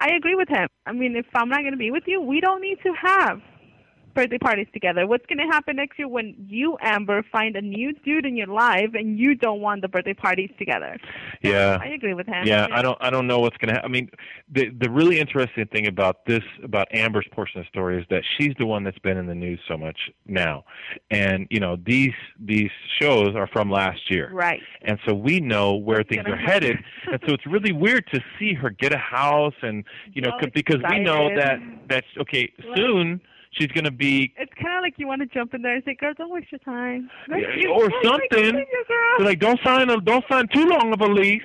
I 0.01 0.09
agree 0.15 0.35
with 0.35 0.49
him. 0.49 0.67
I 0.85 0.91
mean, 0.91 1.15
if 1.15 1.25
I'm 1.33 1.49
not 1.49 1.59
going 1.59 1.71
to 1.71 1.77
be 1.77 1.91
with 1.91 2.03
you, 2.07 2.21
we 2.21 2.41
don't 2.41 2.61
need 2.61 2.79
to 2.83 2.93
have 2.93 3.41
birthday 4.13 4.37
parties 4.37 4.67
together. 4.73 5.07
What's 5.07 5.25
going 5.25 5.39
to 5.39 5.51
happen 5.51 5.77
next 5.77 5.97
year 5.97 6.07
when 6.07 6.35
you, 6.47 6.77
Amber, 6.81 7.23
find 7.31 7.55
a 7.55 7.61
new 7.61 7.93
dude 7.93 8.25
in 8.25 8.35
your 8.35 8.47
life 8.47 8.89
and 8.93 9.17
you 9.17 9.35
don't 9.35 9.61
want 9.61 9.81
the 9.81 9.87
birthday 9.87 10.13
parties 10.13 10.51
together? 10.57 10.97
Yeah. 11.41 11.77
I 11.81 11.87
agree 11.87 12.13
with 12.13 12.27
him. 12.27 12.45
Yeah, 12.45 12.67
I 12.71 12.81
don't 12.81 12.97
I 13.01 13.09
don't 13.09 13.27
know 13.27 13.39
what's 13.39 13.57
going 13.57 13.69
to 13.69 13.75
happen. 13.75 13.89
I 13.89 13.93
mean, 13.93 14.09
the 14.51 14.69
the 14.69 14.89
really 14.89 15.19
interesting 15.19 15.65
thing 15.67 15.87
about 15.87 16.25
this 16.25 16.43
about 16.63 16.87
Amber's 16.93 17.27
portion 17.31 17.59
of 17.59 17.65
the 17.65 17.69
story 17.69 17.99
is 17.99 18.05
that 18.09 18.23
she's 18.37 18.53
the 18.59 18.65
one 18.65 18.83
that's 18.83 18.99
been 18.99 19.17
in 19.17 19.27
the 19.27 19.35
news 19.35 19.59
so 19.67 19.77
much 19.77 19.97
now. 20.25 20.65
And, 21.11 21.47
you 21.49 21.59
know, 21.59 21.77
these 21.85 22.13
these 22.39 22.71
shows 22.99 23.35
are 23.35 23.47
from 23.47 23.71
last 23.71 24.09
year. 24.09 24.29
Right. 24.33 24.61
And 24.81 24.99
so 25.07 25.13
we 25.13 25.39
know 25.39 25.75
where 25.75 26.03
things 26.03 26.25
are 26.25 26.37
headed. 26.37 26.77
and 27.11 27.19
so 27.27 27.33
it's 27.33 27.45
really 27.45 27.71
weird 27.71 28.05
to 28.13 28.21
see 28.37 28.53
her 28.53 28.69
get 28.69 28.93
a 28.93 28.97
house 28.97 29.55
and, 29.61 29.83
you 30.13 30.21
know, 30.21 30.31
because 30.53 30.81
we 30.89 30.99
know 30.99 31.33
that 31.35 31.59
that's 31.87 32.07
okay, 32.19 32.51
soon 32.75 33.21
she's 33.51 33.67
going 33.69 33.85
to 33.85 33.91
be 33.91 34.33
It's 34.37 34.51
kind 34.61 34.77
of 34.77 34.81
like 34.81 34.93
you 34.97 35.07
want 35.07 35.21
to 35.21 35.27
jump 35.27 35.53
in 35.53 35.61
there 35.61 35.75
and 35.75 35.83
say, 35.83 35.95
"Girl, 35.95 36.13
don't 36.17 36.31
waste 36.31 36.51
your 36.51 36.59
time." 36.59 37.09
Yeah, 37.29 37.69
or 37.69 37.89
something. 38.03 38.65
They're 39.17 39.25
like 39.25 39.39
don't 39.39 39.59
sign 39.63 39.89
a 39.89 39.99
don't 40.01 40.23
sign 40.29 40.47
too 40.53 40.65
long 40.65 40.93
of 40.93 41.01
a 41.01 41.07
lease 41.07 41.43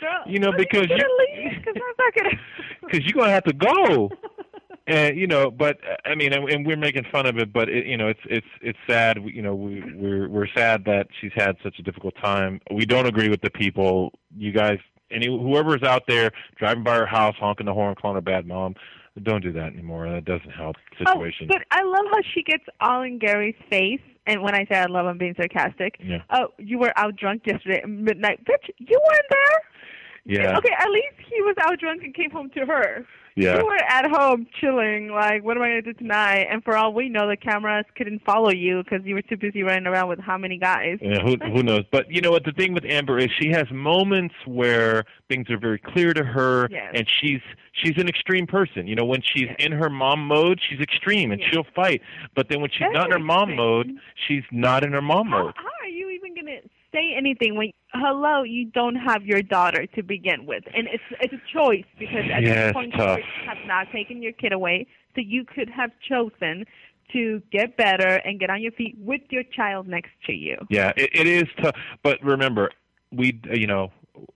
Girl, 0.00 0.10
you 0.26 0.38
know, 0.38 0.52
because 0.52 0.86
you- 0.90 0.96
a 0.96 1.42
lease, 1.48 1.64
'cause 1.64 1.74
I'm 1.74 1.94
not 1.98 2.14
gonna. 2.14 2.40
because 2.82 3.00
you're 3.04 3.14
going 3.14 3.28
to 3.28 3.32
have 3.32 3.44
to 3.44 3.52
go. 3.54 4.10
and 4.88 5.16
you 5.18 5.26
know 5.26 5.50
but 5.50 5.78
i 6.04 6.14
mean 6.14 6.32
and, 6.32 6.48
and 6.48 6.64
we're 6.64 6.76
making 6.76 7.02
fun 7.10 7.26
of 7.26 7.38
it 7.38 7.52
but 7.52 7.68
it, 7.68 7.86
you 7.86 7.96
know 7.96 8.06
it's 8.06 8.20
it's 8.30 8.46
it's 8.62 8.78
sad 8.86 9.18
We- 9.18 9.32
you 9.32 9.42
know 9.42 9.52
we 9.54 9.82
we're 9.96 10.28
we're 10.28 10.46
sad 10.54 10.84
that 10.84 11.08
she's 11.20 11.32
had 11.34 11.56
such 11.64 11.80
a 11.80 11.82
difficult 11.82 12.14
time 12.22 12.60
we 12.70 12.86
don't 12.86 13.06
agree 13.06 13.28
with 13.28 13.40
the 13.40 13.50
people 13.50 14.12
you 14.36 14.52
guys 14.52 14.78
any 15.10 15.26
whoever's 15.26 15.82
out 15.82 16.04
there 16.06 16.30
driving 16.56 16.84
by 16.84 16.94
her 16.94 17.06
house 17.06 17.34
honking 17.40 17.66
the 17.66 17.74
horn 17.74 17.96
calling 17.96 18.14
her 18.14 18.20
bad 18.20 18.46
mom 18.46 18.74
don't 19.22 19.42
do 19.42 19.52
that 19.52 19.72
anymore 19.72 20.10
that 20.10 20.24
doesn't 20.24 20.50
help 20.50 20.76
the 20.98 21.08
oh, 21.08 21.12
situation 21.12 21.48
Oh, 21.50 21.54
but 21.54 21.62
I 21.70 21.82
love 21.82 22.04
how 22.10 22.20
she 22.34 22.42
gets 22.42 22.64
all 22.80 23.02
in 23.02 23.18
Gary's 23.18 23.56
face. 23.70 24.00
And 24.26 24.42
when 24.42 24.54
I 24.54 24.64
say 24.64 24.76
I 24.76 24.86
love, 24.86 25.06
I'm 25.06 25.18
being 25.18 25.34
sarcastic. 25.36 25.96
Yeah. 26.02 26.22
Oh, 26.30 26.48
you 26.58 26.78
were 26.78 26.92
out 26.96 27.14
drunk 27.14 27.42
yesterday 27.46 27.80
at 27.82 27.88
midnight, 27.88 28.44
bitch. 28.44 28.70
You 28.78 29.00
weren't 29.06 29.26
there. 29.30 30.36
yeah 30.36 30.58
Okay, 30.58 30.72
at 30.76 30.90
least 30.90 31.14
he 31.30 31.40
was 31.42 31.54
out 31.62 31.78
drunk 31.78 32.02
and 32.02 32.12
came 32.12 32.30
home 32.30 32.50
to 32.50 32.66
her. 32.66 33.06
Yeah 33.36 33.58
You 33.58 33.64
were 33.66 33.76
at 33.76 34.10
home 34.10 34.46
chilling, 34.60 35.08
like, 35.08 35.44
what 35.44 35.56
am 35.56 35.62
I 35.62 35.68
going 35.68 35.84
to 35.84 35.92
do 35.92 35.98
tonight? 35.98 36.46
And 36.50 36.64
for 36.64 36.76
all 36.76 36.92
we 36.92 37.08
know, 37.08 37.28
the 37.28 37.36
cameras 37.36 37.84
couldn't 37.96 38.22
follow 38.24 38.50
you 38.50 38.82
because 38.82 39.04
you 39.06 39.14
were 39.14 39.22
too 39.22 39.36
busy 39.36 39.62
running 39.62 39.86
around 39.86 40.08
with 40.08 40.18
how 40.18 40.36
many 40.38 40.58
guys. 40.58 40.98
Yeah, 41.00 41.20
who 41.22 41.36
who 41.52 41.62
knows? 41.62 41.84
But 41.92 42.10
you 42.10 42.20
know 42.20 42.30
what? 42.30 42.44
The 42.44 42.52
thing 42.52 42.72
with 42.74 42.84
Amber 42.84 43.18
is 43.18 43.28
she 43.40 43.50
has 43.50 43.66
moments 43.70 44.34
where 44.46 45.04
things 45.28 45.48
are 45.50 45.58
very 45.58 45.78
clear 45.78 46.12
to 46.14 46.24
her, 46.24 46.68
Yes. 46.70 46.92
and 46.94 47.06
she's 47.20 47.40
she's 47.72 47.96
an 47.98 48.08
extreme 48.08 48.46
person. 48.46 48.86
You 48.86 48.94
know, 48.96 49.04
when 49.04 49.22
she's 49.22 49.48
in 49.58 49.72
her 49.72 49.90
mom 49.90 50.26
mode, 50.26 50.58
she's 50.68 50.80
extreme 50.80 51.30
and 51.30 51.40
Yes. 51.40 51.50
she'll 51.52 51.66
fight. 51.74 52.00
But 52.34 52.48
then 52.48 52.60
when 52.60 52.70
she's 52.70 52.88
not 52.92 53.06
in 53.06 53.12
her 53.12 53.18
mom 53.18 53.54
mode, 53.54 53.90
she's 54.26 54.44
not 54.50 54.82
in 54.82 54.92
her 54.92 55.02
mom 55.02 55.28
How, 55.28 55.44
mode. 55.44 55.54
how 55.56 55.64
are 55.84 55.88
you 55.88 56.10
even 56.10 56.34
going 56.34 56.46
to 56.46 56.68
say 56.96 57.14
anything 57.16 57.56
when, 57.56 57.70
hello, 57.92 58.42
you 58.42 58.66
don't 58.66 58.96
have 58.96 59.24
your 59.24 59.42
daughter 59.42 59.86
to 59.94 60.02
begin 60.02 60.46
with? 60.46 60.64
And 60.74 60.88
it's 60.88 61.02
it's 61.20 61.32
a 61.32 61.52
choice 61.52 61.84
because 61.98 62.24
at 62.32 62.42
Yeah, 62.42 62.66
this 62.66 62.72
point 62.72 62.94
you 62.94 63.00
have 63.46 63.66
not 63.66 63.86
taken 63.92 64.22
your 64.22 64.32
kid 64.32 64.52
away, 64.52 64.86
so 65.14 65.20
you 65.20 65.44
could 65.44 65.68
have 65.68 65.90
chosen 66.08 66.64
to 67.12 67.40
get 67.52 67.76
better 67.76 68.16
and 68.24 68.40
get 68.40 68.50
on 68.50 68.60
your 68.60 68.72
feet 68.72 68.96
with 68.98 69.20
your 69.30 69.44
child 69.44 69.86
next 69.86 70.10
to 70.26 70.32
you. 70.32 70.56
Yeah, 70.70 70.92
it, 70.96 71.10
it 71.12 71.26
is 71.26 71.44
tough. 71.62 71.76
But 72.02 72.22
remember, 72.22 72.70
we 73.12 73.40
you 73.52 73.66
know. 73.66 73.92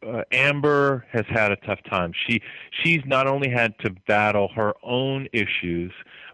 Uh, 0.07 0.23
Amber 0.31 1.07
has 1.11 1.25
had 1.31 1.53
a 1.53 1.57
tough 1.57 1.79
time. 1.89 2.13
She 2.27 2.43
she's 2.83 3.01
not 3.07 3.27
only 3.27 3.49
had 3.49 3.79
to 3.79 3.89
battle 4.07 4.49
her 4.55 4.75
own 4.83 5.27
issues, 5.33 5.91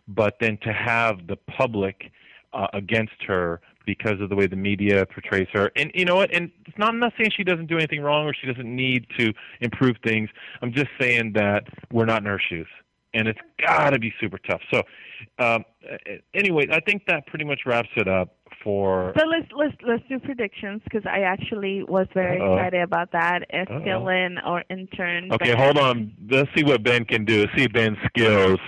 but 0.08 0.38
then 0.40 0.58
to 0.62 0.72
have 0.72 1.28
the 1.28 1.36
public 1.36 2.10
uh, 2.52 2.66
against 2.72 3.22
her 3.24 3.60
because 3.86 4.20
of 4.20 4.28
the 4.28 4.36
way 4.36 4.46
the 4.46 4.56
media 4.56 5.06
portrays 5.06 5.46
her. 5.52 5.70
And 5.76 5.90
you 5.94 6.04
know 6.04 6.16
what? 6.16 6.34
And 6.34 6.50
it's 6.66 6.76
not 6.76 6.88
I'm 6.90 6.98
not 6.98 7.12
saying 7.16 7.30
she 7.36 7.44
doesn't 7.44 7.66
do 7.66 7.76
anything 7.76 8.02
wrong 8.02 8.26
or 8.26 8.34
she 8.34 8.46
doesn't 8.46 8.66
need 8.66 9.06
to 9.18 9.32
improve 9.60 9.96
things. 10.04 10.28
I'm 10.60 10.72
just 10.72 10.88
saying 11.00 11.32
that 11.34 11.64
we're 11.92 12.04
not 12.04 12.20
in 12.22 12.26
her 12.26 12.40
shoes, 12.40 12.68
and 13.14 13.28
it's 13.28 13.40
got 13.64 13.90
to 13.90 13.98
be 13.98 14.12
super 14.20 14.38
tough. 14.38 14.60
So, 14.72 14.82
um, 15.38 15.64
anyway, 16.34 16.66
I 16.70 16.80
think 16.80 17.04
that 17.06 17.26
pretty 17.26 17.44
much 17.44 17.60
wraps 17.64 17.88
it 17.96 18.08
up 18.08 18.34
for. 18.62 19.12
So 19.18 19.24
let's 19.26 19.46
let's 19.56 19.74
let's 19.86 20.02
do 20.08 20.18
predictions 20.18 20.82
because 20.84 21.04
I 21.06 21.20
actually 21.20 21.84
was 21.84 22.06
very 22.14 22.40
Uh-oh. 22.40 22.54
excited 22.54 22.82
about 22.82 23.12
that. 23.12 23.40
If 23.50 23.68
fill-in 23.84 24.38
or 24.46 24.64
intern. 24.68 25.32
Okay, 25.32 25.54
Ben- 25.54 25.58
hold 25.58 25.78
on. 25.78 26.12
Let's 26.28 26.50
see 26.56 26.64
what 26.64 26.82
Ben 26.82 27.04
can 27.04 27.24
do. 27.24 27.46
See 27.56 27.68
Ben's 27.68 27.98
skills. 28.06 28.58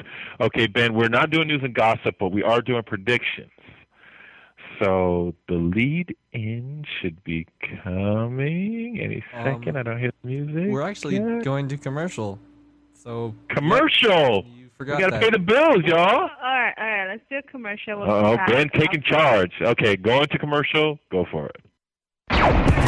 Okay, 0.41 0.67
Ben, 0.67 0.95
we're 0.95 1.09
not 1.09 1.31
doing 1.31 1.49
news 1.49 1.63
and 1.65 1.75
gossip, 1.75 2.17
but 2.21 2.31
we 2.31 2.43
are 2.43 2.61
doing 2.61 2.83
predictions. 2.85 3.51
So 4.81 5.35
the 5.49 5.55
lead 5.55 6.15
in 6.33 6.85
should 7.01 7.23
be 7.25 7.47
coming 7.83 9.01
any 9.01 9.25
second. 9.33 9.71
Um, 9.71 9.77
I 9.77 9.83
don't 9.83 9.99
hear 9.99 10.13
the 10.23 10.29
music. 10.29 10.71
We're 10.71 10.83
actually 10.83 11.17
yet. 11.17 11.43
going 11.43 11.69
to 11.69 11.77
commercial. 11.77 12.39
So 12.95 13.35
commercial. 13.49 14.45
you 14.47 14.71
forgot. 14.77 14.99
We 14.99 15.01
forgot 15.01 15.01
gotta 15.01 15.11
that. 15.13 15.23
pay 15.23 15.31
the 15.31 15.39
bills, 15.39 15.83
y'all. 15.85 15.99
All 15.99 16.29
right, 16.29 16.75
all 16.79 16.85
right. 16.85 17.09
Let's 17.09 17.23
do 17.29 17.37
a 17.39 17.43
commercial. 17.43 18.03
Oh. 18.03 18.37
Ben 18.47 18.69
taking 18.71 19.03
charge. 19.03 19.53
Okay, 19.61 19.97
going 19.97 20.27
to 20.29 20.39
commercial. 20.39 20.99
Go 21.11 21.27
for 21.31 21.47
it. 21.47 22.88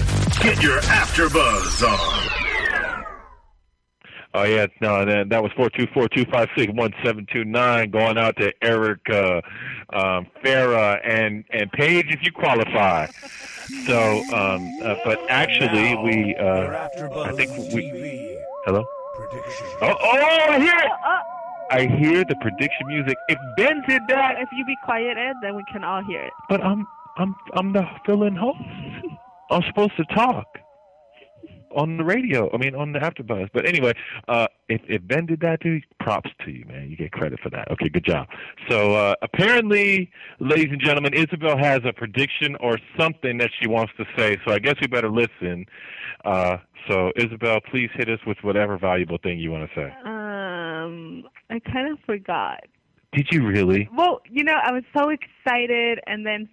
get 0.42 0.62
your 0.62 0.80
AfterBuzz 0.82 1.82
on. 1.88 2.43
Oh 4.36 4.42
yeah, 4.42 4.66
no, 4.80 5.04
that, 5.04 5.28
that 5.28 5.42
was 5.42 5.52
four 5.52 5.70
two 5.70 5.86
four 5.94 6.08
two 6.08 6.24
five 6.24 6.48
six 6.56 6.72
one 6.72 6.92
seven 7.04 7.24
two 7.32 7.44
nine. 7.44 7.90
Going 7.90 8.18
out 8.18 8.36
to 8.38 8.52
Erica, 8.62 9.42
um, 9.92 10.26
Farrah, 10.42 11.00
and 11.04 11.44
and 11.50 11.70
Paige 11.70 12.06
if 12.08 12.20
you 12.22 12.32
qualify. 12.32 13.06
So, 13.86 14.24
um, 14.34 14.68
uh, 14.82 14.96
but 15.04 15.20
actually, 15.30 15.94
we 15.96 16.34
uh, 16.36 16.88
I 17.22 17.32
think 17.32 17.50
we 17.72 18.36
hello. 18.64 18.84
Oh, 19.82 19.94
oh, 20.00 20.46
I 20.50 20.58
hear 20.58 20.78
it. 20.78 20.90
I 21.70 21.86
hear 21.96 22.24
the 22.24 22.34
prediction 22.36 22.88
music. 22.88 23.16
If 23.28 23.38
Ben 23.56 23.82
did 23.88 24.02
that, 24.08 24.34
If 24.40 24.48
you 24.52 24.64
be 24.64 24.76
quiet, 24.84 25.16
Ed, 25.16 25.34
then 25.42 25.54
we 25.54 25.64
can 25.72 25.84
all 25.84 26.02
hear 26.02 26.22
it. 26.22 26.32
but 26.48 26.62
I'm 26.62 26.86
I'm 27.16 27.36
I'm 27.54 27.72
the 27.72 27.86
fill-in 28.04 28.34
host. 28.34 28.58
I'm 29.50 29.62
supposed 29.62 29.96
to 29.96 30.04
talk 30.06 30.46
on 31.74 31.96
the 31.96 32.04
radio. 32.04 32.50
I 32.52 32.56
mean, 32.56 32.74
on 32.74 32.92
the 32.92 32.98
AfterBuzz. 32.98 33.50
But 33.52 33.66
anyway, 33.66 33.92
uh, 34.28 34.46
if 34.68 34.80
if 34.88 35.06
Ben 35.06 35.26
did 35.26 35.40
that, 35.40 35.60
dude, 35.60 35.84
props 36.00 36.30
to 36.44 36.50
you, 36.50 36.64
man. 36.66 36.90
You 36.90 36.96
get 36.96 37.12
credit 37.12 37.40
for 37.40 37.50
that. 37.50 37.70
Okay, 37.70 37.88
good 37.88 38.04
job. 38.04 38.28
So 38.68 38.94
uh, 38.94 39.14
apparently, 39.22 40.10
ladies 40.40 40.68
and 40.70 40.80
gentlemen, 40.80 41.14
Isabel 41.14 41.56
has 41.56 41.80
a 41.84 41.92
prediction 41.92 42.56
or 42.60 42.78
something 42.98 43.38
that 43.38 43.50
she 43.60 43.68
wants 43.68 43.92
to 43.98 44.04
say. 44.16 44.38
So 44.46 44.52
I 44.52 44.58
guess 44.58 44.74
we 44.80 44.86
better 44.86 45.10
listen. 45.10 45.66
Uh, 46.24 46.58
so 46.88 47.12
Isabel, 47.16 47.60
please 47.70 47.90
hit 47.94 48.08
us 48.08 48.20
with 48.26 48.38
whatever 48.42 48.78
valuable 48.78 49.18
thing 49.22 49.38
you 49.38 49.50
want 49.50 49.68
to 49.68 49.74
say. 49.74 49.94
Um, 50.04 51.24
I 51.50 51.58
kind 51.60 51.92
of 51.92 51.98
forgot. 52.04 52.64
Did 53.12 53.28
you 53.30 53.46
really? 53.46 53.88
Well, 53.96 54.22
you 54.28 54.42
know, 54.44 54.58
I 54.60 54.72
was 54.72 54.82
so 54.96 55.10
excited, 55.10 56.00
and 56.06 56.26
then 56.26 56.48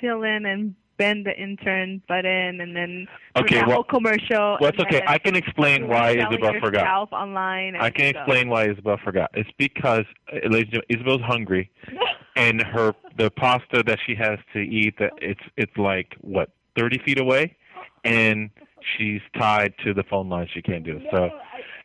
fill 0.00 0.22
in 0.22 0.46
and 0.46 0.74
Ben 1.00 1.22
the 1.24 1.34
intern 1.36 2.02
button 2.08 2.60
and 2.60 2.76
then 2.76 3.08
Okay, 3.36 3.62
well- 3.66 3.82
commercial. 3.82 4.58
Well, 4.60 4.70
and 4.70 4.80
okay. 4.82 5.02
I 5.06 5.18
can 5.18 5.34
explain 5.34 5.88
why 5.88 6.10
Isabel 6.10 6.52
forgot. 6.60 7.10
online. 7.12 7.74
I 7.76 7.88
can 7.90 8.10
stuff. 8.10 8.22
explain 8.28 8.50
why 8.50 8.68
Isabel 8.68 8.98
forgot. 9.02 9.30
It's 9.32 9.48
because 9.56 10.04
uh, 10.30 10.36
ladies 10.48 10.72
and 10.72 10.72
gentlemen, 10.72 10.84
Isabel's 10.90 11.22
hungry, 11.22 11.70
and 12.36 12.60
her 12.62 12.94
the 13.16 13.30
pasta 13.30 13.82
that 13.86 13.98
she 14.06 14.14
has 14.14 14.38
to 14.52 14.58
eat 14.60 14.94
that 14.98 15.12
it's 15.22 15.40
it's 15.56 15.76
like 15.76 16.14
what 16.20 16.50
thirty 16.76 16.98
feet 16.98 17.18
away, 17.18 17.56
and 18.04 18.50
she's 18.96 19.22
tied 19.38 19.72
to 19.84 19.94
the 19.94 20.02
phone 20.04 20.28
line. 20.28 20.48
She 20.52 20.60
can't 20.60 20.84
do 20.84 20.98
it. 20.98 21.04
So 21.12 21.30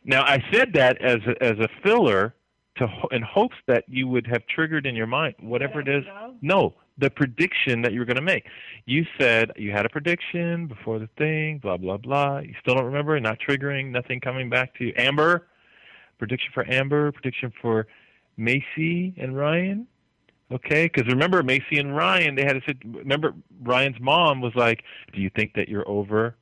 now 0.03 0.23
I 0.23 0.43
said 0.51 0.73
that 0.73 1.01
as 1.01 1.19
a, 1.25 1.41
as 1.41 1.57
a 1.59 1.69
filler 1.83 2.35
to 2.77 2.87
in 3.11 3.21
hopes 3.21 3.55
that 3.67 3.85
you 3.87 4.07
would 4.09 4.27
have 4.27 4.45
triggered 4.47 4.85
in 4.85 4.95
your 4.95 5.07
mind 5.07 5.35
whatever 5.39 5.79
it 5.79 5.87
is. 5.87 6.03
No, 6.41 6.75
the 6.97 7.09
prediction 7.09 7.81
that 7.81 7.93
you 7.93 7.99
were 7.99 8.05
going 8.05 8.15
to 8.15 8.21
make. 8.21 8.45
You 8.85 9.05
said 9.19 9.51
you 9.57 9.71
had 9.71 9.85
a 9.85 9.89
prediction 9.89 10.67
before 10.67 10.99
the 10.99 11.09
thing, 11.17 11.59
blah 11.59 11.77
blah 11.77 11.97
blah. 11.97 12.39
You 12.39 12.53
still 12.61 12.75
don't 12.75 12.85
remember? 12.85 13.19
Not 13.19 13.39
triggering, 13.39 13.91
nothing 13.91 14.19
coming 14.19 14.49
back 14.49 14.75
to 14.75 14.85
you. 14.85 14.93
Amber, 14.95 15.47
prediction 16.17 16.51
for 16.53 16.69
Amber, 16.71 17.11
prediction 17.11 17.51
for 17.61 17.87
Maci 18.39 19.13
and 19.21 19.35
Ryan. 19.35 19.87
Okay, 20.51 20.85
because 20.85 21.07
remember 21.07 21.41
Maci 21.41 21.79
and 21.79 21.95
Ryan, 21.95 22.35
they 22.35 22.43
had 22.43 22.53
to 22.53 22.61
sit. 22.65 22.77
Remember 22.85 23.33
Ryan's 23.61 23.99
mom 23.99 24.41
was 24.41 24.53
like, 24.55 24.83
"Do 25.13 25.21
you 25.21 25.29
think 25.35 25.53
that 25.55 25.67
you're 25.67 25.87
over 25.89 26.35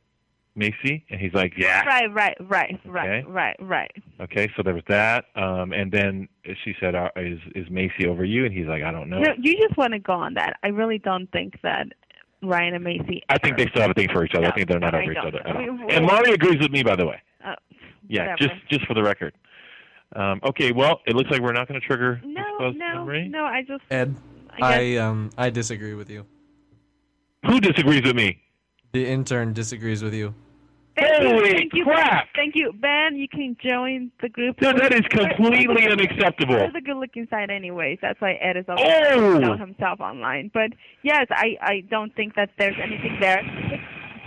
Maci?" 0.58 1.04
And 1.10 1.20
he's 1.20 1.34
like, 1.34 1.54
"Yeah." 1.58 1.84
Right, 1.86 2.12
right, 2.14 2.38
right, 2.42 2.80
right, 2.86 3.10
Okay. 3.22 3.30
right, 3.30 3.56
right. 3.60 3.92
Okay, 4.22 4.50
so 4.56 4.64
there 4.64 4.74
was 4.74 4.84
that. 4.88 5.26
Um, 5.36 5.74
and 5.74 5.92
then 5.92 6.28
she 6.64 6.76
said, 6.80 6.96
uh, 6.96 7.10
"Is 7.16 7.40
is 7.56 7.68
Maci 7.70 8.06
over 8.08 8.24
you?" 8.24 8.46
And 8.46 8.54
he's 8.54 8.68
like, 8.68 8.84
"I 8.84 8.92
don't 8.92 9.10
know." 9.10 9.20
You, 9.20 9.34
you 9.42 9.58
just 9.68 9.78
want 9.78 9.94
to 9.94 10.00
go 10.00 10.14
on 10.14 10.34
that. 10.36 10.58
I 10.64 10.68
really 10.70 11.00
don't 11.00 11.32
think 11.32 11.60
that 11.64 11.88
Ryan 12.42 12.76
and 12.76 12.86
Maci. 12.86 13.22
I 13.30 13.38
think 13.38 13.58
they 13.58 13.68
still 13.68 13.82
have 13.82 13.92
a 13.92 13.94
thing 13.94 14.10
for 14.10 14.24
each 14.26 14.36
other. 14.36 14.48
I 14.48 14.52
think 14.52 14.68
they're 14.68 14.80
not 14.80 14.94
I 14.96 15.02
over 15.02 15.12
each 15.12 15.18
other 15.18 15.40
at 15.46 15.56
all. 15.56 15.62
mean, 15.62 15.70
And 15.90 16.06
well- 16.06 16.16
Mari 16.18 16.32
agrees 16.34 16.60
with 16.60 16.72
me, 16.72 16.84
by 16.84 16.96
the 16.96 17.06
way. 17.06 17.22
Uh, 17.44 17.56
Yeah, 18.08 18.32
whatever. 18.34 18.38
just 18.56 18.68
just 18.70 18.86
for 18.86 18.94
the 18.94 19.04
record. 19.04 19.34
Um, 20.16 20.40
okay, 20.44 20.72
well, 20.72 21.02
it 21.08 21.16
looks 21.16 21.32
like 21.32 21.42
we're 21.42 21.54
not 21.54 21.68
going 21.68 21.80
to 21.82 21.88
trigger 21.88 22.22
No, 22.24 22.44
no, 22.60 22.72
memory. 22.74 23.28
no. 23.28 23.46
I 23.46 23.64
just. 23.64 23.82
Ed, 23.90 24.16
I 24.62 24.94
I 24.94 24.98
um 24.98 25.32
I 25.38 25.50
disagree 25.50 25.96
with 25.96 26.10
you. 26.12 26.26
Who 27.48 27.60
disagrees 27.60 28.04
with 28.04 28.16
me? 28.16 28.40
The 28.92 29.08
intern 29.08 29.54
disagrees 29.54 30.04
with 30.04 30.14
you. 30.14 30.36
Thank 30.96 31.24
you, 31.24 31.30
Holy 31.30 31.50
thank 31.52 31.74
you, 31.74 31.84
crap! 31.86 32.28
Thank 32.36 32.56
you, 32.56 32.72
Ben. 32.74 33.16
You 33.16 33.28
can 33.28 33.58
join 33.64 34.12
the 34.22 34.30
group. 34.30 34.62
No, 34.62 34.74
that 34.74 34.94
is 34.94 35.02
completely 35.10 35.88
unacceptable. 35.90 36.56
You're 36.56 36.72
the 36.72 36.82
good-looking 36.82 37.28
side, 37.30 37.50
anyways. 37.50 37.98
That's 38.02 38.22
why 38.22 38.34
Ed 38.34 38.58
is 38.58 38.66
always 38.68 38.86
Oh! 39.12 39.58
himself 39.58 40.00
online. 40.00 40.52
But 40.54 40.72
yes, 41.02 41.26
I 41.32 41.58
I 41.62 41.84
don't 41.90 42.16
think 42.16 42.36
that 42.36 42.52
there's 42.60 42.76
anything 42.82 43.18
there. 43.20 43.42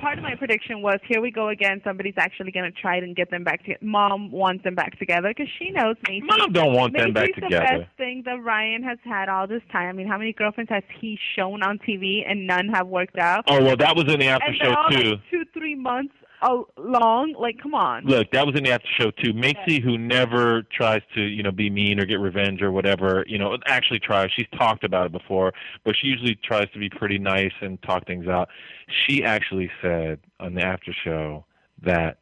Part 0.01 0.19
of 0.19 0.25
my 0.25 0.35
prediction 0.35 0.83
was 0.83 0.99
here 1.09 1.21
we 1.23 1.31
go 1.31 1.49
again. 1.49 1.81
Somebody's 1.83 2.15
actually 2.19 2.53
going 2.53 2.71
to 2.71 2.81
try 2.81 2.97
and 2.97 3.17
get 3.17 3.31
them 3.31 3.45
back 3.45 3.61
together. 3.61 3.79
Mom 3.83 4.31
wants 4.31 4.63
them 4.63 4.75
back 4.75 4.99
together 4.99 5.29
because 5.29 5.49
she 5.59 5.71
knows 5.71 5.97
Maci. 6.07 6.21
Mom 6.23 6.53
don't 6.53 6.75
want 6.75 6.93
them 6.97 7.13
back 7.15 7.31
Maci's 7.31 7.43
together. 7.45 7.67
the 7.73 7.79
best 7.85 7.97
thing 7.97 8.23
that 8.27 8.43
Ryan 8.43 8.83
has 8.83 8.99
had 9.05 9.29
all 9.31 9.47
this 9.47 9.63
time. 9.73 9.89
I 9.89 9.93
mean, 9.93 10.07
how 10.07 10.19
many 10.19 10.33
girlfriends 10.35 10.71
has 10.71 10.83
he 11.01 11.19
shown 11.35 11.63
on 11.63 11.79
TV 11.79 12.29
and 12.29 12.47
none 12.47 12.69
have 12.69 12.87
worked 12.89 13.19
out? 13.19 13.45
Oh 13.49 13.63
well, 13.63 13.77
that 13.77 13.97
was 13.97 14.05
in 14.13 14.21
the 14.21 14.27
after 14.27 14.47
and 14.49 14.57
show 14.57 14.75
too. 14.91 15.11
like 15.13 15.21
two, 15.31 15.45
three 15.55 15.75
months 15.75 16.13
al- 16.43 16.69
long. 16.77 17.35
Like, 17.39 17.59
come 17.63 17.75
on. 17.75 18.05
Look, 18.05 18.31
that 18.33 18.47
was 18.47 18.57
in 18.57 18.65
the 18.65 18.73
after 18.73 18.89
show 18.99 19.11
too. 19.11 19.33
Maci, 19.33 19.83
who 19.83 19.99
never 19.99 20.63
tries 20.63 21.03
to, 21.15 21.23
you 21.23 21.43
know, 21.43 21.51
be 21.51 21.71
mean 21.71 22.01
or 22.01 22.05
get 22.05 22.21
revenge 22.21 22.63
or 22.63 22.73
whatever, 22.73 23.25
you 23.27 23.39
know, 23.39 23.57
actually 23.67 24.01
tries. 24.01 24.31
She's 24.35 24.47
talked 24.57 24.85
about 24.85 25.07
it 25.07 25.13
before, 25.13 25.53
but 25.85 25.95
she 25.97 26.09
usually 26.09 26.35
tries 26.37 26.71
to 26.73 26.79
be 26.79 26.89
pretty 26.89 27.19
nice 27.19 27.53
and 27.61 27.81
talk 27.83 28.07
things 28.07 28.29
out. 28.29 28.49
She 28.89 29.25
actually 29.25 29.71
said 29.83 30.21
on 30.41 30.55
the 30.55 30.63
after 30.63 30.93
show 30.93 31.45
that 31.83 32.19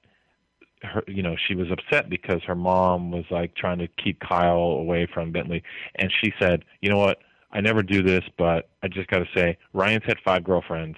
her, 0.83 1.03
you 1.07 1.23
know, 1.23 1.37
she 1.49 1.55
was 1.55 1.69
upset 1.71 2.11
because 2.11 2.43
her 2.45 2.55
mom 2.55 3.11
was 3.11 3.25
like 3.31 3.55
trying 3.55 3.79
to 3.79 3.89
keep 4.03 4.21
Kyle 4.21 4.59
away 4.59 5.07
from 5.13 5.33
Bentley, 5.33 5.63
and 5.97 6.13
she 6.21 6.33
said, 6.39 6.65
you 6.81 6.91
know 6.91 6.99
what? 6.99 7.19
I 7.53 7.61
never 7.61 7.83
do 7.83 8.03
this, 8.03 8.25
but 8.37 8.69
I 8.83 8.89
just 8.89 9.09
got 9.09 9.21
to 9.21 9.29
say, 9.35 9.57
Ryan's 9.73 10.05
had 10.05 10.19
five 10.25 10.43
girlfriends 10.43 10.97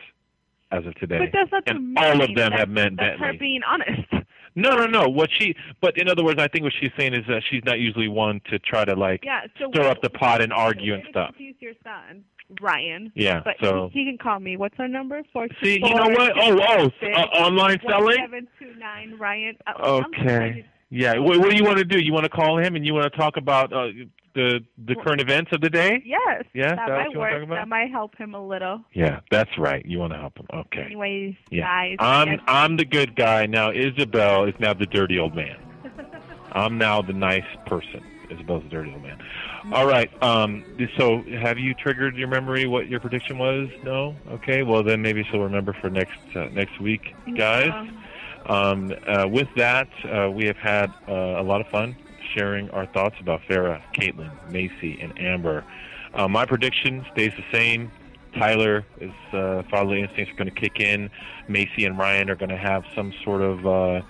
as 0.73 0.85
of 0.87 0.95
today, 0.97 1.19
But 1.19 1.29
that's 1.33 1.53
not 1.53 1.63
and 1.67 1.97
to 1.97 2.03
all 2.03 2.23
of 2.23 2.35
them 2.35 2.53
have 2.53 2.69
meant 2.69 2.97
That's 2.99 3.19
Bentley. 3.19 3.27
her 3.27 3.39
being 3.39 3.61
honest. 3.67 4.03
No, 4.59 4.75
no, 4.75 4.87
no. 4.87 5.07
What 5.07 5.29
she, 5.39 5.55
but 5.83 5.99
in 5.99 6.09
other 6.09 6.25
words, 6.25 6.41
I 6.41 6.49
think 6.49 6.65
what 6.65 6.73
she's 6.81 6.91
saying 6.99 7.13
is 7.13 7.27
that 7.29 7.43
she's 7.51 7.61
not 7.67 7.79
usually 7.79 8.09
one 8.09 8.41
to 8.49 8.59
try 8.59 8.87
to 8.87 8.95
like 8.97 9.23
Yeah. 9.23 9.43
So 9.59 9.71
stir 9.71 9.87
up 9.87 10.01
the 10.01 10.09
pot 10.09 10.41
and 10.41 10.51
argue 10.51 10.95
and 10.95 11.03
stuff. 11.11 11.29
Confuse 11.35 11.57
your 11.61 11.75
son, 11.85 12.25
Ryan. 12.63 13.13
Yeah, 13.15 13.43
But 13.45 13.57
so- 13.61 13.91
he, 13.93 13.99
he 14.01 14.05
can 14.07 14.17
call 14.17 14.41
me. 14.41 14.57
What's 14.57 14.75
our 14.79 14.89
number? 14.89 15.21
Four 15.31 15.49
See, 15.63 15.75
you 15.75 15.81
know 15.95 16.09
what? 16.09 16.33
Oh, 16.39 16.59
oh, 16.59 16.91
uh, 17.07 17.21
online 17.45 17.79
selling. 17.87 18.17
Seven 18.17 18.49
two 18.59 18.75
nine 18.79 19.19
Ryan. 19.19 19.59
Uh, 19.67 20.03
Okay. 20.07 20.65
Yeah. 20.89 21.19
What, 21.19 21.39
what 21.39 21.51
do 21.51 21.57
you 21.57 21.65
want 21.65 21.77
to 21.77 21.85
do? 21.85 21.99
You 22.01 22.15
want 22.15 22.25
to 22.25 22.31
call 22.31 22.57
him 22.59 22.77
and 22.77 22.87
you 22.87 22.95
want 22.95 23.13
to 23.13 23.19
talk 23.19 23.37
about 23.37 23.75
uh, 23.75 23.89
the 24.37 24.61
the 24.87 24.95
current 24.95 25.21
events 25.21 25.51
of 25.53 25.61
the 25.61 25.69
day? 25.71 26.01
Yes. 26.05 26.45
Yeah, 26.55 26.77
That 26.77 26.87
that 26.87 27.07
might 27.09 27.17
work. 27.17 27.43
about? 27.43 27.55
That 27.57 27.69
might 27.69 27.91
help 27.91 28.15
him 28.17 28.35
a 28.35 28.47
little. 28.47 28.83
Yeah, 28.93 29.21
that's 29.33 29.59
right. 29.59 29.85
You 29.85 29.99
want 29.99 30.13
to 30.13 30.19
help 30.19 30.39
him. 30.39 30.47
Okay. 30.53 30.83
Anyways, 30.83 31.35
Yeah. 31.51 31.65
guys. 31.65 31.97
I'm. 31.99 32.41
I'm 32.47 32.77
the 32.77 32.85
good 32.85 33.17
guy 33.17 33.47
now. 33.47 33.73
Isabel 33.73 34.45
is 34.45 34.55
now 34.61 34.75
the 34.75 34.87
dirty 34.87 35.19
old 35.19 35.35
man. 35.35 35.57
I'm 36.53 36.79
now 36.79 37.03
the 37.03 37.13
nice 37.13 37.45
person. 37.67 38.03
Isabel's 38.31 38.63
the 38.65 38.69
dirty 38.69 38.93
old 38.93 39.03
man. 39.03 39.19
All 39.73 39.87
right. 39.87 40.11
Um. 40.23 40.65
So, 40.97 41.23
have 41.41 41.59
you 41.59 41.75
triggered 41.75 42.15
your 42.17 42.29
memory? 42.29 42.67
What 42.67 42.89
your 42.89 43.01
prediction 43.01 43.39
was? 43.39 43.69
No. 43.83 44.15
Okay. 44.31 44.63
Well, 44.63 44.83
then 44.83 45.03
maybe 45.03 45.25
she'll 45.25 45.41
remember 45.43 45.73
for 45.81 45.91
next 45.91 46.19
uh, 46.37 46.47
next 46.53 46.81
week, 46.81 47.15
guys. 47.37 47.73
Um. 48.47 48.93
Uh, 49.07 49.27
with 49.29 49.49
that, 49.57 49.89
uh, 50.05 50.31
we 50.31 50.45
have 50.47 50.57
had 50.57 50.93
uh, 51.09 51.13
a 51.13 51.43
lot 51.43 51.61
of 51.61 51.67
fun 51.69 51.97
sharing 52.37 52.71
our 52.71 52.87
thoughts 52.87 53.17
about 53.21 53.41
Farrah, 53.49 53.81
Catelynn, 53.95 54.31
Maci, 54.51 55.03
and 55.03 55.19
Amber. 55.19 55.65
Uh, 56.15 56.29
my 56.29 56.45
prediction 56.45 57.05
stays 57.13 57.33
the 57.37 57.45
same. 57.51 57.91
Tyler 58.35 58.85
is 59.01 59.13
uh, 59.33 59.63
fatherly 59.71 60.03
instincts 60.03 60.33
are 60.33 60.37
going 60.37 60.53
to 60.53 60.61
kick 60.61 60.79
in. 60.79 61.11
Maci 61.49 61.87
and 61.87 61.99
Ryan 61.99 62.31
are 62.31 62.37
going 62.37 62.51
to 62.51 62.57
have 62.57 62.85
some 62.95 63.13
sort 63.25 63.41
of 63.41 63.67
uh, 63.67 64.03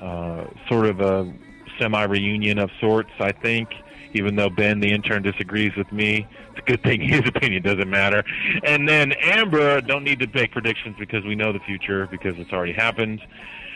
uh, 0.00 0.46
sort 0.68 0.86
of 0.86 1.00
a 1.00 1.32
semi 1.78 2.02
reunion 2.04 2.58
of 2.58 2.70
sorts. 2.80 3.10
I 3.18 3.32
think, 3.32 3.70
even 4.12 4.36
though 4.36 4.50
Ben, 4.50 4.80
the 4.80 4.92
intern, 4.92 5.22
disagrees 5.22 5.74
with 5.76 5.90
me, 5.90 6.26
it's 6.50 6.58
a 6.58 6.62
good 6.62 6.82
thing 6.82 7.00
his 7.08 7.22
opinion 7.26 7.62
doesn't 7.62 7.88
matter. 7.88 8.24
And 8.62 8.86
then 8.86 9.12
Amber, 9.12 9.80
don't 9.80 10.04
need 10.04 10.20
to 10.20 10.28
make 10.34 10.52
predictions 10.52 10.96
because 10.98 11.24
we 11.24 11.34
know 11.34 11.52
the 11.52 11.60
future 11.60 12.06
because 12.10 12.34
it's 12.38 12.52
already 12.52 12.74
happened. 12.74 13.20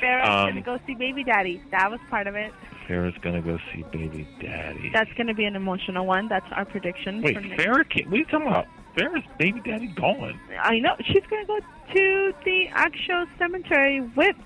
Farrah's 0.03 0.29
Um, 0.29 0.49
gonna 0.51 0.61
go 0.63 0.79
see 0.87 0.95
baby 0.95 1.25
daddy. 1.25 1.61
That 1.71 1.91
was 1.91 2.01
part 2.11 2.27
of 2.27 2.35
it. 2.35 2.53
Farrah's 2.89 3.17
going 3.21 3.35
to 3.35 3.41
go 3.43 3.59
see 3.73 3.83
baby 3.91 4.29
daddy. 4.41 4.91
That's 4.95 5.13
gonna 5.15 5.35
be 5.35 5.45
an 5.45 5.57
emotional 5.57 6.07
one. 6.07 6.29
That's 6.29 6.47
our 6.53 6.65
prediction. 6.65 7.21
Wait, 7.21 7.37
Farrah? 7.37 7.89
Can't, 7.91 8.07
what 8.07 8.15
are 8.15 8.19
you 8.19 8.25
talking 8.27 8.47
about? 8.47 8.67
Farrah's 8.97 9.27
baby 9.39 9.61
daddy 9.65 9.89
going. 9.89 10.39
I 10.63 10.79
know 10.79 10.95
she's 11.05 11.23
gonna 11.29 11.47
go 11.47 11.59
to 11.95 12.33
the 12.45 12.69
actual 12.73 13.27
cemetery 13.39 14.01
with. 14.15 14.37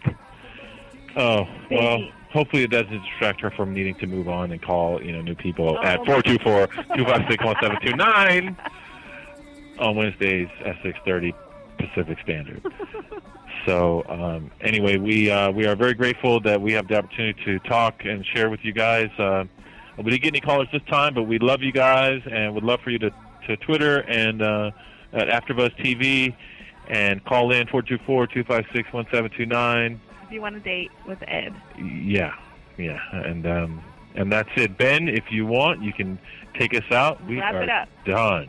Oh 1.16 1.46
well, 1.70 1.98
hopefully 2.32 2.62
it 2.62 2.70
doesn't 2.70 3.02
distract 3.02 3.40
her 3.42 3.50
from 3.50 3.74
needing 3.74 3.94
to 3.96 4.06
move 4.06 4.28
on 4.28 4.52
and 4.52 4.62
call 4.62 5.02
you 5.02 5.12
know 5.12 5.20
new 5.20 5.34
people 5.34 5.76
Oh. 5.78 5.82
at 5.84 6.04
four 6.06 6.22
two 6.22 6.38
four 6.38 6.66
two 6.96 7.04
five 7.04 7.22
six 7.28 7.44
one 7.44 7.56
seven 7.60 7.76
two 7.84 7.92
nine 7.94 8.56
on 9.78 9.96
Wednesdays 9.96 10.48
at 10.64 10.76
six 10.82 10.98
thirty 11.04 11.34
Pacific 11.78 12.18
Standard. 12.22 12.62
So 13.66 14.04
um, 14.08 14.50
anyway, 14.60 14.96
we 14.96 15.30
uh, 15.30 15.50
we 15.50 15.66
are 15.66 15.76
very 15.76 15.94
grateful 15.94 16.40
that 16.40 16.60
we 16.60 16.72
have 16.72 16.88
the 16.88 16.96
opportunity 16.96 17.42
to 17.44 17.58
talk 17.60 18.04
and 18.04 18.24
share 18.26 18.50
with 18.50 18.60
you 18.64 18.72
guys. 18.72 19.10
Uh, 19.18 19.44
we 19.98 20.04
didn't 20.04 20.22
get 20.22 20.28
any 20.28 20.40
callers 20.40 20.68
this 20.72 20.82
time, 20.88 21.14
but 21.14 21.24
we 21.24 21.38
love 21.38 21.62
you 21.62 21.72
guys 21.72 22.22
and 22.30 22.54
would 22.54 22.64
love 22.64 22.80
for 22.80 22.90
you 22.90 22.98
to, 23.00 23.10
to 23.46 23.56
Twitter 23.58 23.98
and 24.08 24.40
uh, 24.40 24.70
at 25.12 25.28
AfterBuzz 25.28 25.76
TV 25.76 26.34
and 26.88 27.24
call 27.24 27.52
in 27.52 27.66
four 27.66 27.82
two 27.82 27.98
four 28.06 28.26
two 28.26 28.44
five 28.44 28.64
six 28.72 28.92
one 28.92 29.06
seven 29.10 29.30
two 29.36 29.46
nine. 29.46 30.00
If 30.24 30.32
you 30.32 30.40
want 30.40 30.54
to 30.54 30.60
date 30.60 30.90
with 31.06 31.18
Ed. 31.26 31.54
Yeah, 31.78 32.34
yeah, 32.78 33.00
and 33.12 33.46
um, 33.46 33.82
and 34.14 34.32
that's 34.32 34.50
it. 34.56 34.78
Ben, 34.78 35.08
if 35.08 35.30
you 35.30 35.46
want, 35.46 35.82
you 35.82 35.92
can 35.92 36.18
take 36.54 36.74
us 36.74 36.90
out. 36.90 37.24
We 37.26 37.38
Wrap 37.38 37.54
are 37.54 37.62
it 37.62 37.68
up. 37.68 37.88
done. 38.04 38.48